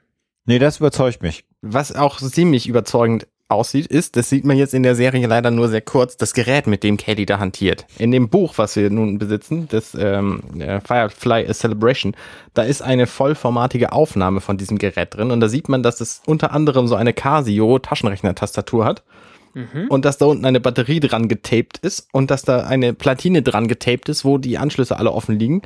[0.46, 1.44] Nee, das überzeugt mich.
[1.60, 5.68] Was auch ziemlich überzeugend aussieht, ist, das sieht man jetzt in der Serie leider nur
[5.68, 7.86] sehr kurz, das Gerät, mit dem Katie da hantiert.
[7.98, 10.40] In dem Buch, was wir nun besitzen, das ähm,
[10.84, 12.14] Firefly A Celebration,
[12.54, 16.22] da ist eine vollformatige Aufnahme von diesem Gerät drin und da sieht man, dass es
[16.26, 19.02] unter anderem so eine Casio Taschenrechner-Tastatur hat.
[19.52, 19.88] Mhm.
[19.88, 23.66] Und dass da unten eine Batterie dran getaped ist und dass da eine Platine dran
[23.66, 25.62] getaped ist, wo die Anschlüsse alle offen liegen.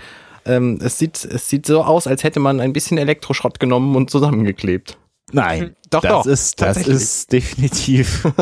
[0.47, 4.11] Ähm, es, sieht, es sieht so aus, als hätte man ein bisschen Elektroschrott genommen und
[4.11, 4.97] zusammengeklebt.
[5.33, 6.27] Nein, doch, das doch.
[6.27, 8.27] Ist, das ist definitiv.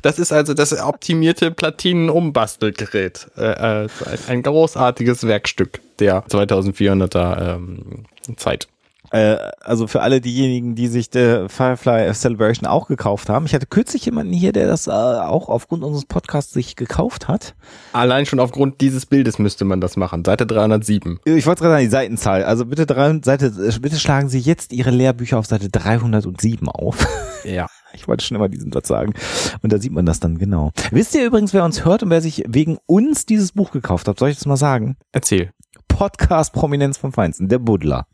[0.00, 3.26] Das ist also das optimierte Platinen-Umbastelgerät.
[3.36, 3.88] Äh, äh,
[4.28, 8.04] ein großartiges Werkstück der 2400er ähm,
[8.36, 8.68] Zeit.
[9.12, 13.44] Äh, also für alle diejenigen, die sich der Firefly Celebration auch gekauft haben.
[13.44, 17.54] Ich hatte kürzlich jemanden hier, der das äh, auch aufgrund unseres Podcasts sich gekauft hat.
[17.92, 20.24] Allein schon aufgrund dieses Bildes müsste man das machen.
[20.24, 21.20] Seite 307.
[21.26, 22.44] Ich wollte gerade sagen, die Seitenzahl.
[22.44, 23.50] Also bitte, drei, Seite,
[23.82, 27.06] bitte schlagen Sie jetzt Ihre Lehrbücher auf Seite 307 auf.
[27.44, 27.66] Ja.
[27.92, 29.14] Ich wollte schon immer diesen Satz sagen.
[29.62, 30.70] Und da sieht man das dann genau.
[30.92, 34.20] Wisst ihr übrigens, wer uns hört und wer sich wegen uns dieses Buch gekauft hat?
[34.20, 34.96] Soll ich das mal sagen?
[35.10, 35.50] Erzähl.
[35.88, 38.06] Podcast Prominenz vom Feinsten, der Buddler.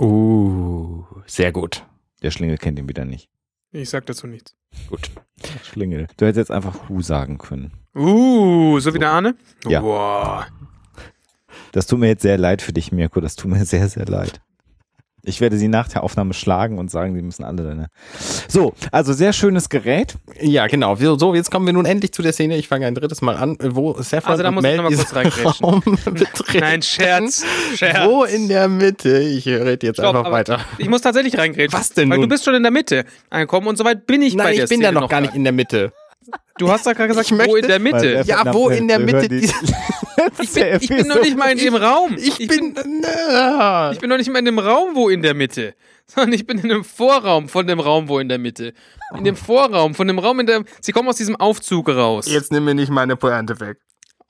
[0.00, 1.84] Uh, sehr gut.
[2.22, 3.28] Der Schlingel kennt ihn wieder nicht.
[3.72, 4.56] Ich sag dazu nichts.
[4.88, 5.10] Gut.
[5.64, 6.08] Schlingel.
[6.16, 7.72] Du hättest jetzt einfach Hu sagen können.
[7.94, 8.94] Uh, so, so.
[8.94, 9.36] wie der Arne?
[9.66, 9.82] Ja.
[9.82, 10.44] Wow.
[11.72, 13.20] Das tut mir jetzt sehr leid für dich, Mirko.
[13.20, 14.40] Das tut mir sehr, sehr leid.
[15.22, 17.88] Ich werde sie nach der Aufnahme schlagen und sagen, sie müssen alle deine.
[18.48, 20.14] So, also sehr schönes Gerät.
[20.40, 20.94] Ja, genau.
[20.96, 22.56] So, jetzt kommen wir nun endlich zu der Szene.
[22.56, 25.30] Ich fange ein drittes Mal an, wo Saffron also, da muss Mel ich noch mal
[25.30, 25.82] kurz Raum
[26.58, 27.44] Nein, Scherz,
[27.74, 28.08] Scherz.
[28.08, 29.18] Wo in der Mitte?
[29.18, 30.60] Ich rede jetzt Stopp, einfach weiter.
[30.78, 31.78] Ich muss tatsächlich reingrätschen.
[31.78, 32.28] Was denn Weil nun?
[32.28, 34.58] du bist schon in der Mitte angekommen und soweit bin ich Nein, bei dir.
[34.58, 35.92] Nein, ich bin ja noch gar nicht in der Mitte.
[36.58, 38.22] Du hast da gerade gesagt, wo in der Mitte.
[38.26, 39.34] Ja, wo in der Mitte?
[40.40, 42.16] ich, bin, ich bin noch nicht mal in dem Raum.
[42.18, 43.02] Ich, ich bin, bin
[43.92, 45.74] ich bin noch nicht mal in dem Raum, wo in der Mitte.
[46.06, 48.74] Sondern ich bin in dem Vorraum von dem Raum, wo in der Mitte.
[49.16, 50.64] In dem Vorraum von dem Raum in der.
[50.80, 52.26] Sie kommen aus diesem Aufzug raus.
[52.26, 53.78] Jetzt nimm mir nicht meine Pointe weg.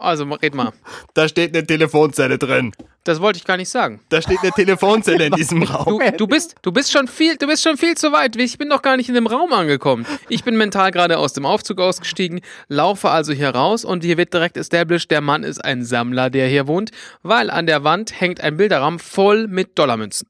[0.00, 0.72] Also, red mal.
[1.14, 2.72] Da steht eine Telefonzelle drin.
[3.04, 4.00] Das wollte ich gar nicht sagen.
[4.08, 5.98] Da steht eine Telefonzelle in diesem Raum.
[5.98, 8.36] Du, du, bist, du, bist schon viel, du bist schon viel zu weit.
[8.36, 10.06] Ich bin doch gar nicht in dem Raum angekommen.
[10.28, 14.32] Ich bin mental gerade aus dem Aufzug ausgestiegen, laufe also hier raus und hier wird
[14.32, 16.90] direkt established, der Mann ist ein Sammler, der hier wohnt,
[17.22, 20.28] weil an der Wand hängt ein Bilderrahmen voll mit Dollarmünzen.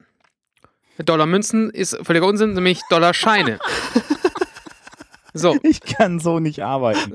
[0.99, 3.59] Dollarmünzen ist völliger Unsinn, nämlich Dollarscheine.
[5.33, 5.57] So.
[5.63, 7.15] Ich kann so nicht arbeiten.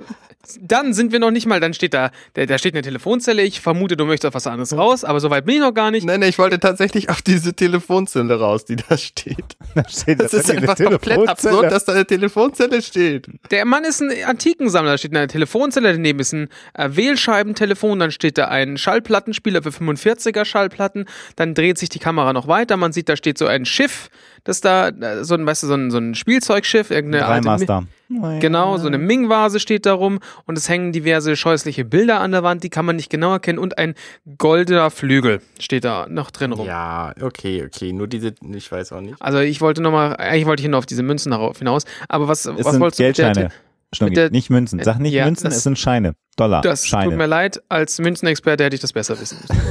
[0.61, 3.41] Dann sind wir noch nicht mal, dann steht da, da, da steht eine Telefonzelle.
[3.43, 6.05] Ich vermute, du möchtest auf was anderes raus, aber soweit bin ich noch gar nicht.
[6.05, 9.35] Nein, nein, ich wollte tatsächlich auf diese Telefonzelle raus, die da steht.
[9.75, 13.27] Da steht das, das ist einfach komplett absurd, dass da eine Telefonzelle steht.
[13.51, 18.11] Der Mann ist ein Antikensammler, da steht eine Telefonzelle, daneben ist ein äh, Wählscheibentelefon, dann
[18.11, 21.05] steht da ein Schallplattenspieler für 45er Schallplatten,
[21.35, 24.09] dann dreht sich die Kamera noch weiter, man sieht, da steht so ein Schiff,
[24.45, 27.83] das da, äh, so ein, weißt du, so ein, so ein Spielzeugschiff, irgendeine Dreimaster.
[28.07, 32.43] Genau, so eine Ming-Vase steht da rum und es hängen diverse scheußliche Bilder an der
[32.43, 33.95] Wand, die kann man nicht genau erkennen und ein
[34.37, 36.67] goldener Flügel steht da noch drin rum.
[36.67, 39.15] Ja, okay, okay, nur diese, ich weiß auch nicht.
[39.19, 42.57] Also ich wollte nochmal, eigentlich wollte ich nur auf diese Münzen hinaus, aber was, es
[42.57, 43.49] was sind wolltest Geldscheine.
[43.97, 44.81] du der, nicht Münzen.
[44.83, 46.15] Sag nicht ja, Münzen, das, es sind Scheine.
[46.35, 46.61] Dollar.
[46.61, 47.09] Das Scheine.
[47.09, 49.61] tut mir leid, als Münzenexperte hätte ich das besser wissen müssen.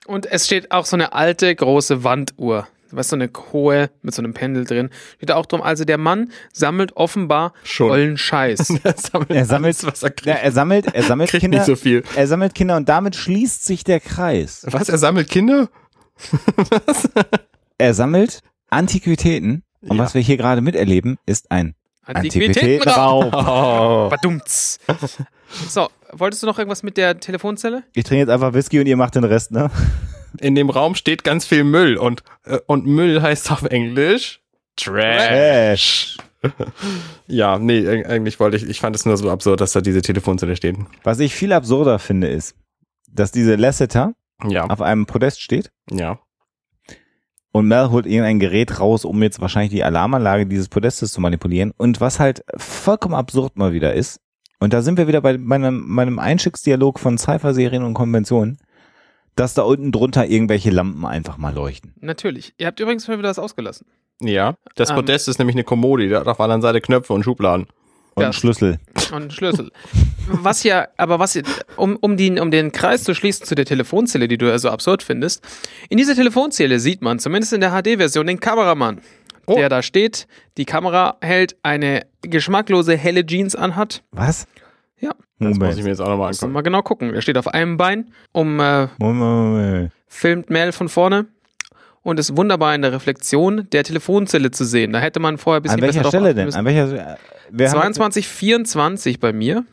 [0.06, 4.22] und es steht auch so eine alte, große Wanduhr was so eine hohe mit so
[4.22, 4.90] einem Pendel drin.
[5.16, 5.62] Steht da auch drum.
[5.62, 7.88] Also der Mann sammelt offenbar Schon.
[7.88, 8.70] vollen Scheiß.
[8.84, 10.26] er sammelt, er sammelt alles, was er kriegt.
[10.26, 11.58] Ja, er sammelt, er sammelt kriegt Kinder.
[11.58, 12.02] Nicht so viel.
[12.16, 14.64] Er sammelt Kinder und damit schließt sich der Kreis.
[14.68, 14.88] Was?
[14.88, 15.68] Er sammelt Kinder?
[16.86, 17.08] was?
[17.78, 18.40] Er sammelt
[18.70, 19.62] Antiquitäten.
[19.82, 20.02] Und ja.
[20.02, 21.74] was wir hier gerade miterleben, ist ein
[22.04, 23.26] Antiquitätenraum.
[23.32, 24.08] Oh.
[24.08, 24.78] Badumts.
[25.68, 27.84] So, wolltest du noch irgendwas mit der Telefonzelle?
[27.94, 29.70] Ich trinke jetzt einfach Whisky und ihr macht den Rest, ne?
[30.40, 34.40] In dem Raum steht ganz viel Müll und, äh, und Müll heißt auf Englisch
[34.76, 36.16] Trash.
[37.26, 40.56] ja, nee, eigentlich wollte ich, ich fand es nur so absurd, dass da diese Telefonzelle
[40.56, 40.76] steht.
[41.02, 42.56] Was ich viel absurder finde, ist,
[43.10, 44.66] dass diese Lasseter ja.
[44.66, 45.70] auf einem Podest steht.
[45.90, 46.18] Ja.
[47.52, 51.72] Und Mel holt irgendein Gerät raus, um jetzt wahrscheinlich die Alarmanlage dieses Podestes zu manipulieren.
[51.76, 54.20] Und was halt vollkommen absurd mal wieder ist,
[54.58, 58.58] und da sind wir wieder bei meinem, meinem Einstiegsdialog von Cypher-Serien und Konventionen,
[59.36, 61.92] dass da unten drunter irgendwelche Lampen einfach mal leuchten.
[62.00, 62.54] Natürlich.
[62.58, 63.86] Ihr habt übrigens mal wieder das ausgelassen.
[64.20, 64.96] Ja, das Ähm.
[64.96, 67.66] Podest ist nämlich eine Kommode, die hat auf der anderen Seite Knöpfe und Schubladen.
[68.16, 68.78] Und Schlüssel.
[69.10, 69.72] Und einen Schlüssel.
[70.28, 71.36] was ja, aber was,
[71.76, 74.70] um, um, den, um den Kreis zu schließen zu der Telefonzelle, die du ja so
[74.70, 75.42] absurd findest,
[75.88, 79.00] in dieser Telefonzelle sieht man, zumindest in der HD-Version, den Kameramann,
[79.46, 79.56] Oh.
[79.56, 84.02] der da steht, die Kamera hält, eine geschmacklose helle Jeans anhat.
[84.12, 84.46] Was?
[85.04, 85.10] Ja.
[85.38, 85.76] Das muss Moment.
[85.78, 86.52] ich mir jetzt auch nochmal angucken.
[86.52, 87.12] mal genau gucken.
[87.12, 89.92] Der steht auf einem Bein, um, äh, Moment, Moment.
[90.08, 91.26] filmt Mel von vorne
[92.02, 94.92] und ist wunderbar in der Reflexion der Telefonzelle zu sehen.
[94.92, 96.54] Da hätte man vorher ein bisschen An welcher besser Stelle denn?
[96.54, 97.18] An welcher?
[97.52, 99.64] Haben, 22, 24 bei mir.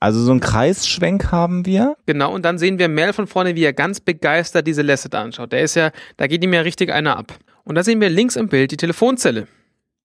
[0.00, 1.96] also so einen Kreisschwenk haben wir.
[2.06, 5.52] Genau, und dann sehen wir Mel von vorne, wie er ganz begeistert diese Lasset anschaut.
[5.52, 7.34] Der ist ja, da geht ihm ja richtig einer ab.
[7.64, 9.46] Und da sehen wir links im Bild die Telefonzelle.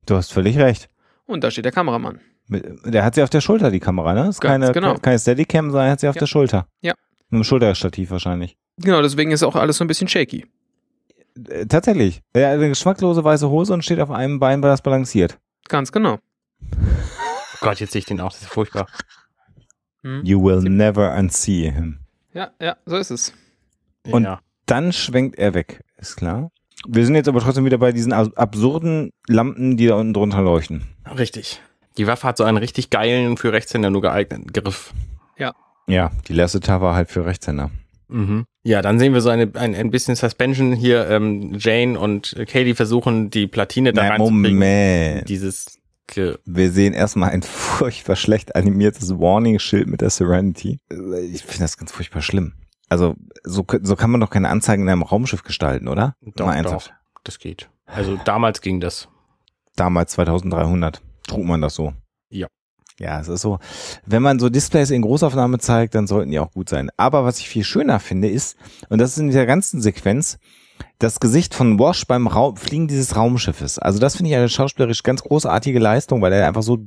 [0.06, 0.90] Du hast völlig recht.
[1.26, 2.20] Und da steht der Kameramann.
[2.50, 4.28] Der hat sie auf der Schulter, die Kamera, ne?
[4.30, 4.96] Ist keine, genau.
[4.96, 6.20] keine Steadicam, sondern er hat sie auf Ja.
[6.22, 6.68] der Schulter.
[6.82, 6.94] Ja.
[7.30, 8.58] Mit einem Schulterstativ wahrscheinlich.
[8.78, 10.46] Genau, deswegen ist auch alles so ein bisschen shaky.
[11.48, 12.22] Äh, tatsächlich.
[12.34, 15.38] Er hat eine geschmacklose weiße Hose und steht auf einem Bein, weil das balanciert.
[15.68, 16.18] Ganz genau.
[16.64, 18.88] Oh Gott, jetzt sehe ich den auch, das ist furchtbar.
[20.04, 20.22] Hm?
[20.24, 22.00] You will never unsee him.
[22.34, 23.34] Ja, ja, so ist es.
[24.10, 24.40] Und- ja.
[24.66, 26.52] Dann schwenkt er weg, ist klar.
[26.88, 30.42] Wir sind jetzt aber trotzdem wieder bei diesen abs- absurden Lampen, die da unten drunter
[30.44, 30.84] leuchten.
[31.18, 31.60] Richtig.
[32.00, 34.94] Die Waffe hat so einen richtig geilen, für Rechtshänder nur geeigneten Griff.
[35.90, 37.72] Ja, die Lasseter war halt für Rechtshänder.
[38.08, 38.46] Mhm.
[38.64, 41.10] Ja, dann sehen wir so eine, ein, ein bisschen Suspension hier.
[41.10, 44.54] Ähm, Jane und Katie versuchen, die Platine da reinzubringen.
[44.54, 45.30] Moment.
[45.30, 50.80] Dieses Ge Wir sehen erstmal ein furchtbar schlecht animiertes Warning-Schild mit der Serenity.
[50.90, 52.54] Ich finde das ganz furchtbar schlimm.
[52.88, 56.16] Also, so, so kann man doch keine Anzeigen in einem Raumschiff gestalten, oder?
[56.36, 56.90] Doch, Mal doch,
[57.24, 57.70] das geht.
[57.86, 59.08] Also damals ging das.
[59.76, 61.94] Damals 2300 trug man das so.
[62.30, 62.48] Ja.
[63.00, 63.60] Ja, es ist so,
[64.06, 66.90] wenn man so Displays in Großaufnahme zeigt, dann sollten die auch gut sein.
[66.98, 68.58] Aber was ich viel schöner finde ist,
[68.90, 70.38] und das ist in dieser ganzen Sequenz,
[70.98, 73.80] das Gesicht von Wash beim Raum, Fliegen dieses Raumschiffes.
[73.80, 76.80] Also das finde ich eine schauspielerisch ganz großartige Leistung, weil er einfach so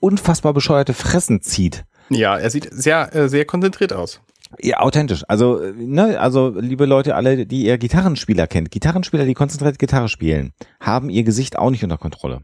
[0.00, 1.84] unfassbar bescheuerte Fressen zieht.
[2.08, 4.20] Ja, er sieht sehr, äh, sehr konzentriert aus.
[4.60, 5.24] Ja, authentisch.
[5.28, 10.08] Also, äh, ne, also, liebe Leute, alle, die ihr Gitarrenspieler kennt, Gitarrenspieler, die konzentriert Gitarre
[10.08, 12.42] spielen, haben ihr Gesicht auch nicht unter Kontrolle.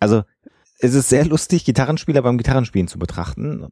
[0.00, 0.22] Also,
[0.80, 3.66] es ist sehr lustig, Gitarrenspieler beim Gitarrenspielen zu betrachten.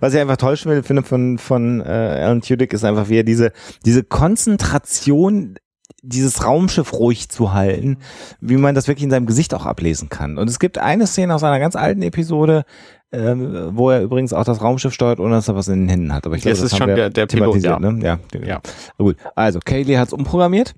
[0.00, 3.52] Was ich einfach toll finde von, von äh, Alan Tudyk ist einfach, wie er diese,
[3.84, 5.56] diese Konzentration,
[6.02, 7.98] dieses Raumschiff ruhig zu halten,
[8.40, 10.38] wie man das wirklich in seinem Gesicht auch ablesen kann.
[10.38, 12.64] Und es gibt eine Szene aus einer ganz alten Episode,
[13.10, 16.12] ähm, wo er übrigens auch das Raumschiff steuert, ohne dass er was in den Händen
[16.14, 16.26] hat.
[16.26, 17.78] Aber ich glaube, Das ist haben schon wir der- der Pilot, ja.
[17.80, 17.98] Ne?
[18.06, 18.60] Ja, den- Ja.
[18.98, 20.74] Gut, also Kaylee hat es umprogrammiert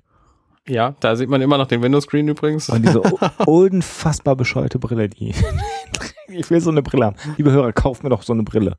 [0.67, 2.69] Ja, da sieht man immer noch den Windows-Screen übrigens.
[2.69, 3.01] und diese
[3.45, 5.33] unfassbar bescheuerte Brille, die
[6.27, 7.15] ich will so eine Brille haben.
[7.37, 8.77] Liebe Hörer, kauft mir doch so eine Brille.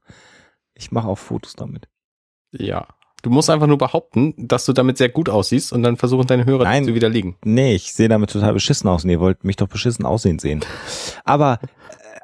[0.75, 1.89] Ich mache auch Fotos damit.
[2.53, 2.87] Ja.
[3.23, 6.45] Du musst einfach nur behaupten, dass du damit sehr gut aussiehst und dann versuchen deine
[6.45, 6.85] Hörer Nein.
[6.85, 7.37] zu widerlegen.
[7.45, 10.65] Nee, ich sehe damit total beschissen aus und ihr wollt mich doch beschissen aussehen sehen.
[11.25, 11.67] Aber äh,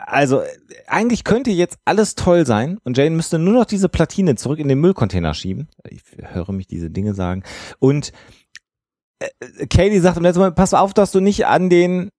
[0.07, 0.43] also
[0.89, 4.67] eigentlich könnte jetzt alles toll sein und Jane müsste nur noch diese Platine zurück in
[4.67, 5.69] den Müllcontainer schieben.
[5.89, 7.45] Ich höre mich diese Dinge sagen.
[7.79, 8.13] Und
[9.19, 12.11] äh, Kaylee sagt im letzten Moment, pass auf, dass du nicht an den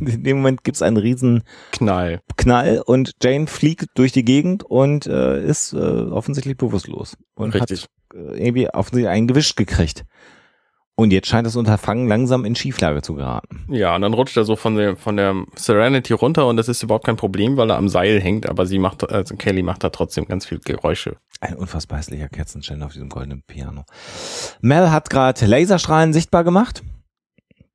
[0.00, 2.20] und in dem Moment gibt's einen riesen Knall.
[2.36, 7.82] Knall und Jane fliegt durch die Gegend und äh, ist äh, offensichtlich bewusstlos und Richtig.
[7.82, 10.04] hat äh, irgendwie offensichtlich einen gewischt gekriegt.
[10.96, 13.66] Und jetzt scheint das Unterfangen langsam in Schieflage zu geraten.
[13.68, 16.84] Ja, und dann rutscht er so von der, von der Serenity runter und das ist
[16.84, 19.90] überhaupt kein Problem, weil er am Seil hängt, aber sie macht, also Kelly macht da
[19.90, 21.16] trotzdem ganz viel Geräusche.
[21.40, 23.84] Ein unfassbar hässlicher Kerzenständer auf diesem goldenen Piano.
[24.60, 26.82] Mel hat gerade Laserstrahlen sichtbar gemacht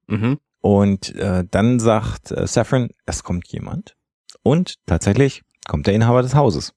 [0.07, 0.39] Mhm.
[0.61, 3.95] und äh, dann sagt äh, Saffron, es kommt jemand.
[4.43, 6.73] Und tatsächlich kommt der Inhaber des Hauses.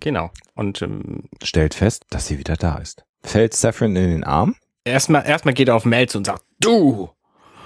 [0.00, 0.30] Genau.
[0.54, 3.04] Und ähm, Stellt fest, dass sie wieder da ist.
[3.22, 4.56] Fällt Saffron in den Arm
[4.88, 7.10] erstmal, erstmal geht er auf Mel zu und sagt, du!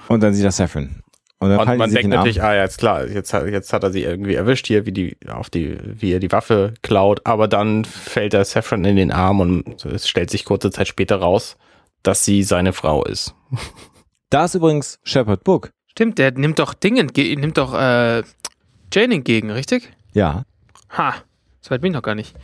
[0.07, 1.01] und dann sieht er Saffron.
[1.39, 2.19] Und dann Und man denkt den Arm.
[2.19, 4.91] natürlich, ah ja, jetzt klar, jetzt, hat- jetzt hat er sie irgendwie erwischt hier, wie
[4.93, 9.11] die, auf die, wie er die Waffe klaut, aber dann fällt der Saffron in den
[9.11, 11.57] Arm und es stellt sich kurze Zeit später raus,
[12.01, 13.33] dass sie seine Frau ist.
[14.29, 15.71] Da ist übrigens Shepard Book.
[15.87, 18.23] Stimmt, der nimmt doch Ding entgegen, nimmt doch äh,
[18.93, 19.91] Jane entgegen, richtig?
[20.13, 20.43] Ja.
[20.97, 21.13] Ha,
[21.61, 22.35] so weit bin ich noch gar nicht.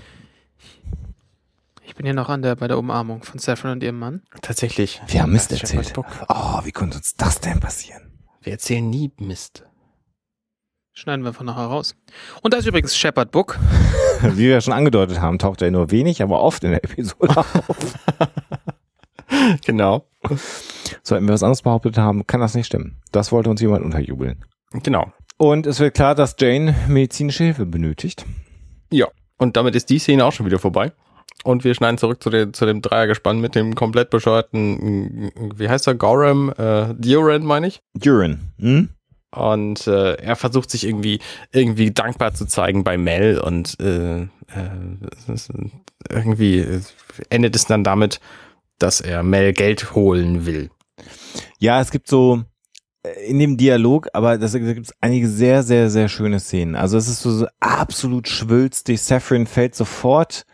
[2.00, 4.22] Ich bin hier noch an der, bei der Umarmung von Saffron und ihrem Mann.
[4.42, 5.02] Tatsächlich.
[5.08, 5.92] Wir haben Mist erzählt.
[5.98, 8.14] Oh, wie konnte uns das denn passieren?
[8.42, 9.66] Wir erzählen nie Mist.
[10.94, 11.98] Schneiden wir von nachher raus.
[12.42, 13.60] Und da ist übrigens Shepard Book.
[14.22, 17.96] Wie wir schon angedeutet haben, taucht er nur wenig, aber oft in der Episode auf.
[19.66, 20.06] genau.
[21.04, 23.02] So, wenn wir was anderes behauptet haben, kann das nicht stimmen.
[23.12, 24.46] Das wollte uns jemand unterjubeln.
[24.72, 25.12] Genau.
[25.36, 28.26] Und es wird klar, dass Jane medizinische Hilfe benötigt.
[28.90, 29.08] Ja.
[29.38, 30.94] Und damit ist die Szene auch schon wieder vorbei.
[31.44, 35.88] Und wir schneiden zurück zu, den, zu dem Dreiergespann mit dem komplett bescheuerten, wie heißt
[35.88, 37.82] er, Gorham, äh, Duran, meine ich.
[37.94, 38.90] Duran, hm?
[39.32, 41.20] Und äh, er versucht sich irgendwie
[41.52, 44.28] irgendwie dankbar zu zeigen bei Mel und äh, äh,
[46.10, 46.82] irgendwie
[47.30, 48.20] endet es dann damit,
[48.80, 50.72] dass er Mel Geld holen will.
[51.60, 52.44] Ja, es gibt so
[53.04, 56.76] äh, in dem Dialog, aber das, da gibt es einige sehr, sehr, sehr schöne Szenen.
[56.76, 59.02] Also es ist so, so absolut schwülstig.
[59.02, 60.46] Saffron fällt sofort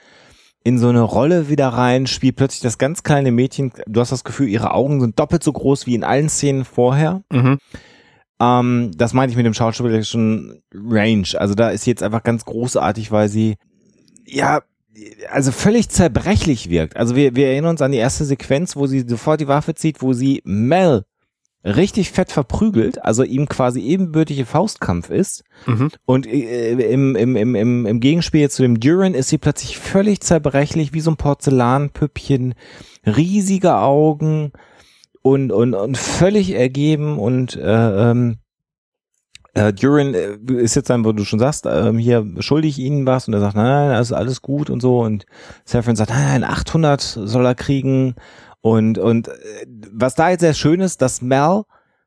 [0.66, 3.72] in so eine Rolle wieder rein, spielt plötzlich das ganz kleine Mädchen.
[3.86, 7.22] Du hast das Gefühl, ihre Augen sind doppelt so groß wie in allen Szenen vorher.
[7.32, 7.60] Mhm.
[8.42, 11.28] Ähm, das meinte ich mit dem schauspielerischen Range.
[11.36, 13.58] Also da ist jetzt einfach ganz großartig, weil sie
[14.26, 14.64] ja
[15.30, 16.98] also völlig zerbrechlich wirkt.
[16.98, 20.02] Also wir, wir erinnern uns an die erste Sequenz, wo sie sofort die Waffe zieht,
[20.02, 21.06] wo sie Mel
[21.66, 25.44] richtig fett verprügelt, also ihm quasi ebenbürtige Faustkampf ist.
[25.66, 25.90] Mhm.
[26.06, 30.22] Und äh, im, im, im, im, im Gegenspiel zu dem Duran ist sie plötzlich völlig
[30.22, 32.54] zerbrechlich, wie so ein Porzellanpüppchen,
[33.06, 34.52] riesige Augen,
[35.26, 38.38] und, und, und völlig ergeben und äh, ähm,
[39.56, 43.08] äh, Duran äh, ist jetzt dann, wo du schon sagst, äh, hier schulde ich ihnen
[43.08, 45.26] was und er sagt, nein, nein, das ist alles gut und so und
[45.66, 48.14] Saffron sagt, nein, nein, 800 soll er kriegen
[48.66, 51.66] und, und äh, was da jetzt sehr schön ist, dass Mel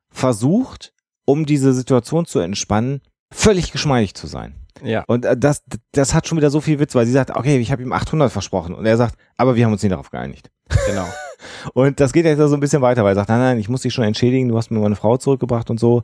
[0.09, 2.99] versucht, um diese Situation zu entspannen,
[3.31, 4.55] völlig geschmeidig zu sein.
[4.83, 5.05] Ja.
[5.07, 5.63] Und äh, das,
[5.93, 8.29] das hat schon wieder so viel Witz, weil sie sagt, okay, ich habe ihm 800
[8.29, 10.51] versprochen und er sagt, aber wir haben uns nicht darauf geeinigt.
[10.85, 11.05] Genau.
[11.73, 13.81] Und das geht jetzt so ein bisschen weiter, weil er sagt, nein, nein, ich muss
[13.81, 16.03] dich schon entschädigen, du hast mir meine Frau zurückgebracht und so.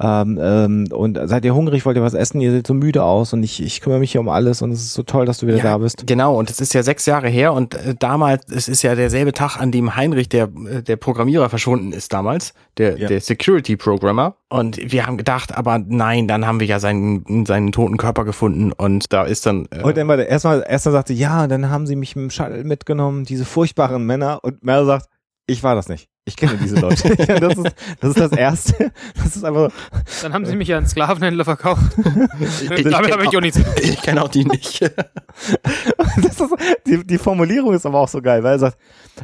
[0.00, 3.32] Ähm, ähm, und seid ihr hungrig, wollt ihr was essen, ihr seht so müde aus
[3.32, 5.46] und ich, ich kümmere mich hier um alles und es ist so toll, dass du
[5.46, 6.06] wieder ja, da bist.
[6.06, 9.32] Genau, und es ist ja sechs Jahre her und äh, damals, es ist ja derselbe
[9.32, 13.08] Tag, an dem Heinrich, der, äh, der Programmierer, verschwunden ist damals, der, ja.
[13.08, 14.36] der Security-Programmer.
[14.48, 18.70] Und wir haben gedacht, aber nein, dann haben wir ja seinen, seinen toten Körper gefunden
[18.72, 19.66] und da ist dann.
[19.72, 22.30] Äh und dann war der erstmal, erstmal sagte, ja, dann haben sie mich mit dem
[22.30, 24.44] Shuttle mitgenommen, diese furchtbaren Männer.
[24.44, 25.08] Und Mel sagt,
[25.48, 26.08] ich war das nicht.
[26.26, 27.08] Ich kenne diese Leute.
[27.26, 28.92] ja, das, ist, das ist das Erste.
[29.16, 30.22] Das ist einfach so.
[30.22, 31.96] Dann haben sie mich ja an Sklavenhändler verkauft.
[32.40, 33.60] ich, Damit habe ich auch nichts.
[33.80, 34.80] Ich kenne auch die nicht.
[36.22, 36.54] das ist,
[36.86, 38.78] die, die Formulierung ist aber auch so geil, weil er sagt,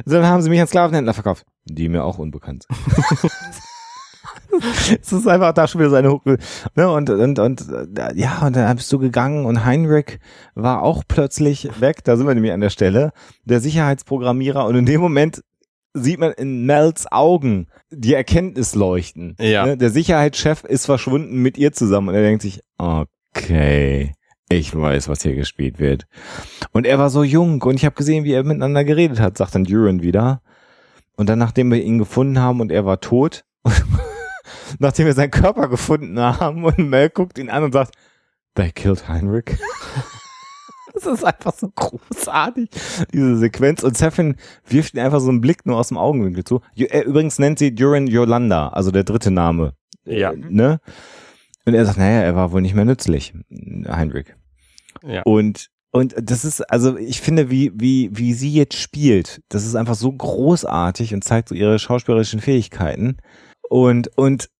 [0.05, 1.45] dann haben sie mich an Sklavenhändler verkauft.
[1.65, 3.61] Die mir auch unbekannt sind.
[5.01, 6.37] Es ist einfach da schon wieder seine Hucke.
[6.75, 6.89] Ne?
[6.89, 7.65] Und, und, und
[8.15, 10.19] ja, und dann bist du gegangen und Heinrich
[10.55, 12.03] war auch plötzlich weg.
[12.03, 13.11] Da sind wir nämlich an der Stelle.
[13.45, 14.65] Der Sicherheitsprogrammierer.
[14.65, 15.43] Und in dem Moment
[15.93, 19.35] sieht man in Mels Augen die Erkenntnis leuchten.
[19.39, 19.65] Ja.
[19.65, 19.77] Ne?
[19.77, 24.13] Der Sicherheitschef ist verschwunden mit ihr zusammen und er denkt sich, okay,
[24.49, 26.05] ich weiß, was hier gespielt wird.
[26.71, 29.55] Und er war so jung und ich habe gesehen, wie er miteinander geredet hat, sagt
[29.55, 30.41] dann Duran wieder.
[31.15, 33.45] Und dann, nachdem wir ihn gefunden haben und er war tot,
[34.79, 37.95] nachdem wir seinen Körper gefunden haben und Mel guckt ihn an und sagt,
[38.55, 39.57] they killed Heinrich.
[40.93, 42.69] Das ist einfach so großartig,
[43.11, 43.81] diese Sequenz.
[43.81, 44.35] Und Seffin
[44.67, 46.61] wirft ihn einfach so einen Blick nur aus dem Augenwinkel zu.
[46.75, 49.73] Er übrigens nennt sie Duran Yolanda, also der dritte Name.
[50.05, 50.33] Ja.
[50.33, 50.79] Ne?
[51.65, 53.33] Und er sagt, naja, er war wohl nicht mehr nützlich,
[53.87, 54.35] Heinrich.
[55.03, 55.23] Ja.
[55.23, 59.75] Und und das ist, also ich finde, wie, wie, wie sie jetzt spielt, das ist
[59.75, 63.17] einfach so großartig und zeigt so ihre schauspielerischen Fähigkeiten.
[63.73, 64.51] Und, und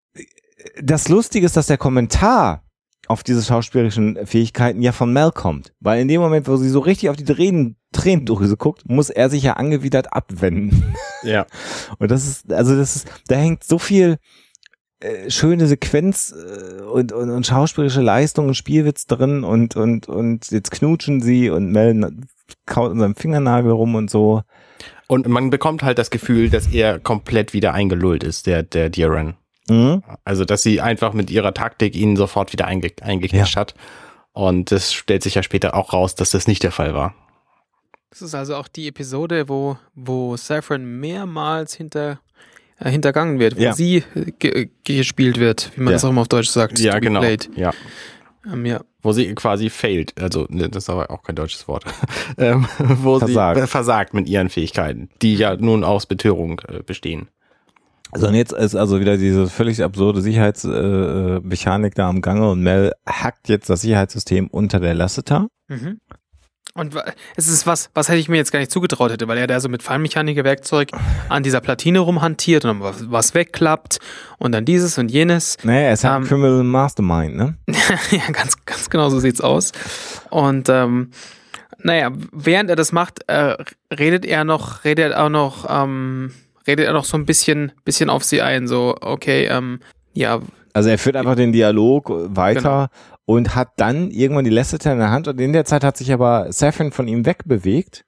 [0.82, 2.64] das Lustige ist, dass der Kommentar
[3.08, 5.72] auf diese schauspielerischen Fähigkeiten ja von Mel kommt.
[5.80, 9.30] Weil in dem Moment, wo sie so richtig auf die Tränen, Tränendrüse guckt, muss er
[9.30, 10.96] sich ja angewidert abwenden.
[11.22, 11.46] Ja.
[12.00, 14.18] Und das ist, also das ist, da hängt so viel
[15.00, 20.52] äh, schöne Sequenz äh, und, und, und schauspielerische Leistung und Spielwitz drin und, und, und
[20.52, 22.12] jetzt knutschen sie und Mel
[22.66, 24.42] kaut in seinem Fingernagel rum und so.
[25.08, 29.36] Und man bekommt halt das Gefühl, dass er komplett wieder eingelullt ist, der, der Diran.
[29.70, 30.04] Mhm.
[30.26, 33.62] Also, dass sie einfach mit ihrer Taktik ihn sofort wieder einge eingeknischt ja.
[33.62, 33.76] hat.
[34.34, 37.14] Und das stellt sich ja später auch raus, dass das nicht der Fall war.
[38.10, 42.20] Das ist also auch die Episode, wo, wo Saffron mehrmals hinter,
[42.80, 43.74] äh, hintergangen wird, wo ja.
[43.74, 44.04] sie
[44.40, 45.94] ge gespielt wird, wie man ja.
[45.94, 46.80] das auch immer auf Deutsch sagt.
[46.80, 47.24] Ja, genau.
[47.56, 47.72] Ja.
[48.46, 48.82] Ähm, ja.
[49.02, 51.86] Wo sie quasi failed, also ne, das ist aber auch kein deutsches Wort,
[52.38, 53.60] ähm, wo versagt.
[53.60, 57.30] sie versagt mit ihren Fähigkeiten, die ja nun aus Betörung äh, bestehen.
[58.16, 62.62] So, und jetzt ist also wieder diese völlig absurde Sicherheitsmechanik äh, da am Gange und
[62.62, 65.48] Mel hackt jetzt das Sicherheitssystem unter der Lasseter.
[65.68, 66.00] Mhm.
[66.76, 66.96] Und
[67.36, 69.60] es ist was, was hätte ich mir jetzt gar nicht zugetraut hätte, weil er da
[69.60, 70.90] so mit Feinmechaniker-Werkzeug
[71.30, 74.00] an dieser Platine rumhantiert und dann was, wegklappt
[74.40, 75.58] und dann dieses und jenes.
[75.64, 77.56] Naja, er ist halt ähm, Criminal Mastermind, ne?
[78.12, 79.72] ja, ganz, ganz genau so sieht's aus.
[80.32, 81.12] Und ähm,
[81.78, 83.56] naja, während er das macht, äh,
[83.96, 86.32] redet er noch, redet er auch noch, ähm,
[86.66, 89.80] redet er noch so ein bisschen, bisschen auf sie ein, so, okay, ähm,
[90.14, 90.40] ja.
[90.74, 92.88] Also er führt einfach den Dialog weiter genau.
[93.26, 96.12] Und hat dann irgendwann die Lasseter in der Hand und in der Zeit hat sich
[96.12, 98.06] aber Saffron von ihm wegbewegt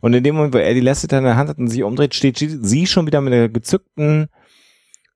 [0.00, 2.14] und in dem Moment, wo er die Lasseter in der Hand hat und sich umdreht,
[2.14, 4.28] steht sie schon wieder mit einer gezückten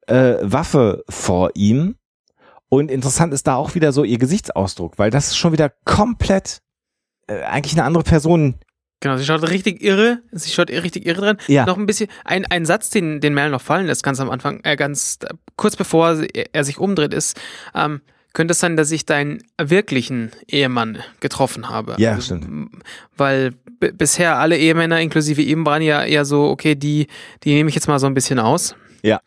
[0.07, 1.97] äh, Waffe vor ihm
[2.69, 6.63] und interessant ist da auch wieder so ihr Gesichtsausdruck, weil das ist schon wieder komplett
[7.27, 8.59] äh, eigentlich eine andere Person
[9.03, 11.37] Genau, sie schaut richtig irre, sie schaut richtig irre dran.
[11.49, 11.67] Ja.
[11.67, 14.61] Noch ein bisschen, ein, ein Satz, den, den Mel noch fallen lässt, ganz am Anfang,
[14.63, 15.19] äh, ganz
[15.57, 17.37] kurz bevor er sich umdreht, ist,
[17.75, 18.01] ähm,
[18.33, 21.97] könnte es sein, dass ich deinen wirklichen Ehemann getroffen habe.
[21.99, 22.71] Ja, also, stimmt.
[23.17, 27.09] Weil bisher alle Ehemänner, inklusive ihm, waren ja eher so, okay, die,
[27.43, 28.75] die nehme ich jetzt mal so ein bisschen aus.
[29.03, 29.21] Ja.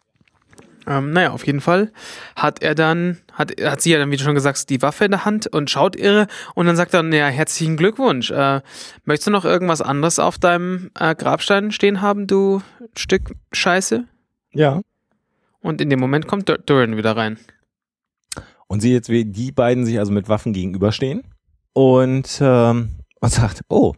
[0.88, 1.92] Ähm, naja, auf jeden Fall
[2.36, 5.06] hat er dann, hat, hat sie ja dann, wie du schon gesagt hast, die Waffe
[5.06, 8.30] in der Hand und schaut irre und dann sagt er, ja, herzlichen Glückwunsch.
[8.32, 8.62] Äh,
[9.04, 12.62] möchtest du noch irgendwas anderes auf deinem äh, Grabstein stehen haben, du
[12.96, 14.06] Stück Scheiße?
[14.52, 14.82] Ja.
[15.62, 17.40] Und in dem Moment kommt Dur Duran wieder rein.
[18.68, 21.24] Und sie jetzt, wie die beiden sich also mit Waffen gegenüberstehen.
[21.74, 22.90] Und, ähm,
[23.20, 23.94] und sagt, oh,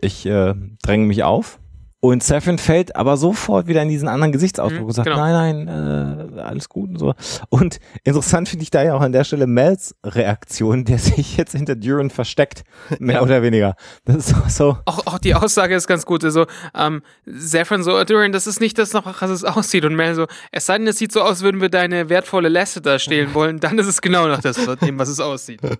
[0.00, 1.58] ich äh, dränge mich auf
[2.00, 5.20] und Saffron fällt aber sofort wieder in diesen anderen Gesichtsausdruck mhm, und sagt, genau.
[5.20, 7.14] nein, nein, äh, alles gut und so.
[7.48, 11.52] Und interessant finde ich da ja auch an der Stelle Mels Reaktion, der sich jetzt
[11.52, 12.64] hinter Duran versteckt,
[12.98, 13.22] mehr ja.
[13.22, 13.76] oder weniger.
[14.04, 14.76] Das ist so.
[14.84, 16.22] Auch, auch die Aussage ist ganz gut.
[16.22, 19.84] Also, ähm, Saffron so, Duran, das ist nicht das noch, was es aussieht.
[19.84, 22.98] Und Mel so, es sei denn, es sieht so aus, würden wir deine wertvolle Lassiter
[22.98, 25.60] stehlen wollen, dann ist es genau noch das, dem, was es aussieht.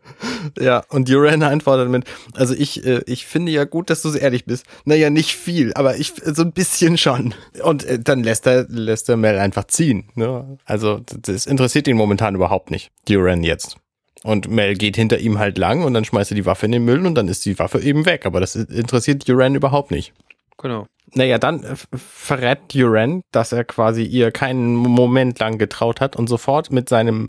[0.58, 4.18] Ja, und Duran antwortet mit, also ich, äh, ich finde ja gut, dass du so
[4.18, 4.64] ehrlich bist.
[4.84, 7.34] Naja, nicht viel, aber ich so ein bisschen schon.
[7.62, 10.08] Und äh, dann lässt er, lässt er Mel einfach ziehen.
[10.14, 10.58] Ne?
[10.64, 12.90] Also das interessiert ihn momentan überhaupt nicht.
[13.08, 13.76] Duran jetzt.
[14.22, 16.84] Und Mel geht hinter ihm halt lang und dann schmeißt er die Waffe in den
[16.84, 18.26] Müll und dann ist die Waffe eben weg.
[18.26, 20.12] Aber das interessiert Duran überhaupt nicht.
[20.58, 20.86] Genau.
[21.14, 26.28] Naja, dann äh, verrät Duran, dass er quasi ihr keinen Moment lang getraut hat und
[26.28, 27.28] sofort mit seinem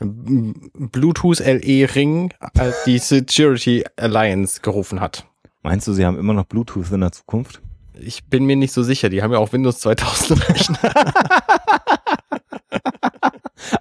[0.00, 5.26] Bluetooth LE Ring äh, die Security Alliance gerufen hat.
[5.62, 7.60] Meinst du, sie haben immer noch Bluetooth in der Zukunft?
[8.00, 9.08] Ich bin mir nicht so sicher.
[9.08, 10.78] Die haben ja auch Windows 2000 Rechner.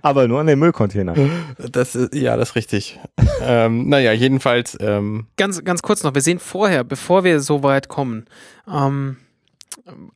[0.02, 1.14] Aber nur an den Müllcontainer.
[1.58, 3.00] Das ist, ja, das ist richtig.
[3.42, 4.78] ähm, naja, jedenfalls.
[4.80, 6.14] Ähm, ganz, ganz kurz noch.
[6.14, 8.26] Wir sehen vorher, bevor wir so weit kommen,
[8.72, 9.18] ähm,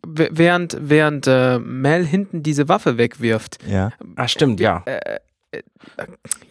[0.05, 3.59] während, während äh, Mel hinten diese Waffe wegwirft.
[3.67, 3.91] Ja.
[4.15, 4.83] Ah, stimmt, ja.
[4.85, 5.19] Äh,
[5.51, 5.61] äh,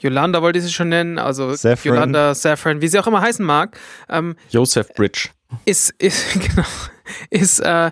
[0.00, 1.94] Yolanda wollte ich sie schon nennen, also Saffron.
[1.94, 3.78] Yolanda, Saffron, wie sie auch immer heißen mag.
[4.08, 5.30] Ähm, Joseph Bridge.
[5.64, 6.64] Ist, ist, genau
[7.30, 7.90] ist, äh,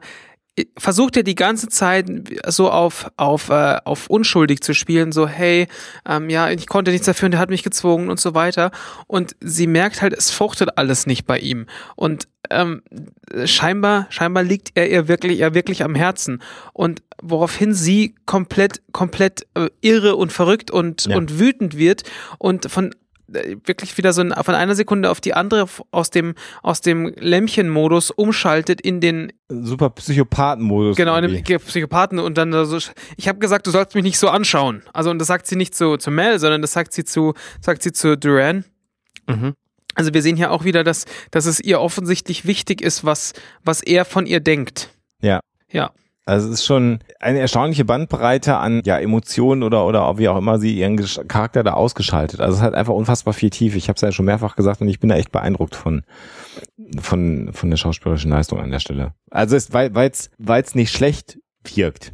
[0.76, 2.06] versucht er die ganze Zeit
[2.46, 5.68] so auf, auf, äh, auf unschuldig zu spielen, so, hey,
[6.06, 8.70] ähm, ja, ich konnte nichts dafür und der hat mich gezwungen und so weiter.
[9.06, 11.66] Und sie merkt halt, es fruchtet alles nicht bei ihm.
[11.96, 12.82] Und ähm,
[13.44, 16.42] scheinbar, scheinbar liegt er ihr wirklich, ihr wirklich am Herzen.
[16.72, 21.16] Und woraufhin sie komplett, komplett äh, irre und verrückt und, ja.
[21.16, 22.04] und wütend wird
[22.38, 22.94] und von
[23.28, 28.80] wirklich wieder so von einer Sekunde auf die andere aus dem aus dem Lämpchen-Modus umschaltet
[28.80, 30.96] in den super Psychopathen-Modus.
[30.96, 32.78] Genau, in den Psychopathen und dann so.
[33.16, 34.82] Ich habe gesagt, du sollst mich nicht so anschauen.
[34.92, 37.82] Also und das sagt sie nicht zu zu Mel, sondern das sagt sie zu sagt
[37.82, 38.64] sie zu Duran.
[39.26, 39.54] Mhm.
[39.94, 43.82] Also wir sehen hier auch wieder, dass dass es ihr offensichtlich wichtig ist, was was
[43.82, 44.90] er von ihr denkt.
[45.20, 45.40] Ja.
[45.70, 45.90] Ja.
[46.28, 50.58] Also es ist schon eine erstaunliche Bandbreite an ja, Emotionen oder, oder wie auch immer
[50.58, 52.40] sie ihren Charakter da ausgeschaltet.
[52.42, 53.78] Also es hat einfach unfassbar viel Tiefe.
[53.78, 56.02] Ich habe es ja schon mehrfach gesagt und ich bin da echt beeindruckt von,
[57.00, 59.14] von, von der schauspielerischen Leistung an der Stelle.
[59.30, 62.12] Also es, weil es weil's nicht schlecht wirkt.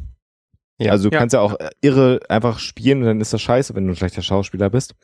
[0.77, 1.19] Ja, also du ja.
[1.19, 4.21] kannst ja auch irre einfach spielen und dann ist das scheiße, wenn du ein schlechter
[4.21, 4.95] Schauspieler bist.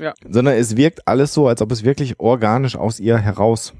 [0.00, 0.14] Ja.
[0.28, 3.72] Sondern es wirkt alles so, als ob es wirklich organisch aus ihr heraus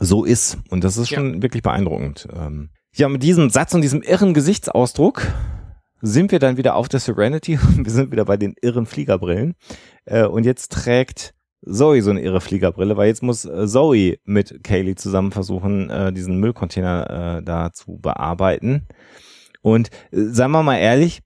[0.00, 0.56] so ist.
[0.70, 1.42] Und das ist schon ja.
[1.42, 2.26] wirklich beeindruckend.
[2.34, 5.26] Ähm, ja, mit diesem Satz und diesem irren Gesichtsausdruck
[6.02, 9.54] sind wir dann wieder auf der Serenity wir sind wieder bei den irren Fliegerbrillen.
[10.04, 14.64] Äh, und jetzt trägt Zoe so eine irre Fliegerbrille, weil jetzt muss äh, Zoe mit
[14.64, 18.86] Kaylee zusammen versuchen, äh, diesen Müllcontainer da zu bearbeiten.
[19.62, 21.20] Und sagen wir mal ehrlich,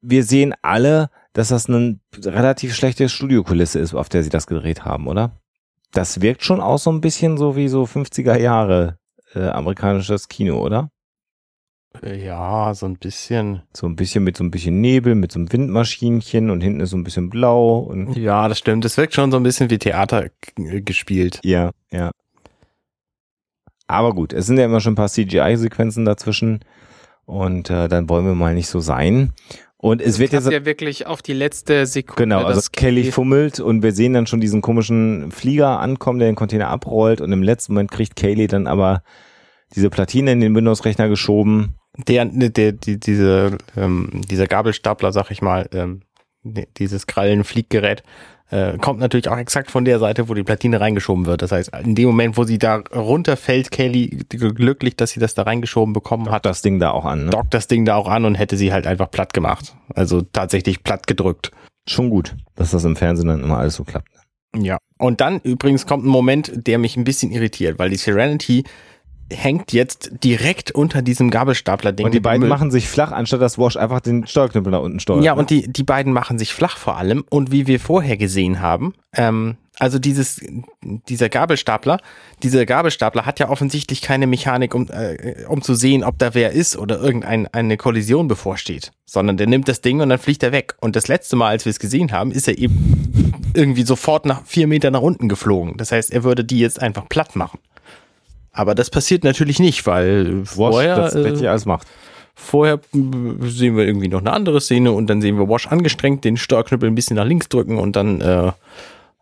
[0.00, 4.84] wir sehen alle, dass das eine relativ schlechte Studiokulisse ist, auf der sie das gedreht
[4.84, 5.40] haben, oder?
[5.92, 8.98] Das wirkt schon auch so ein bisschen so wie so 50er Jahre
[9.34, 10.90] äh, amerikanisches Kino, oder?
[12.04, 13.62] Ja, so ein bisschen.
[13.74, 16.90] So ein bisschen mit so ein bisschen Nebel, mit so einem Windmaschinchen und hinten ist
[16.90, 17.78] so ein bisschen blau.
[17.78, 18.84] Und ja, das stimmt.
[18.84, 21.40] Das wirkt schon so ein bisschen wie Theater gespielt.
[21.42, 22.10] Ja, ja.
[23.86, 26.60] Aber gut, es sind ja immer schon ein paar CGI-Sequenzen dazwischen.
[27.24, 29.32] Und äh, dann wollen wir mal nicht so sein.
[29.76, 32.22] Und es wird jetzt ja wirklich auf die letzte Sekunde.
[32.22, 36.36] Genau, also Kelly fummelt und wir sehen dann schon diesen komischen Flieger ankommen, der den
[36.36, 39.02] Container abrollt und im letzten Moment kriegt Kaylee dann aber
[39.74, 41.74] diese Platine in den Windows-Rechner geschoben.
[41.96, 46.02] Der, der, die, diese, ähm, dieser Gabelstapler, sag ich mal, ähm,
[46.42, 48.02] dieses Krallen-Flieggerät,
[48.52, 51.40] äh, kommt natürlich auch exakt von der Seite, wo die Platine reingeschoben wird.
[51.40, 55.42] Das heißt, in dem Moment, wo sie da runterfällt, Kelly glücklich, dass sie das da
[55.42, 56.44] reingeschoben bekommen hat.
[56.44, 57.24] das Ding da auch an.
[57.24, 57.30] Ne?
[57.30, 59.74] Dockt das Ding da auch an und hätte sie halt einfach platt gemacht.
[59.94, 61.50] Also tatsächlich platt gedrückt.
[61.88, 64.08] Schon gut, dass das im Fernsehen dann immer alles so klappt.
[64.54, 64.76] Ja.
[64.98, 68.64] Und dann übrigens kommt ein Moment, der mich ein bisschen irritiert, weil die Serenity
[69.30, 72.06] hängt jetzt direkt unter diesem Gabelstapler-Ding.
[72.06, 75.24] Und die beiden machen sich flach, anstatt dass Wash einfach den Steuerknüppel nach unten steuert.
[75.24, 75.40] Ja, ne?
[75.40, 77.24] und die, die beiden machen sich flach vor allem.
[77.30, 80.40] Und wie wir vorher gesehen haben, ähm, also dieses,
[80.82, 81.98] dieser Gabelstapler,
[82.42, 86.52] dieser Gabelstapler hat ja offensichtlich keine Mechanik, um, äh, um zu sehen, ob da wer
[86.52, 90.74] ist oder irgendeine Kollision bevorsteht, sondern der nimmt das Ding und dann fliegt er weg.
[90.80, 94.44] Und das letzte Mal, als wir es gesehen haben, ist er eben irgendwie sofort nach
[94.44, 95.76] vier Meter nach unten geflogen.
[95.78, 97.58] Das heißt, er würde die jetzt einfach platt machen.
[98.52, 101.88] Aber das passiert natürlich nicht, weil Wash vorher das äh, alles macht.
[102.34, 106.36] Vorher sehen wir irgendwie noch eine andere Szene und dann sehen wir Wash angestrengt den
[106.36, 108.52] Steuerknüppel ein bisschen nach links drücken und dann äh,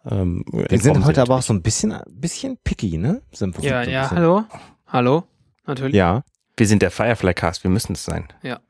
[0.09, 3.21] ähm, wir sind heute aber auch so ein bisschen, bisschen picky, ne?
[3.33, 4.17] Sind ja, ja, bisschen.
[4.17, 4.45] hallo,
[4.87, 5.25] hallo,
[5.67, 5.95] natürlich.
[5.95, 6.23] Ja.
[6.57, 8.29] Wir sind der Firefly Cast, wir müssen es sein.
[8.43, 8.61] Ja.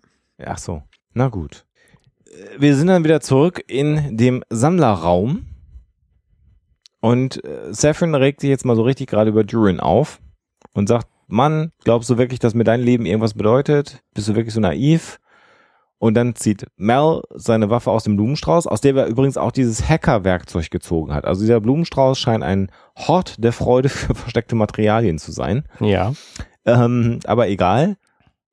[0.45, 0.83] Ach so,
[1.13, 1.65] na gut.
[2.59, 5.47] Wir sind dann wieder zurück in dem Sammlerraum
[7.01, 10.21] und äh, Saffron regt sich jetzt mal so richtig gerade über Durin auf
[10.75, 14.03] und sagt, Mann, glaubst du wirklich, dass mir dein Leben irgendwas bedeutet?
[14.15, 15.21] Bist du wirklich so naiv?
[15.99, 19.87] Und dann zieht Mel seine Waffe aus dem Blumenstrauß, aus der er übrigens auch dieses
[19.87, 21.27] Hacker-Werkzeug gezogen hat.
[21.27, 25.65] Also dieser Blumenstrauß scheint ein Hort der Freude für versteckte Materialien zu sein.
[25.79, 26.15] Ja.
[26.65, 27.97] Ähm, aber egal.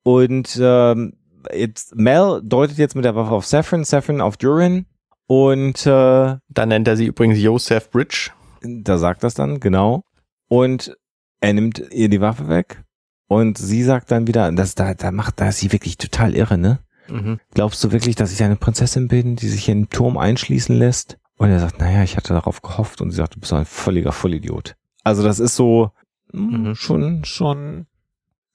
[0.02, 1.14] Und ähm,
[1.52, 4.84] jetzt, Mel deutet jetzt mit der Waffe auf Saffron, Saffron auf Durin.
[5.26, 8.30] Und äh, dann nennt er sie übrigens Joseph Bridge.
[8.62, 10.02] Da sagt das dann, genau.
[10.48, 10.96] Und
[11.40, 12.82] er nimmt ihr die Waffe weg
[13.26, 16.58] und sie sagt dann wieder, das da, da macht, da ist sie wirklich total irre,
[16.58, 16.80] ne?
[17.08, 17.40] Mhm.
[17.54, 21.18] Glaubst du wirklich, dass ich eine Prinzessin bin, die sich in den Turm einschließen lässt?
[21.36, 24.12] Und er sagt, naja, ich hatte darauf gehofft und sie sagt, du bist ein völliger
[24.12, 24.76] Vollidiot.
[25.04, 25.92] Also das ist so
[26.32, 26.74] hm, mhm.
[26.74, 27.86] schon, schon,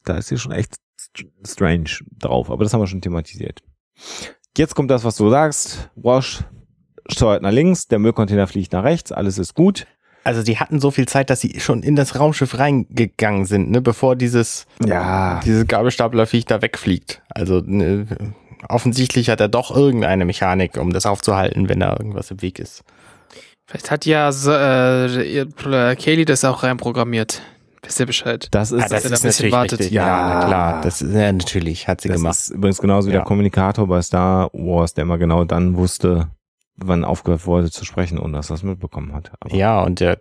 [0.04, 0.76] da ist sie schon echt
[1.46, 1.90] strange
[2.20, 3.64] drauf, aber das haben wir schon thematisiert.
[4.58, 5.90] Jetzt kommt das, was du sagst.
[5.96, 6.44] Wash
[7.10, 9.88] steuert nach links, der Müllcontainer fliegt nach rechts, alles ist gut.
[10.24, 13.82] Also die hatten so viel Zeit, dass sie schon in das Raumschiff reingegangen sind, ne,
[13.82, 15.42] bevor dieses, ja.
[15.44, 17.22] dieses Gabelstaplerviech da wegfliegt.
[17.30, 18.08] Also ne,
[18.70, 22.84] offensichtlich hat er doch irgendeine Mechanik, um das aufzuhalten, wenn da irgendwas im Weg ist.
[23.66, 27.42] Vielleicht hat ja äh, Kaylee das auch reinprogrammiert.
[27.82, 28.48] Wisst ihr Bescheid?
[28.52, 29.80] Das ist, ah, das ist natürlich wartet.
[29.80, 29.96] Richtig.
[29.96, 30.82] Ja, ja, na klar.
[30.82, 32.30] Das ist, ja, natürlich hat sie das gemacht.
[32.32, 33.20] Das ist übrigens genauso wie ja.
[33.20, 36.30] der Kommunikator bei Star Wars, der immer genau dann wusste,
[36.76, 39.32] wann aufgehört wurde zu sprechen, ohne dass er es mitbekommen hat.
[39.40, 40.20] Aber ja, und der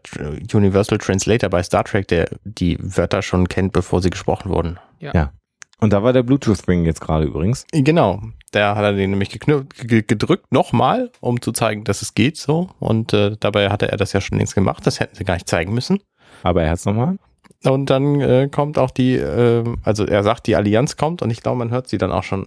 [0.53, 4.79] Universal Translator bei Star Trek, der die Wörter schon kennt, bevor sie gesprochen wurden.
[4.99, 5.13] Ja.
[5.15, 5.33] ja.
[5.81, 7.67] Und da war der Bluetooth-Ring jetzt gerade übrigens.
[7.73, 8.21] Genau.
[8.53, 12.71] Da hat er den nämlich gedrückt nochmal, um zu zeigen, dass es geht so.
[12.79, 14.87] Und äh, dabei hatte er das ja schon längst gemacht.
[14.87, 15.99] Das hätten sie gar nicht zeigen müssen.
[16.45, 17.17] Aber er hat es nochmal.
[17.65, 21.43] Und dann äh, kommt auch die, äh, also er sagt, die Allianz kommt und ich
[21.43, 22.47] glaube, man hört sie dann auch schon.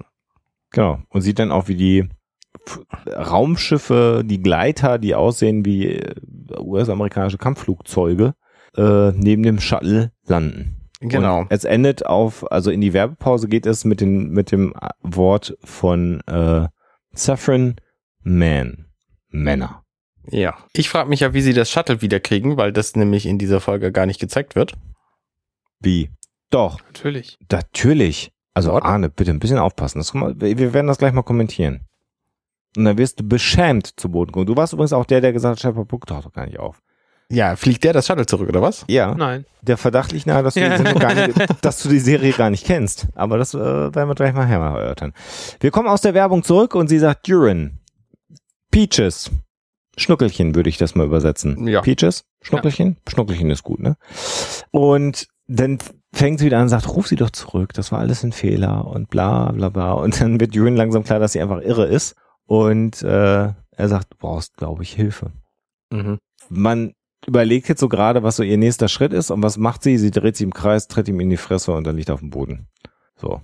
[0.72, 1.00] Genau.
[1.10, 2.10] Und sieht dann auch, wie die
[3.08, 6.16] Raumschiffe, die Gleiter, die aussehen wie äh,
[6.60, 8.34] US-amerikanische Kampfflugzeuge,
[8.76, 10.76] äh, neben dem Shuttle landen.
[11.02, 11.42] Genau.
[11.42, 15.58] Und es endet auf, also in die Werbepause geht es mit, den, mit dem Wort
[15.64, 16.68] von äh,
[17.14, 17.76] Saffron
[18.24, 18.86] Man.
[19.30, 19.84] Männer.
[20.30, 20.56] Ja.
[20.74, 23.92] Ich frage mich ja, wie sie das Shuttle wiederkriegen, weil das nämlich in dieser Folge
[23.92, 24.74] gar nicht gezeigt wird.
[25.80, 26.10] Wie?
[26.50, 26.80] Doch.
[26.88, 27.38] Natürlich.
[27.52, 28.32] Natürlich.
[28.54, 28.72] Also?
[28.72, 30.00] Arne, bitte ein bisschen aufpassen.
[30.00, 31.82] Das, wir werden das gleich mal kommentieren.
[32.76, 34.46] Und dann wirst du beschämt zu Boden kommen.
[34.46, 36.82] Du warst übrigens auch der, der gesagt hat, Shepard Book taucht doch gar nicht auf.
[37.30, 38.86] Ja, fliegt der das Shuttle zurück, oder was?
[38.88, 39.16] Ja.
[39.16, 39.46] Nein.
[39.62, 40.78] Der Verdacht liegt nahe, dass du, ja.
[41.28, 43.08] nicht, dass du die Serie gar nicht kennst.
[43.16, 45.14] Aber das äh, werden wir gleich mal erörtern.
[45.60, 47.80] Wir kommen aus der Werbung zurück und sie sagt Durin.
[48.70, 49.32] Peaches.
[49.98, 51.68] Schnuckelchen würde ich das mal übersetzen.
[51.68, 51.82] Ja.
[51.82, 52.26] Peaches?
[52.42, 52.98] Schnuckelchen?
[53.06, 53.12] Ja.
[53.12, 53.96] Schnuckelchen ist gut, ne?
[54.70, 55.80] Und dann
[56.14, 58.86] fängt sie wieder an und sagt, ruf sie doch zurück, das war alles ein Fehler
[58.88, 59.94] und bla bla bla.
[59.94, 62.16] Und dann wird Durin langsam klar, dass sie einfach irre ist
[62.46, 65.32] und äh, er sagt, du brauchst, glaube ich, Hilfe.
[65.92, 66.20] Mhm.
[66.50, 66.94] Man
[67.28, 69.98] überlegt jetzt so gerade, was so ihr nächster Schritt ist und was macht sie?
[69.98, 72.20] Sie dreht sich im Kreis, tritt ihm in die Fresse und dann liegt er auf
[72.20, 72.68] dem Boden.
[73.16, 73.42] So.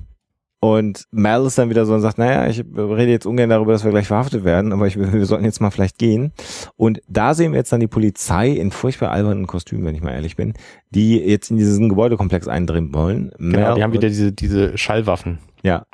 [0.63, 3.83] Und Mal ist dann wieder so und sagt, naja, ich rede jetzt ungern darüber, dass
[3.83, 6.33] wir gleich verhaftet werden, aber ich, wir sollten jetzt mal vielleicht gehen.
[6.77, 10.11] Und da sehen wir jetzt dann die Polizei in furchtbar albernen Kostümen, wenn ich mal
[10.11, 10.53] ehrlich bin,
[10.91, 13.31] die jetzt in diesen Gebäudekomplex eindringen wollen.
[13.39, 15.39] Genau, die haben wieder diese, diese Schallwaffen.
[15.63, 15.87] Ja.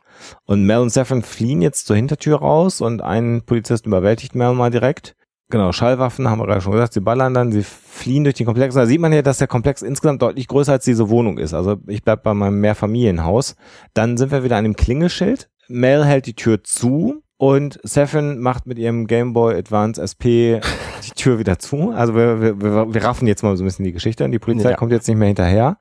[0.46, 4.72] Und Mel und Saffron fliehen jetzt zur Hintertür raus und ein Polizist überwältigt Mel mal
[4.72, 5.16] direkt.
[5.50, 8.76] Genau, Schallwaffen haben wir gerade schon gesagt, sie ballern dann, sie fliehen durch den Komplex.
[8.76, 11.54] Da sieht man ja, dass der Komplex insgesamt deutlich größer als diese Wohnung ist.
[11.54, 13.56] Also ich bleib bei meinem Mehrfamilienhaus.
[13.94, 15.50] Dann sind wir wieder an dem Klingelschild.
[15.70, 20.60] Mel hält die Tür zu und Saffron macht mit ihrem Game Boy Advance SP
[21.06, 21.92] die Tür wieder zu.
[21.92, 24.72] Also wir, wir, wir, raffen jetzt mal so ein bisschen die Geschichte und die Polizei
[24.72, 24.76] ja.
[24.76, 25.78] kommt jetzt nicht mehr hinterher.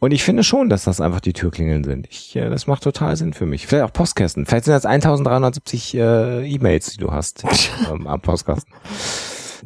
[0.00, 2.08] Und ich finde schon, dass das einfach die Türklingeln sind.
[2.10, 3.66] Ich, äh, das macht total Sinn für mich.
[3.66, 4.46] Vielleicht auch Postkästen.
[4.46, 7.44] Vielleicht sind das 1370 äh, E-Mails, die du hast
[7.92, 8.72] ähm, am Postkasten.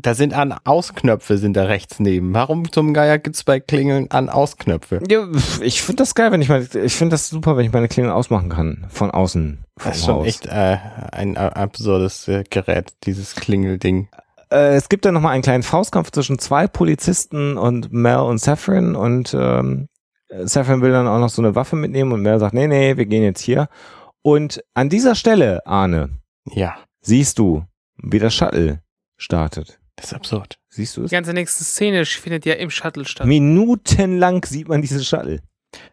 [0.02, 2.34] Da sind an Ausknöpfe sind da rechts neben.
[2.34, 5.00] Warum zum Geier gibt's bei Klingeln an Ausknöpfe?
[5.08, 5.28] Ja,
[5.60, 8.12] ich finde das geil, wenn ich meine, ich finde das super, wenn ich meine Klingeln
[8.12, 8.86] ausmachen kann.
[8.88, 9.64] Von außen.
[9.84, 10.26] Das ist schon Haus.
[10.26, 10.78] echt äh,
[11.12, 14.08] ein absurdes äh, Gerät, dieses Klingelding.
[14.50, 18.96] Äh, es gibt da nochmal einen kleinen Faustkampf zwischen zwei Polizisten und Mel und Saffron
[18.96, 19.88] und ähm,
[20.42, 23.06] Saffron will dann auch noch so eine Waffe mitnehmen und Mel sagt, nee, nee, wir
[23.06, 23.68] gehen jetzt hier.
[24.22, 26.10] Und an dieser Stelle, Arne,
[26.50, 26.76] ja.
[27.02, 27.64] siehst du,
[27.96, 28.80] wie das Shuttle
[29.16, 29.78] startet.
[29.96, 30.58] Das ist absurd.
[30.68, 31.10] Siehst du es?
[31.10, 33.26] Die ganze nächste Szene findet ja im Shuttle statt.
[33.26, 35.40] Minutenlang sieht man dieses Shuttle.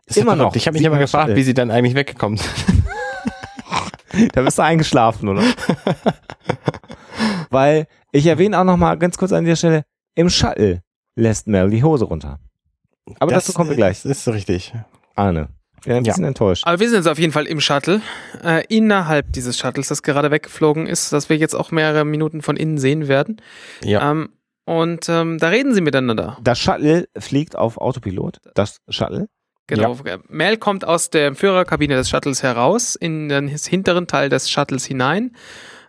[0.06, 0.56] Das immer noch.
[0.56, 1.36] Ich habe mich immer gefragt, Shuttle.
[1.36, 2.84] wie sie dann eigentlich weggekommen sind.
[4.34, 5.44] da bist du eingeschlafen, oder?
[7.50, 9.86] Weil ich erwähne auch noch mal ganz kurz an dieser Stelle,
[10.16, 10.82] im Shuttle
[11.16, 12.40] lässt Mel die Hose runter.
[13.20, 14.04] Aber das, dazu kommen wir gleich.
[14.04, 14.74] Das ist richtig.
[15.16, 15.50] Arne.
[15.80, 16.28] Ich bin ein bisschen ja.
[16.28, 16.64] enttäuscht.
[16.68, 18.02] Aber wir sind jetzt auf jeden Fall im Shuttle.
[18.44, 22.56] Äh, innerhalb dieses Shuttles, das gerade weggeflogen ist, das wir jetzt auch mehrere Minuten von
[22.56, 23.42] innen sehen werden.
[23.84, 24.12] Ja.
[24.12, 24.30] Ähm,
[24.66, 26.38] und ähm, da reden sie miteinander.
[26.44, 28.40] Das Shuttle fliegt auf Autopilot.
[28.54, 29.28] Das Shuttle.
[29.66, 29.98] Genau.
[30.06, 30.18] Ja.
[30.28, 35.36] Mel kommt aus der Führerkabine des Shuttles heraus, in den hinteren Teil des Shuttles hinein.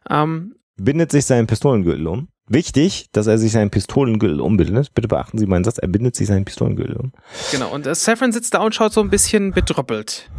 [0.09, 2.29] Ähm, Bindet sich seinen Pistolengürtel um.
[2.53, 4.95] Wichtig, dass er sich seinen Pistolengürtel umbindet.
[4.95, 7.13] Bitte beachten Sie meinen Satz, er bindet sich seinen Pistolengürtel um.
[7.51, 10.31] Genau, und äh, Saffron sitzt da und schaut so ein bisschen betröppelt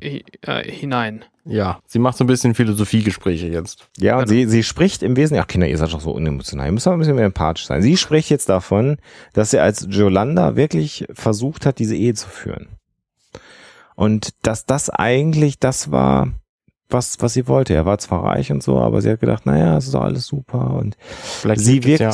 [0.00, 0.22] äh,
[0.70, 1.24] hinein.
[1.44, 3.88] Ja, sie macht so ein bisschen Philosophiegespräche jetzt.
[3.98, 4.40] Ja, und genau.
[4.40, 6.96] sie, sie spricht im Wesentlichen, ach Kinder, ihr seid doch so unemotional, ihr müsst aber
[6.96, 7.82] ein bisschen mehr empathisch sein.
[7.82, 8.98] Sie spricht jetzt davon,
[9.32, 12.66] dass sie als Jolanda wirklich versucht hat, diese Ehe zu führen.
[13.94, 16.32] Und dass das eigentlich das war,
[16.88, 17.74] was, was sie wollte.
[17.74, 20.26] Er war zwar reich und so, aber sie hat gedacht, naja, es ist doch alles
[20.26, 20.74] super.
[20.74, 22.12] Und Vielleicht sie wirkt, ja.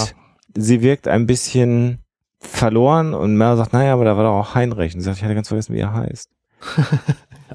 [0.54, 1.98] sie wirkt ein bisschen
[2.38, 4.94] verloren und Mel sagt, naja, aber da war doch auch Heinrich.
[4.94, 6.30] Und sie sagt, ich hatte ganz vergessen, wie er heißt.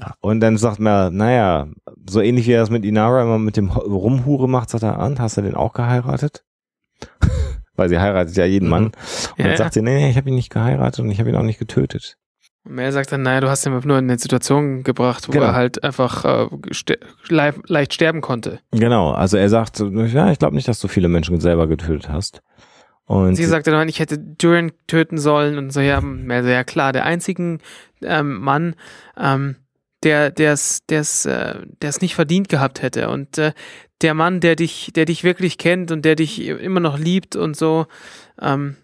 [0.00, 0.14] ja.
[0.20, 1.68] Und dann sagt Mel, naja,
[2.08, 5.18] so ähnlich wie er das mit Inara immer mit dem Rumhure macht, sagt er, an,
[5.18, 6.44] hast du den auch geheiratet?
[7.74, 8.84] Weil sie heiratet ja jeden Mann.
[8.84, 8.90] Mhm.
[9.36, 11.30] Und ja, dann sagt sie, nee, nee, ich habe ihn nicht geheiratet und ich habe
[11.30, 12.16] ihn auch nicht getötet.
[12.68, 15.46] Und Mel sagt dann, naja, du hast ihn nur in eine Situation gebracht, wo genau.
[15.46, 16.96] er halt einfach äh, ster
[17.28, 18.60] leicht sterben konnte.
[18.72, 22.42] Genau, also er sagt, ja, ich glaube nicht, dass du viele Menschen selber getötet hast.
[23.06, 26.62] Und sie sagte dann, ich hätte Duran töten sollen und so, ja, Mel so, ja
[26.62, 27.58] klar, der einzige
[28.02, 28.74] ähm, Mann,
[29.18, 29.56] ähm,
[30.02, 33.52] der der es der es äh, der es nicht verdient gehabt hätte und äh,
[34.02, 37.56] der Mann der dich der dich wirklich kennt und der dich immer noch liebt und
[37.56, 37.86] so
[38.40, 38.76] ähm,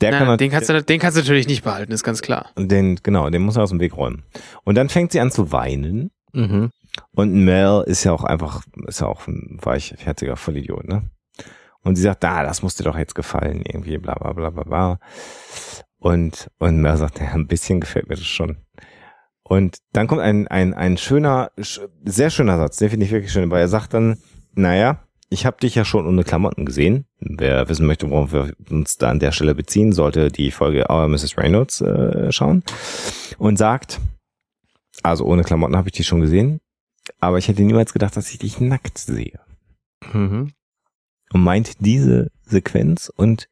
[0.00, 2.50] der Na, kann den, kannst du, den kannst du natürlich nicht behalten, ist ganz klar.
[2.56, 4.24] Den, genau, den muss er aus dem Weg räumen.
[4.64, 6.10] Und dann fängt sie an zu weinen.
[6.32, 6.70] Mhm.
[7.12, 11.10] Und Mel ist ja auch einfach, ist ja auch ein weichherziger Vollidiot, ne?
[11.82, 14.64] Und sie sagt, ah, das muss dir doch jetzt gefallen, irgendwie, bla, bla, bla, bla,
[14.64, 14.98] bla.
[15.98, 18.58] Und, und Mel sagt, ja, ein bisschen gefällt mir das schon.
[19.42, 23.50] Und dann kommt ein, ein, ein schöner, sehr schöner Satz, den finde ich wirklich schön,
[23.50, 24.18] weil er sagt dann,
[24.54, 27.06] naja, ich habe dich ja schon ohne Klamotten gesehen.
[27.20, 31.06] Wer wissen möchte, worauf wir uns da an der Stelle beziehen, sollte die Folge Our
[31.06, 31.38] Mrs.
[31.38, 32.64] Reynolds äh, schauen.
[33.38, 34.00] Und sagt,
[35.02, 36.60] also ohne Klamotten habe ich dich schon gesehen,
[37.20, 39.38] aber ich hätte niemals gedacht, dass ich dich nackt sehe.
[40.12, 40.52] Mhm.
[41.32, 43.48] Und meint diese Sequenz und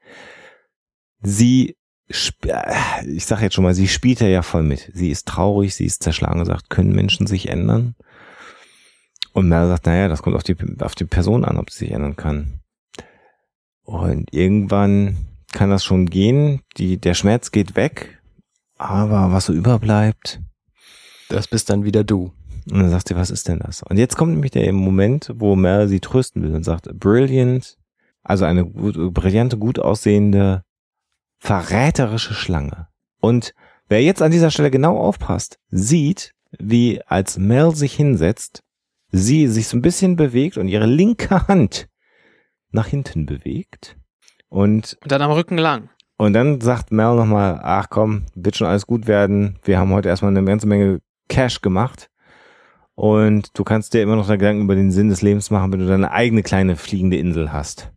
[1.21, 1.77] sie,
[2.09, 4.91] ich sage jetzt schon mal, sie spielt ja voll mit.
[4.95, 7.95] Sie ist traurig, sie ist zerschlagen und sagt, können Menschen sich ändern?
[9.39, 11.93] Und Mel sagt, naja, das kommt auf die, auf die Person an, ob sie sich
[11.93, 12.59] ändern kann.
[13.85, 15.17] Und irgendwann
[15.53, 18.21] kann das schon gehen, die, der Schmerz geht weg,
[18.79, 20.41] aber was so überbleibt.
[21.29, 22.33] Das bist dann wieder du.
[22.69, 23.85] Und dann sagt sie, was ist denn das?
[23.85, 27.79] Und jetzt kommt nämlich der Moment, wo Mel sie trösten will und sagt, brilliant,
[28.25, 30.65] also eine gut, brillante, gut aussehende,
[31.39, 32.89] verräterische Schlange.
[33.21, 33.55] Und
[33.87, 38.65] wer jetzt an dieser Stelle genau aufpasst, sieht, wie als Mel sich hinsetzt,
[39.11, 41.89] sie sich so ein bisschen bewegt und ihre linke Hand
[42.71, 43.97] nach hinten bewegt.
[44.49, 45.91] Und, und dann am Rücken lang.
[46.17, 49.59] Und dann sagt Mel nochmal, ach komm, wird schon alles gut werden.
[49.63, 52.11] Wir haben heute erstmal eine ganze Menge Cash gemacht.
[52.95, 55.87] Und du kannst dir immer noch Gedanken über den Sinn des Lebens machen, wenn du
[55.87, 57.93] deine eigene kleine fliegende Insel hast.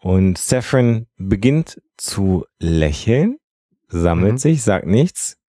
[0.00, 3.38] Und Saffron beginnt zu lächeln,
[3.86, 4.38] sammelt mhm.
[4.38, 5.41] sich, sagt nichts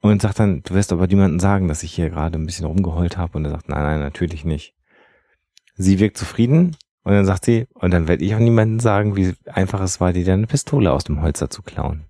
[0.00, 3.16] und sagt dann, du wirst aber niemandem sagen, dass ich hier gerade ein bisschen rumgeheult
[3.16, 3.38] habe.
[3.38, 4.74] Und er sagt, nein, nein, natürlich nicht.
[5.74, 9.34] Sie wirkt zufrieden und dann sagt sie, und dann werde ich auch niemandem sagen, wie
[9.46, 12.04] einfach es war, dir deine Pistole aus dem Holster zu klauen.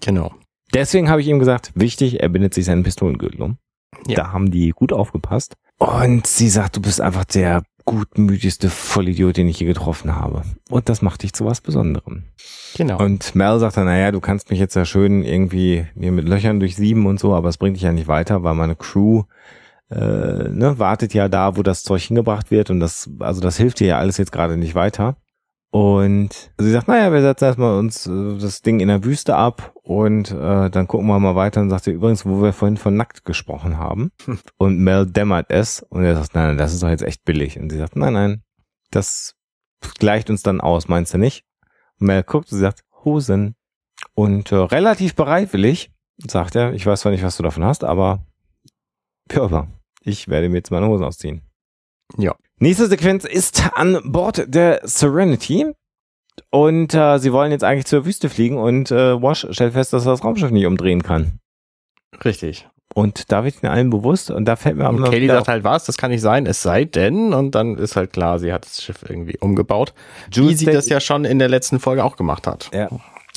[0.00, 0.34] Genau.
[0.72, 3.58] Deswegen habe ich ihm gesagt, wichtig, er bindet sich seinen Pistolengürtel um.
[4.06, 4.16] Ja.
[4.16, 5.54] Da haben die gut aufgepasst.
[5.78, 10.42] Und sie sagt, du bist einfach der gutmütigste Vollidiot, den ich je getroffen habe.
[10.70, 12.24] Und das macht dich zu was Besonderem.
[12.76, 12.98] Genau.
[12.98, 16.60] Und Mel sagt dann, naja, du kannst mich jetzt ja schön irgendwie mir mit Löchern
[16.60, 19.24] durchsieben und so, aber es bringt dich ja nicht weiter, weil meine Crew
[19.90, 23.80] äh, ne, wartet ja da, wo das Zeug hingebracht wird und das, also das hilft
[23.80, 25.16] dir ja alles jetzt gerade nicht weiter.
[25.72, 29.72] Und sie sagt, naja, wir setzen erstmal uns äh, das Ding in der Wüste ab
[29.82, 32.94] und äh, dann gucken wir mal weiter und sagt sie übrigens, wo wir vorhin von
[32.94, 34.12] nackt gesprochen haben.
[34.58, 37.58] Und Mel dämmert es und er sagt, nein, nein, das ist doch jetzt echt billig.
[37.58, 38.42] Und sie sagt, nein, nein,
[38.90, 39.34] das
[39.98, 41.46] gleicht uns dann aus, meinst du nicht?
[41.98, 43.54] Und Mel guckt und sie sagt, Hosen.
[44.12, 48.26] Und äh, relativ bereitwillig sagt er, ich weiß zwar nicht, was du davon hast, aber
[49.30, 49.68] Körper,
[50.02, 51.48] ich werde mir jetzt meine Hosen ausziehen.
[52.18, 52.34] Ja.
[52.62, 55.66] Nächste Sequenz ist an Bord der Serenity.
[56.52, 60.06] Und äh, sie wollen jetzt eigentlich zur Wüste fliegen und äh, Wash stellt fest, dass
[60.06, 61.40] er das Raumschiff nicht umdrehen kann.
[62.24, 62.68] Richtig.
[62.94, 65.10] Und da wird ihnen allen bewusst und da fällt mir noch.
[65.10, 68.12] Kelly sagt halt, was, das kann nicht sein, es sei denn, und dann ist halt
[68.12, 69.92] klar, sie hat das Schiff irgendwie umgebaut.
[70.30, 72.70] Jules wie sie das ja schon in der letzten Folge auch gemacht hat.
[72.72, 72.88] Ja.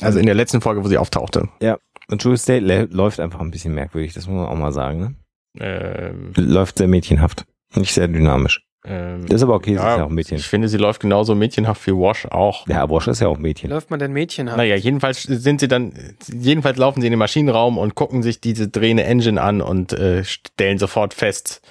[0.02, 1.48] Also in der letzten Folge, wo sie auftauchte.
[1.60, 1.78] Ja.
[2.08, 5.14] Und Jules Day läuft einfach ein bisschen merkwürdig, das muss man auch mal sagen, ne?
[5.58, 7.44] Ähm, läuft sehr mädchenhaft.
[7.74, 8.65] Nicht sehr dynamisch.
[8.88, 10.36] Ähm, das ist aber okay, ja, sie ist ja auch Mädchen.
[10.38, 12.66] Ich finde, sie läuft genauso mädchenhaft wie Wash auch.
[12.68, 13.70] Ja, Wash ist ja auch Mädchen.
[13.70, 14.56] Läuft man denn mädchenhaft?
[14.56, 15.92] Naja, jedenfalls sind sie dann,
[16.32, 20.22] jedenfalls laufen sie in den Maschinenraum und gucken sich diese drehende Engine an und äh,
[20.24, 21.62] stellen sofort fest,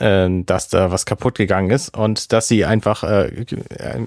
[0.00, 3.46] äh, dass da was kaputt gegangen ist und dass sie einfach äh,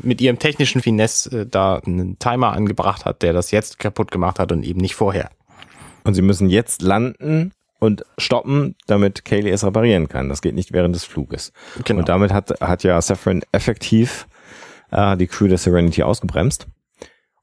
[0.01, 4.39] mit ihrem technischen Finesse äh, da einen Timer angebracht hat, der das jetzt kaputt gemacht
[4.39, 5.29] hat und eben nicht vorher.
[6.03, 10.29] Und sie müssen jetzt landen und stoppen, damit Kaylee es reparieren kann.
[10.29, 11.51] Das geht nicht während des Fluges.
[11.83, 11.99] Genau.
[11.99, 14.27] Und damit hat, hat ja Saffron effektiv
[14.91, 16.67] äh, die Crew der Serenity ausgebremst.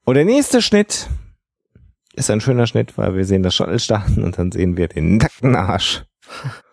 [0.05, 1.09] Und der nächste Schnitt
[2.15, 5.17] ist ein schöner Schnitt, weil wir sehen das Shuttle starten und dann sehen wir den
[5.17, 6.05] nackten Arsch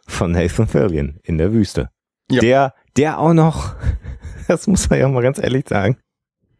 [0.08, 1.90] von Nathan Fillion in der Wüste.
[2.30, 2.42] Ja.
[2.42, 3.76] Der, der auch noch,
[4.48, 5.98] das muss man ja auch mal ganz ehrlich sagen,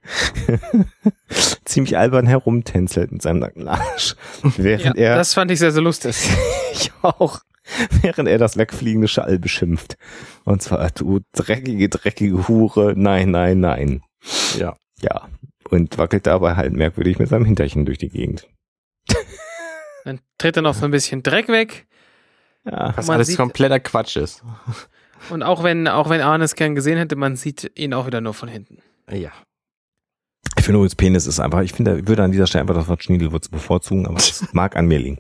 [1.66, 4.16] ziemlich albern herumtänzelt mit seinem nackten Arsch.
[4.58, 6.16] Während ja, er, das fand ich sehr, sehr lustig.
[6.74, 7.40] ich auch.
[8.02, 9.98] Während er das wegfliegende Schall beschimpft.
[10.44, 14.02] Und zwar, du dreckige, dreckige Hure, nein, nein, nein.
[14.58, 14.76] Ja.
[15.02, 15.28] Ja.
[15.70, 18.48] Und wackelt dabei halt merkwürdig mit seinem Hinterchen durch die Gegend.
[20.04, 21.88] Dann tritt er noch so ein bisschen Dreck weg.
[22.64, 24.44] Ja, was alles sieht, kompletter Quatsch ist.
[25.30, 28.22] Und auch wenn, auch wenn Arne es gern gesehen hätte, man sieht ihn auch wieder
[28.22, 28.80] nur von hinten.
[29.12, 29.32] Ja.
[30.66, 32.88] Ich finde übrigens Penis ist einfach, ich finde, ich würde an dieser Stelle einfach das
[32.88, 35.20] Wort Schniedelwurz bevorzugen, aber es mag an mir liegen.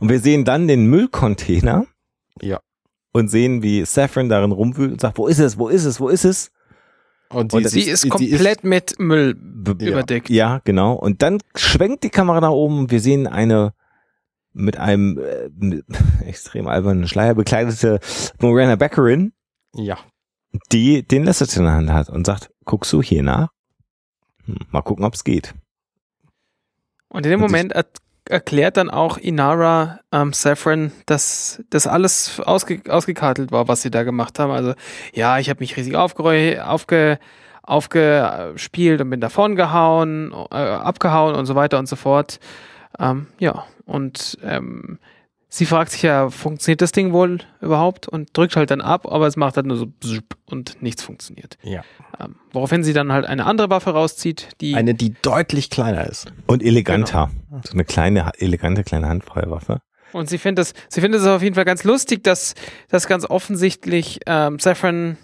[0.00, 1.84] Und wir sehen dann den Müllcontainer.
[2.40, 2.60] Ja.
[3.12, 6.08] Und sehen, wie Saffron darin rumwühlt und sagt, wo ist es, wo ist es, wo
[6.08, 6.52] ist es?
[7.28, 9.36] Und sie, und sie ist, ist komplett ist, mit Müll
[9.78, 10.30] ja, überdeckt.
[10.30, 10.94] Ja, genau.
[10.94, 13.74] Und dann schwenkt die Kamera nach oben und wir sehen eine
[14.54, 15.84] mit einem äh, mit
[16.24, 18.00] extrem albernen Schleier bekleidete
[18.40, 19.34] Morena Beckerin.
[19.74, 19.98] Ja.
[20.72, 23.53] Die den Lesser in der Hand hat und sagt, guckst du hier nach?
[24.70, 25.54] Mal gucken, ob es geht.
[27.08, 27.86] Und in dem und Moment er
[28.28, 34.02] erklärt dann auch Inara ähm, Saffron, dass das alles ausge ausgekartelt war, was sie da
[34.02, 34.50] gemacht haben.
[34.50, 34.74] Also
[35.12, 37.18] ja, ich habe mich riesig aufge aufge
[37.62, 42.38] aufgespielt und bin davon gehauen, äh, abgehauen und so weiter und so fort.
[42.98, 44.98] Ähm, ja, und ähm,
[45.54, 49.26] sie fragt sich ja, funktioniert das Ding wohl überhaupt und drückt halt dann ab, aber
[49.28, 49.86] es macht halt nur so
[50.46, 51.58] und nichts funktioniert.
[51.62, 51.84] Ja.
[52.18, 54.74] Ähm, woraufhin sie dann halt eine andere Waffe rauszieht, die.
[54.74, 56.32] Eine, die deutlich kleiner ist.
[56.46, 57.30] Und eleganter.
[57.48, 57.62] Genau.
[57.64, 59.80] So eine kleine, elegante kleine Handfeuerwaffe.
[60.12, 62.54] Und sie findet es, sie findet es auf jeden Fall ganz lustig, dass
[62.88, 65.16] das ganz offensichtlich ähm, Saffron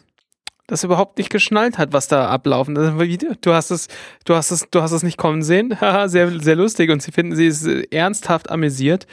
[0.71, 2.75] das überhaupt nicht geschnallt hat, was da ablaufen.
[2.75, 3.89] Du hast es,
[4.25, 5.77] du hast es, du hast es nicht kommen sehen.
[6.07, 6.91] sehr, sehr lustig.
[6.91, 9.07] Und sie finden, sie ist ernsthaft amüsiert.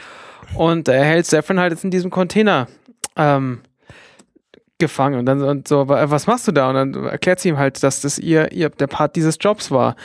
[0.55, 2.67] Und er hält Saffron halt jetzt in diesem Container
[3.15, 3.61] ähm,
[4.77, 5.19] gefangen.
[5.19, 6.69] Und dann und so, was machst du da?
[6.69, 9.95] Und dann erklärt sie ihm halt, dass das ihr, ihr der Part dieses Jobs war.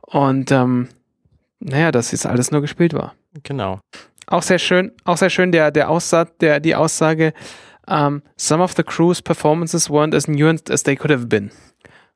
[0.00, 0.88] Und ähm,
[1.60, 3.14] naja, dass es alles nur gespielt war.
[3.42, 3.80] Genau.
[4.26, 7.34] Auch sehr schön, auch sehr schön der, der Aussatz, der, die Aussage,
[7.86, 11.50] um, some of the crew's performances weren't as nuanced as they could have been.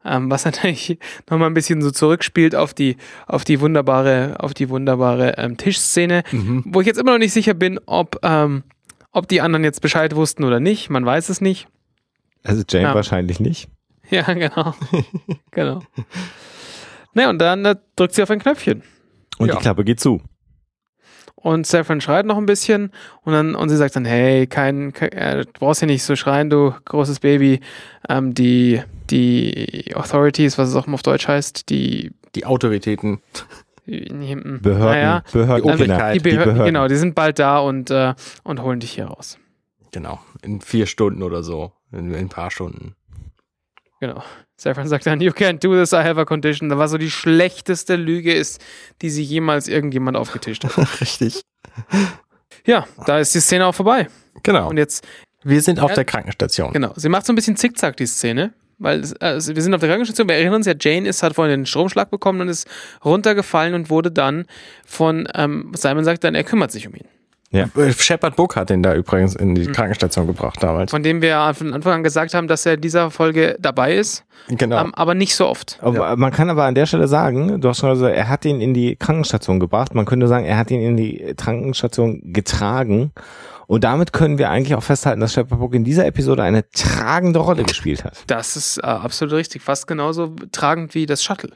[0.04, 0.98] Um, was natürlich
[1.28, 6.22] nochmal ein bisschen so zurückspielt auf die, auf die wunderbare, auf die wunderbare ähm, Tischszene,
[6.30, 6.64] mhm.
[6.66, 8.62] wo ich jetzt immer noch nicht sicher bin, ob, ähm,
[9.12, 10.90] ob die anderen jetzt Bescheid wussten oder nicht.
[10.90, 11.66] Man weiß es nicht.
[12.44, 12.94] Also Jane ja.
[12.94, 13.68] wahrscheinlich nicht.
[14.08, 14.72] Ja, genau.
[15.50, 15.82] genau.
[17.12, 18.84] Naja, und dann äh, drückt sie auf ein Knöpfchen.
[19.38, 19.56] Und ja.
[19.56, 20.22] die Klappe geht zu.
[21.46, 22.90] Und Saffron schreit noch ein bisschen
[23.22, 26.16] und dann und sie sagt dann, hey, kein, kein äh, du brauchst hier nicht so
[26.16, 27.60] schreien, du großes Baby.
[28.08, 33.20] Ähm, die, die Authorities, was es auch immer auf Deutsch heißt, die Die Autoritäten.
[33.86, 36.64] Behörden, naja, Behörden, die genau, Obrigkeit, die, Behör die Behörden.
[36.66, 39.38] Genau, die sind bald da und, äh, und holen dich hier raus.
[39.92, 40.18] Genau.
[40.42, 41.70] In vier Stunden oder so.
[41.92, 42.96] In, in ein paar Stunden.
[44.00, 44.20] Genau.
[44.58, 46.68] Saffron sagt dann, you can't do this, I have a condition.
[46.70, 48.60] Das war so die schlechteste Lüge ist,
[49.02, 50.78] die sie jemals irgendjemand aufgetischt hat.
[51.00, 51.42] Richtig.
[52.64, 54.08] Ja, da ist die Szene auch vorbei.
[54.42, 54.70] Genau.
[54.70, 55.06] Und jetzt,
[55.44, 55.96] Wir sind auf Ja.
[55.96, 56.72] der Krankenstation.
[56.72, 58.52] genau, sie macht so ein bisschen zickzack, die Szene.
[58.78, 61.50] Weil also wir sind auf der Krankenstation, wir erinnern uns ja, Jane ist, hat vorhin
[61.60, 62.66] den Stromschlag bekommen und ist
[63.04, 64.44] runtergefallen und wurde dann
[64.86, 67.06] von, ähm, Simon sagt dann, er kümmert sich um ihn.
[67.52, 70.90] Äh, Shepard Book hat ihn da übrigens in die Krankenstation gebracht damals.
[70.90, 74.24] Von dem wir von Anfang an gesagt haben, dass er in dieser Folge dabei ist,
[74.48, 74.80] Genau.
[74.80, 75.78] ähm, aber nicht so oft.
[75.80, 78.60] Aber Man kann aber an der Stelle sagen, du hast schon gesagt, er hat ihn
[78.60, 79.94] in die Krankenstation gebracht.
[79.94, 83.12] Man könnte sagen, er hat ihn in die Krankenstation getragen.
[83.68, 87.40] Und damit können wir eigentlich auch festhalten, dass Shepard Book in dieser Episode eine tragende
[87.40, 88.18] Rolle gespielt hat.
[88.28, 89.62] Das ist äh, absolut richtig.
[89.62, 91.50] Fast genauso tragend wie das Shuttle.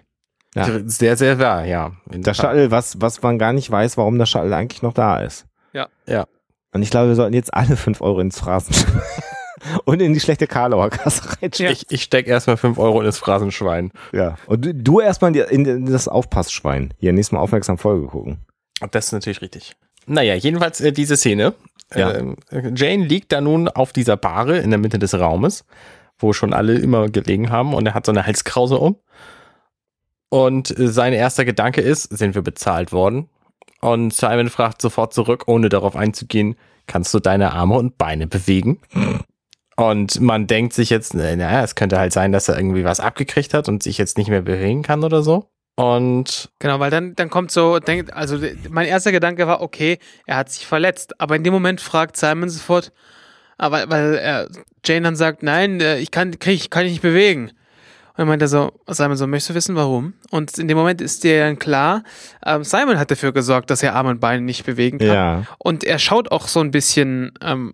[0.57, 0.67] Ja.
[0.87, 1.93] Sehr, sehr wahr, ja.
[2.07, 2.37] Das.
[2.37, 5.47] Shuttle, was, was man gar nicht weiß, warum das Shuttle eigentlich noch da ist.
[5.73, 5.89] Ja.
[6.07, 6.27] Ja.
[6.73, 8.75] Und ich glaube, wir sollten jetzt alle fünf Euro ins Phrasen
[9.85, 11.73] und in die schlechte Karlauer Kasse reinstecken.
[11.73, 13.93] Ich, ich stecke erstmal 5 Euro in das Phrasenschwein.
[14.13, 14.37] Ja.
[14.47, 16.95] Und du, du erstmal in, in das Aufpassschwein.
[16.99, 18.39] Hier, nächstes Mal aufmerksam Folge gucken.
[18.91, 19.77] Das ist natürlich richtig.
[20.07, 21.55] Naja, jedenfalls äh, diese Szene.
[21.95, 22.15] Ja.
[22.15, 22.37] Ähm,
[22.75, 25.65] Jane liegt da nun auf dieser Bahre in der Mitte des Raumes,
[26.19, 28.97] wo schon alle immer gelegen haben und er hat so eine Halskrause um.
[30.29, 33.29] Und äh, sein erster Gedanke ist, sind wir bezahlt worden?
[33.81, 38.81] Und Simon fragt sofort zurück, ohne darauf einzugehen, kannst du deine Arme und Beine bewegen?
[39.77, 43.55] Und man denkt sich jetzt, naja, es könnte halt sein, dass er irgendwie was abgekriegt
[43.55, 45.51] hat und sich jetzt nicht mehr bewegen kann oder so.
[45.77, 48.39] Und Genau, weil dann, dann kommt so, denkt, also
[48.69, 51.19] mein erster Gedanke war, okay, er hat sich verletzt.
[51.19, 52.93] Aber in dem Moment fragt Simon sofort,
[53.57, 54.49] aber weil er,
[54.85, 57.53] Jane dann sagt, nein, äh, ich kann, krieg, kann ich nicht bewegen.
[58.17, 60.15] Und er so, Simon so, möchtest du wissen, warum?
[60.31, 62.03] Und in dem Moment ist dir dann klar,
[62.45, 65.09] ähm, Simon hat dafür gesorgt, dass er Arme und Beine nicht bewegen kann.
[65.09, 65.47] Ja.
[65.59, 67.73] Und er schaut auch so ein bisschen, ähm,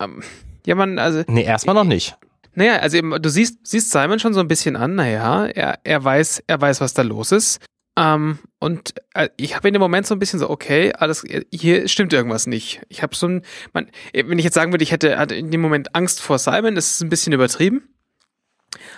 [0.00, 0.22] ähm,
[0.66, 2.16] ja, man, also, nee, erstmal noch nicht.
[2.54, 6.04] naja, also eben, du siehst, siehst Simon schon so ein bisschen an, naja, er, er
[6.04, 7.60] weiß, er weiß, was da los ist.
[7.96, 11.88] Ähm, und äh, ich habe in dem Moment so ein bisschen so, okay, alles, hier
[11.88, 12.80] stimmt irgendwas nicht.
[12.88, 13.42] Ich habe so ein,
[13.72, 16.74] man, wenn ich jetzt sagen würde, ich hätte hatte in dem Moment Angst vor Simon,
[16.74, 17.82] das ist ein bisschen übertrieben.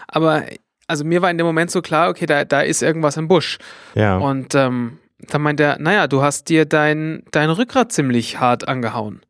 [0.06, 0.44] Aber
[0.92, 3.58] also mir war in dem Moment so klar, okay, da, da ist irgendwas im Busch.
[3.94, 4.18] Ja.
[4.18, 9.22] Und ähm, dann meint er, naja, du hast dir dein, dein Rückgrat ziemlich hart angehauen.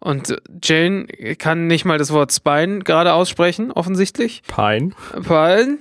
[0.00, 1.06] Und Jane
[1.38, 4.42] kann nicht mal das Wort Spine gerade aussprechen, offensichtlich.
[4.46, 4.90] Pine.
[5.22, 5.78] Fallen.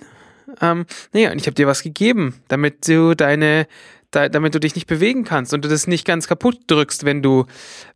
[0.62, 3.68] Ähm, naja, und ich habe dir was gegeben, damit du deine,
[4.16, 7.22] da, damit du dich nicht bewegen kannst und du das nicht ganz kaputt drückst, wenn
[7.22, 7.46] du,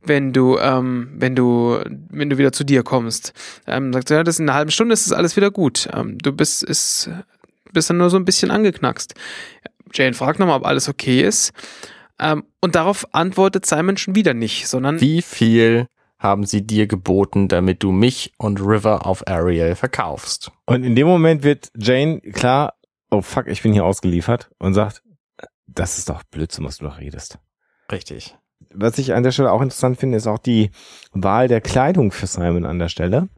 [0.01, 1.79] wenn du, ähm, wenn du,
[2.09, 3.33] wenn du wieder zu dir kommst.
[3.67, 5.87] Ähm, sagt er, ja, das in einer halben Stunde ist das alles wieder gut.
[5.93, 7.09] Ähm, du bist, ist,
[7.71, 9.13] bist dann nur so ein bisschen angeknackst.
[9.93, 11.51] Jane fragt nochmal, ob alles okay ist.
[12.19, 15.87] Ähm, und darauf antwortet Simon schon wieder nicht, sondern Wie viel
[16.17, 20.51] haben sie dir geboten, damit du mich und River auf Ariel verkaufst?
[20.65, 22.73] Und in dem Moment wird Jane klar,
[23.09, 25.01] oh fuck, ich bin hier ausgeliefert und sagt,
[25.75, 27.39] das ist doch Blödsinn, was du doch redest.
[27.91, 28.35] Richtig.
[28.73, 30.71] Was ich an der Stelle auch interessant finde, ist auch die
[31.13, 33.29] Wahl der Kleidung für Simon an der Stelle,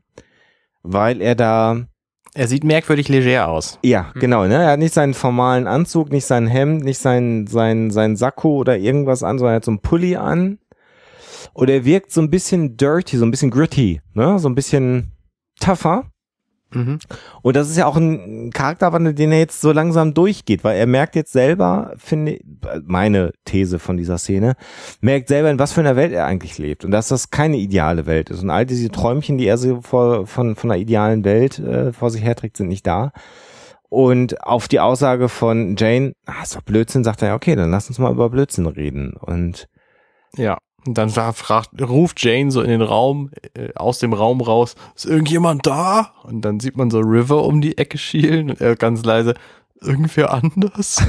[0.83, 1.85] weil er da,
[2.33, 3.77] Er sieht merkwürdig leger aus.
[3.83, 7.91] ja, genau, ne, er hat nicht seinen formalen Anzug, nicht sein Hemd, nicht sein, sein,
[7.91, 10.57] sein Sakko oder irgendwas an, sondern er hat so einen Pulli an
[11.53, 15.11] und er wirkt so ein bisschen dirty, so ein bisschen gritty, ne, so ein bisschen
[15.59, 16.10] tougher.
[16.73, 16.99] Mhm.
[17.41, 20.87] Und das ist ja auch ein Charakterwandel, den er jetzt so langsam durchgeht, weil er
[20.87, 22.39] merkt jetzt selber, finde
[22.83, 24.55] meine These von dieser Szene,
[25.01, 28.05] merkt selber, in was für einer Welt er eigentlich lebt und dass das keine ideale
[28.05, 28.43] Welt ist.
[28.43, 32.09] Und all diese Träumchen, die er so vor, von, von einer idealen Welt äh, vor
[32.09, 33.11] sich herträgt, sind nicht da.
[33.89, 37.71] Und auf die Aussage von Jane, ah, ist doch Blödsinn, sagt er, ja, okay, dann
[37.71, 39.13] lass uns mal über Blödsinn reden.
[39.13, 39.67] Und
[40.37, 40.57] Ja.
[40.85, 44.75] Und dann fra- fragt, ruft Jane so in den Raum, äh, aus dem Raum raus,
[44.95, 46.13] ist irgendjemand da?
[46.23, 49.35] Und dann sieht man so River um die Ecke schielen und er ganz leise,
[49.79, 51.03] irgendwer anders?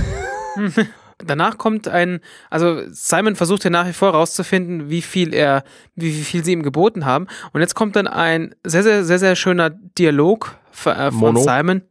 [1.24, 2.20] Danach kommt ein,
[2.50, 5.62] also Simon versucht ja nach wie vor herauszufinden, wie viel er,
[5.94, 7.28] wie, wie viel sie ihm geboten haben.
[7.52, 11.40] Und jetzt kommt dann ein sehr, sehr, sehr, sehr schöner Dialog von, äh, von Mono.
[11.40, 11.82] Simon,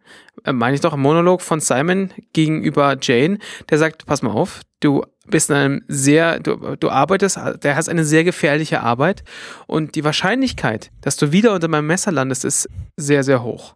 [0.43, 3.37] äh, meine ich doch, ein Monolog von Simon gegenüber Jane,
[3.69, 7.89] der sagt, pass mal auf, du bist in einem sehr, du, du arbeitest, der hast
[7.89, 9.23] eine sehr gefährliche Arbeit
[9.67, 13.75] und die Wahrscheinlichkeit, dass du wieder unter meinem Messer landest, ist sehr, sehr hoch.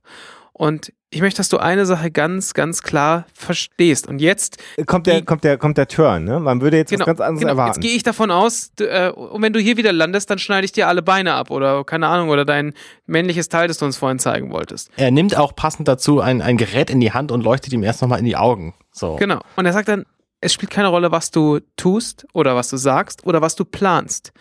[0.57, 4.07] Und ich möchte, dass du eine Sache ganz, ganz klar verstehst.
[4.07, 6.23] Und jetzt kommt der, kommt der, kommt der Turn.
[6.23, 6.39] Ne?
[6.39, 7.51] Man würde jetzt genau, was ganz anderes genau.
[7.51, 7.81] erwarten.
[7.81, 10.63] Jetzt gehe ich davon aus, du, äh, und wenn du hier wieder landest, dann schneide
[10.63, 12.73] ich dir alle Beine ab oder keine Ahnung oder dein
[13.05, 14.89] männliches Teil, das du uns vorhin zeigen wolltest.
[14.95, 18.01] Er nimmt auch passend dazu ein, ein Gerät in die Hand und leuchtet ihm erst
[18.01, 18.73] nochmal in die Augen.
[18.91, 19.17] So.
[19.17, 19.41] Genau.
[19.57, 20.05] Und er sagt dann,
[20.41, 24.31] es spielt keine Rolle, was du tust oder was du sagst oder was du planst.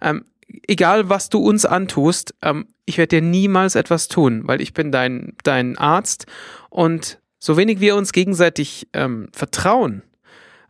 [0.00, 0.24] Ähm,
[0.66, 4.92] egal was du uns antust, ähm, ich werde dir niemals etwas tun, weil ich bin
[4.92, 6.26] dein, dein Arzt
[6.70, 10.02] und so wenig wir uns gegenseitig ähm, vertrauen,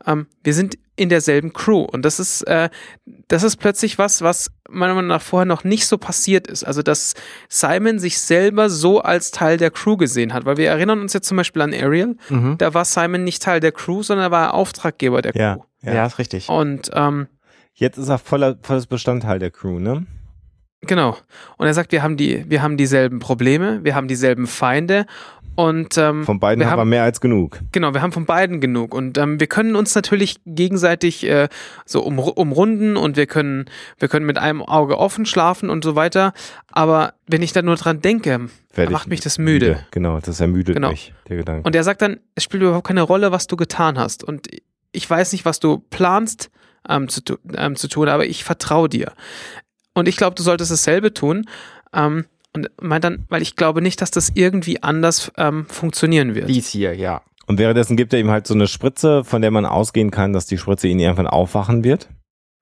[0.06, 2.68] ähm, wir sind in derselben Crew und das ist, äh,
[3.28, 6.64] das ist plötzlich was, was meiner Meinung nach vorher noch nicht so passiert ist.
[6.64, 7.14] Also, dass
[7.48, 11.28] Simon sich selber so als Teil der Crew gesehen hat, weil wir erinnern uns jetzt
[11.28, 12.56] zum Beispiel an Ariel, mhm.
[12.58, 15.64] da war Simon nicht Teil der Crew, sondern er war Auftraggeber der ja, Crew.
[15.82, 16.48] Ja, ja ist richtig.
[16.48, 17.28] Und ähm,
[17.74, 20.06] Jetzt ist er voller, volles Bestandteil der Crew, ne?
[20.86, 21.16] Genau.
[21.56, 25.06] Und er sagt, wir haben die, wir haben dieselben Probleme, wir haben dieselben Feinde
[25.54, 27.60] und ähm, von beiden haben wir mehr als genug.
[27.72, 31.48] Genau, wir haben von beiden genug und ähm, wir können uns natürlich gegenseitig äh,
[31.84, 33.66] so um, umrunden und wir können,
[33.98, 36.32] wir können mit einem Auge offen schlafen und so weiter.
[36.70, 38.48] Aber wenn ich da nur dran denke,
[38.88, 39.66] macht mich das müde.
[39.66, 39.86] müde.
[39.90, 40.90] Genau, das ermüdet genau.
[40.90, 41.66] mich der Gedanke.
[41.66, 44.48] Und er sagt dann, es spielt überhaupt keine Rolle, was du getan hast und
[44.90, 46.50] ich weiß nicht, was du planst
[46.88, 47.20] ähm, zu,
[47.54, 49.12] ähm, zu tun, aber ich vertraue dir.
[49.94, 51.46] Und ich glaube, du solltest dasselbe tun.
[51.94, 52.24] Ähm,
[52.54, 56.50] und meint dann, weil ich glaube nicht, dass das irgendwie anders ähm, funktionieren wird.
[56.50, 57.22] Dies hier, ja.
[57.46, 60.46] Und währenddessen gibt er ihm halt so eine Spritze, von der man ausgehen kann, dass
[60.46, 62.08] die Spritze ihn irgendwann aufwachen wird.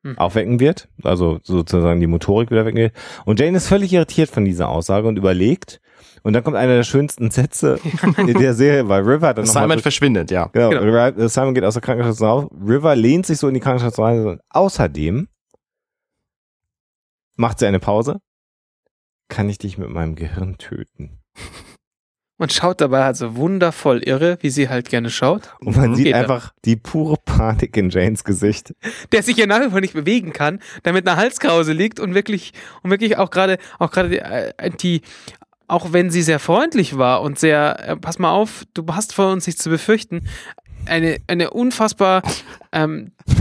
[0.02, 0.16] Hm.
[0.16, 2.94] Aufwecken wird, also sozusagen die Motorik wieder wecken wird.
[3.26, 5.80] Und Jane ist völlig irritiert von dieser Aussage und überlegt,
[6.22, 7.78] und dann kommt einer der schönsten Sätze
[8.16, 10.48] in der Serie, weil River dann Simon verschwindet, ja.
[10.52, 11.28] Genau, genau.
[11.28, 12.50] Simon geht aus der Krankenschwester raus.
[12.66, 14.40] River lehnt sich so in die Krankenschwester rein.
[14.50, 15.28] Außerdem
[17.40, 18.20] macht sie eine Pause.
[19.28, 21.18] Kann ich dich mit meinem Gehirn töten?
[22.36, 25.54] Und schaut dabei also wundervoll irre, wie sie halt gerne schaut.
[25.60, 25.94] Und man mhm.
[25.94, 28.74] sieht einfach die pure Panik in Janes Gesicht.
[29.12, 32.14] Der sich ja nach wie vor nicht bewegen kann, der mit einer Halskrause liegt und
[32.14, 32.52] wirklich,
[32.82, 35.02] und wirklich auch gerade, auch gerade die, äh, die,
[35.68, 39.32] auch wenn sie sehr freundlich war und sehr, äh, pass mal auf, du hast vor
[39.32, 40.26] uns nichts zu befürchten,
[40.86, 42.22] eine, eine unfassbar
[42.72, 43.39] ähm, äh,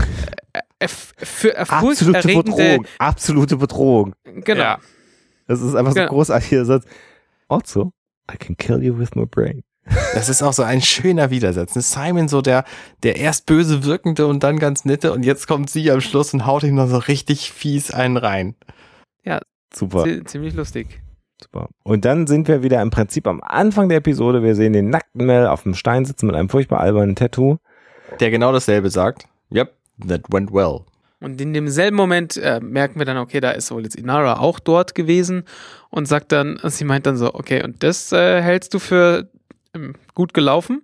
[0.88, 2.86] für absolute Bedrohung.
[2.98, 4.14] Absolute Bedrohung.
[4.24, 4.60] Genau.
[4.60, 4.78] Ja.
[5.46, 6.10] Das ist einfach so genau.
[6.10, 6.84] großartiger Satz.
[7.48, 7.92] Also,
[8.32, 9.62] I can kill you with my brain.
[10.14, 11.74] Das ist auch so ein schöner Widersatz.
[11.74, 12.64] Simon so der,
[13.02, 16.46] der erst böse wirkende und dann ganz nette und jetzt kommt sie am Schluss und
[16.46, 18.54] haut ihm noch so richtig fies einen rein.
[19.24, 19.40] Ja,
[19.74, 20.04] super.
[20.24, 21.00] Ziemlich lustig.
[21.42, 21.68] Super.
[21.82, 24.42] Und dann sind wir wieder im Prinzip am Anfang der Episode.
[24.42, 27.56] Wir sehen den nackten Mel auf dem Stein sitzen mit einem furchtbar albernen Tattoo.
[28.20, 29.26] Der genau dasselbe sagt.
[29.52, 29.74] Yep,
[30.08, 30.80] that went well.
[31.20, 34.58] Und in demselben Moment äh, merken wir dann, okay, da ist wohl jetzt Inara auch
[34.58, 35.44] dort gewesen
[35.90, 39.28] und sagt dann, sie meint dann so, okay, und das äh, hältst du für
[39.74, 40.82] ähm, gut gelaufen?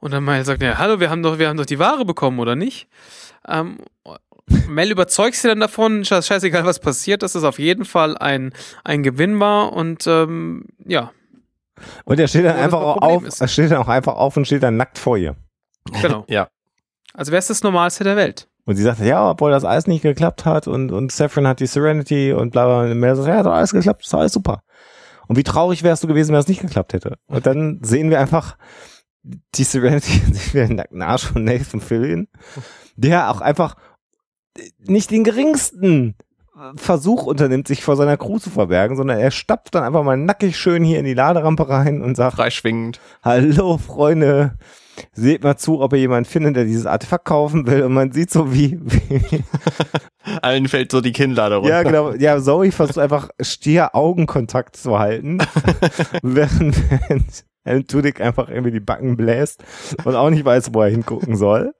[0.00, 2.38] Und dann Mel sagt, ja, hallo, wir haben doch, wir haben doch die Ware bekommen,
[2.38, 2.86] oder nicht?
[3.48, 3.78] Ähm,
[4.68, 8.52] Mel überzeugt sie dann davon, scheißegal was passiert, dass es auf jeden Fall ein,
[8.84, 11.12] ein Gewinn war und ähm, ja.
[12.04, 13.40] Und er steht dann einfach auf, ist.
[13.40, 15.36] er steht dann auch einfach auf und steht dann nackt vor ihr.
[16.02, 16.24] Genau.
[16.28, 16.48] ja.
[17.14, 18.48] Also wäre es das Normalste der Welt.
[18.64, 21.66] Und sie sagt, ja, obwohl das alles nicht geklappt hat und, und Saffron hat die
[21.66, 22.82] Serenity und bla bla.
[22.82, 24.62] Und Mel sagt, ja, hat alles geklappt, ist alles super.
[25.26, 27.16] Und wie traurig wärst du gewesen, wenn es nicht geklappt hätte.
[27.26, 28.56] Und dann sehen wir einfach
[29.22, 32.28] die Serenity, sehen wir den nackten Arsch von Nathan Fillion,
[32.96, 33.76] der auch einfach
[34.78, 36.14] nicht den geringsten
[36.76, 40.56] Versuch unternimmt, sich vor seiner Crew zu verbergen, sondern er stapft dann einfach mal nackig
[40.56, 44.56] schön hier in die Laderampe rein und sagt, freischwingend, hallo Freunde,
[45.12, 48.30] seht mal zu, ob ihr jemanden findet, der dieses Artefakt kaufen will und man sieht
[48.30, 49.44] so wie, wie
[50.42, 51.70] allen fällt so die Kinnlade runter.
[51.70, 52.12] Ja, genau.
[52.14, 55.38] Ja, Zoe versucht einfach stier Augenkontakt zu halten,
[56.22, 56.76] während,
[57.64, 59.62] während Tudik einfach irgendwie die Backen bläst
[60.04, 61.74] und auch nicht weiß, wo er hingucken soll.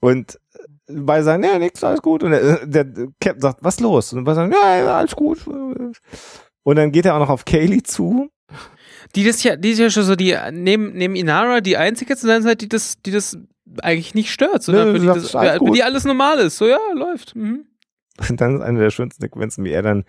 [0.00, 0.38] Und
[0.86, 2.22] bei sagen, ja, nix, alles gut.
[2.22, 2.84] Und der, der
[3.20, 4.12] Captain sagt, was los?
[4.12, 5.46] Und bei sagen, ja, alles gut.
[5.46, 8.30] Und dann geht er auch noch auf Kaylee zu.
[9.14, 12.26] Die das ja, die ist ja schon so die, neben, neben Inara die einzige zu
[12.26, 13.38] sein Zeit, die das, die das
[13.82, 16.56] eigentlich nicht stört, sondern Nö, für, die das, ja, für die alles normal ist.
[16.56, 17.36] So, ja, läuft.
[17.36, 17.66] Mhm.
[18.28, 20.04] Und dann ist eine der schönsten Sequenzen, wie er dann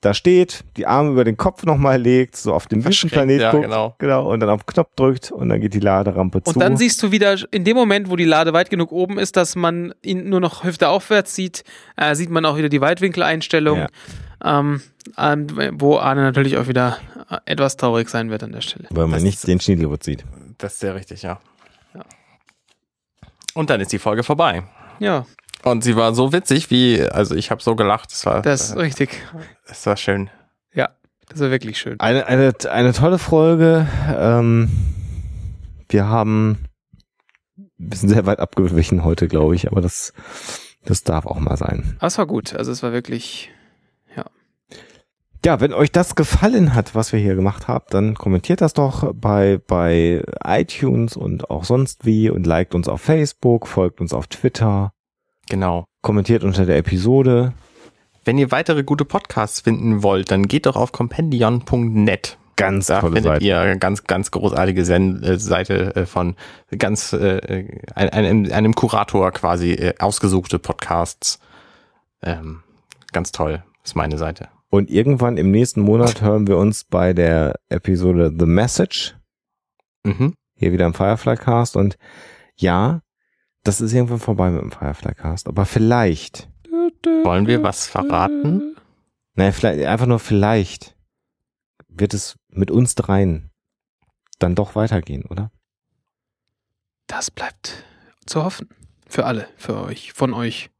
[0.00, 3.64] da steht, die Arme über den Kopf nochmal legt, so auf den Wüstenplanet ja, guckt,
[3.64, 3.94] genau.
[3.98, 6.54] genau, und dann auf den Knopf drückt und dann geht die Laderampe zu.
[6.54, 9.36] Und dann siehst du wieder, in dem Moment, wo die Lade weit genug oben ist,
[9.36, 11.64] dass man ihn nur noch Hüfte aufwärts sieht,
[11.96, 13.88] äh, sieht man auch wieder die Weitwinkeleinstellung, ja.
[14.42, 14.80] ähm,
[15.72, 16.96] wo Arne natürlich auch wieder
[17.28, 18.86] äh, etwas traurig sein wird an der Stelle.
[18.90, 20.24] Weil man das nicht den Schniedelwurz sieht.
[20.56, 21.40] Das ist sehr richtig, ja.
[21.94, 22.04] ja.
[23.52, 24.62] Und dann ist die Folge vorbei.
[24.98, 25.26] Ja.
[25.64, 28.12] Und sie war so witzig, wie, also ich habe so gelacht.
[28.12, 29.22] Es war, das ist äh, richtig.
[29.66, 30.30] Es war schön.
[30.74, 30.90] Ja.
[31.28, 32.00] Das war wirklich schön.
[32.00, 33.86] Eine, eine, eine tolle Folge.
[34.16, 34.70] Ähm,
[35.88, 36.58] wir haben
[37.80, 40.12] wir sind sehr weit abgewichen heute, glaube ich, aber das,
[40.84, 41.96] das darf auch mal sein.
[41.98, 42.54] Aber es war gut.
[42.54, 43.50] Also es war wirklich,
[44.14, 44.26] ja.
[45.44, 49.14] Ja, wenn euch das gefallen hat, was wir hier gemacht haben, dann kommentiert das doch
[49.14, 54.26] bei, bei iTunes und auch sonst wie und liked uns auf Facebook, folgt uns auf
[54.26, 54.92] Twitter.
[55.50, 55.84] Genau.
[56.00, 57.52] Kommentiert unter der Episode.
[58.24, 62.38] Wenn ihr weitere gute Podcasts finden wollt, dann geht doch auf compendion.net.
[62.56, 63.44] Ganz da tolle findet Seite.
[63.44, 66.36] ihr ganz, ganz großartige äh, Seite äh, von
[66.76, 71.38] ganz äh, einem, einem Kurator quasi äh, ausgesuchte Podcasts.
[72.22, 72.62] Ähm,
[73.12, 74.48] ganz toll, ist meine Seite.
[74.68, 79.16] Und irgendwann im nächsten Monat hören wir uns bei der Episode The Message
[80.04, 80.34] Mhm.
[80.54, 81.96] hier wieder im Firefly Cast und
[82.56, 83.00] ja,
[83.64, 86.48] das ist irgendwann vorbei mit dem Firefly Cast, aber vielleicht,
[87.24, 88.76] Wollen wir was verraten?
[89.34, 90.96] naja, vielleicht, einfach nur vielleicht
[91.88, 93.50] wird es mit uns dreien
[94.38, 95.50] dann doch weitergehen, oder?
[97.06, 97.84] Das bleibt
[98.26, 98.68] zu hoffen.
[99.06, 100.70] Für alle, für euch, von euch.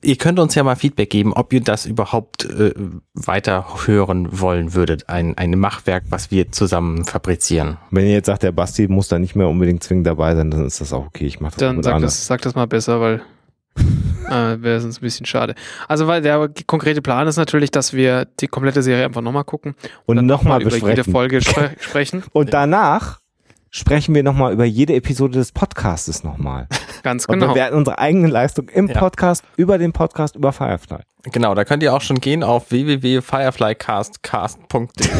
[0.00, 2.72] Ihr könnt uns ja mal Feedback geben, ob ihr das überhaupt äh,
[3.12, 5.10] weiter hören wollen würdet.
[5.10, 7.76] Ein, ein Machwerk, was wir zusammen fabrizieren.
[7.90, 10.64] Wenn ihr jetzt sagt, der Basti muss da nicht mehr unbedingt zwingend dabei sein, dann
[10.64, 11.26] ist das auch okay.
[11.26, 12.06] Ich mache das Dann sag Arne.
[12.06, 13.22] das, sag das mal besser, weil
[14.30, 15.54] äh, wäre sonst ein bisschen schade.
[15.86, 19.74] Also, weil der konkrete Plan ist natürlich, dass wir die komplette Serie einfach nochmal gucken
[20.06, 21.04] und dann nochmal über jede.
[21.04, 22.22] Folge spre sprechen.
[22.32, 23.20] Und danach
[23.76, 26.68] sprechen wir nochmal über jede Episode des Podcastes nochmal.
[27.02, 27.52] Ganz Und genau.
[27.52, 28.96] bewerten unsere eigene Leistung im Ja.
[28.98, 30.98] Podcast, über den Podcast, über Firefly.
[31.32, 35.08] Genau, da könnt ihr auch schon gehen auf www.fireflycastcast.de.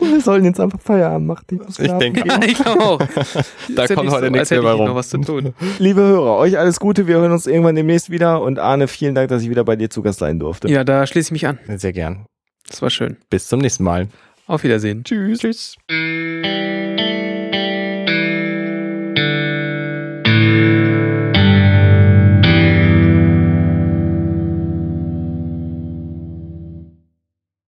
[0.00, 1.44] Und wir sollen jetzt einfach Feierabend machen.
[1.52, 2.42] Ich, Ich schlafen denke gehen.
[2.42, 2.98] ich glaube auch.
[2.98, 3.04] Da
[3.84, 4.84] Ist ja kommt nicht heute so, nichts mehr rum.
[4.86, 5.54] noch was zu tun.
[5.78, 7.06] Liebe Hörer, euch alles Gute.
[7.06, 8.42] Wir hören uns irgendwann demnächst wieder.
[8.42, 10.68] Und Arne, vielen Dank, dass ich wieder bei dir zu Gast sein durfte.
[10.68, 11.60] Ja, da schließe ich mich an.
[11.78, 12.26] Sehr gern.
[12.68, 13.16] Das war schön.
[13.30, 14.08] Bis zum nächsten Mal.
[14.50, 15.04] Auf Wiedersehen.
[15.04, 15.38] Tschüss.
[15.38, 15.76] Tschüss.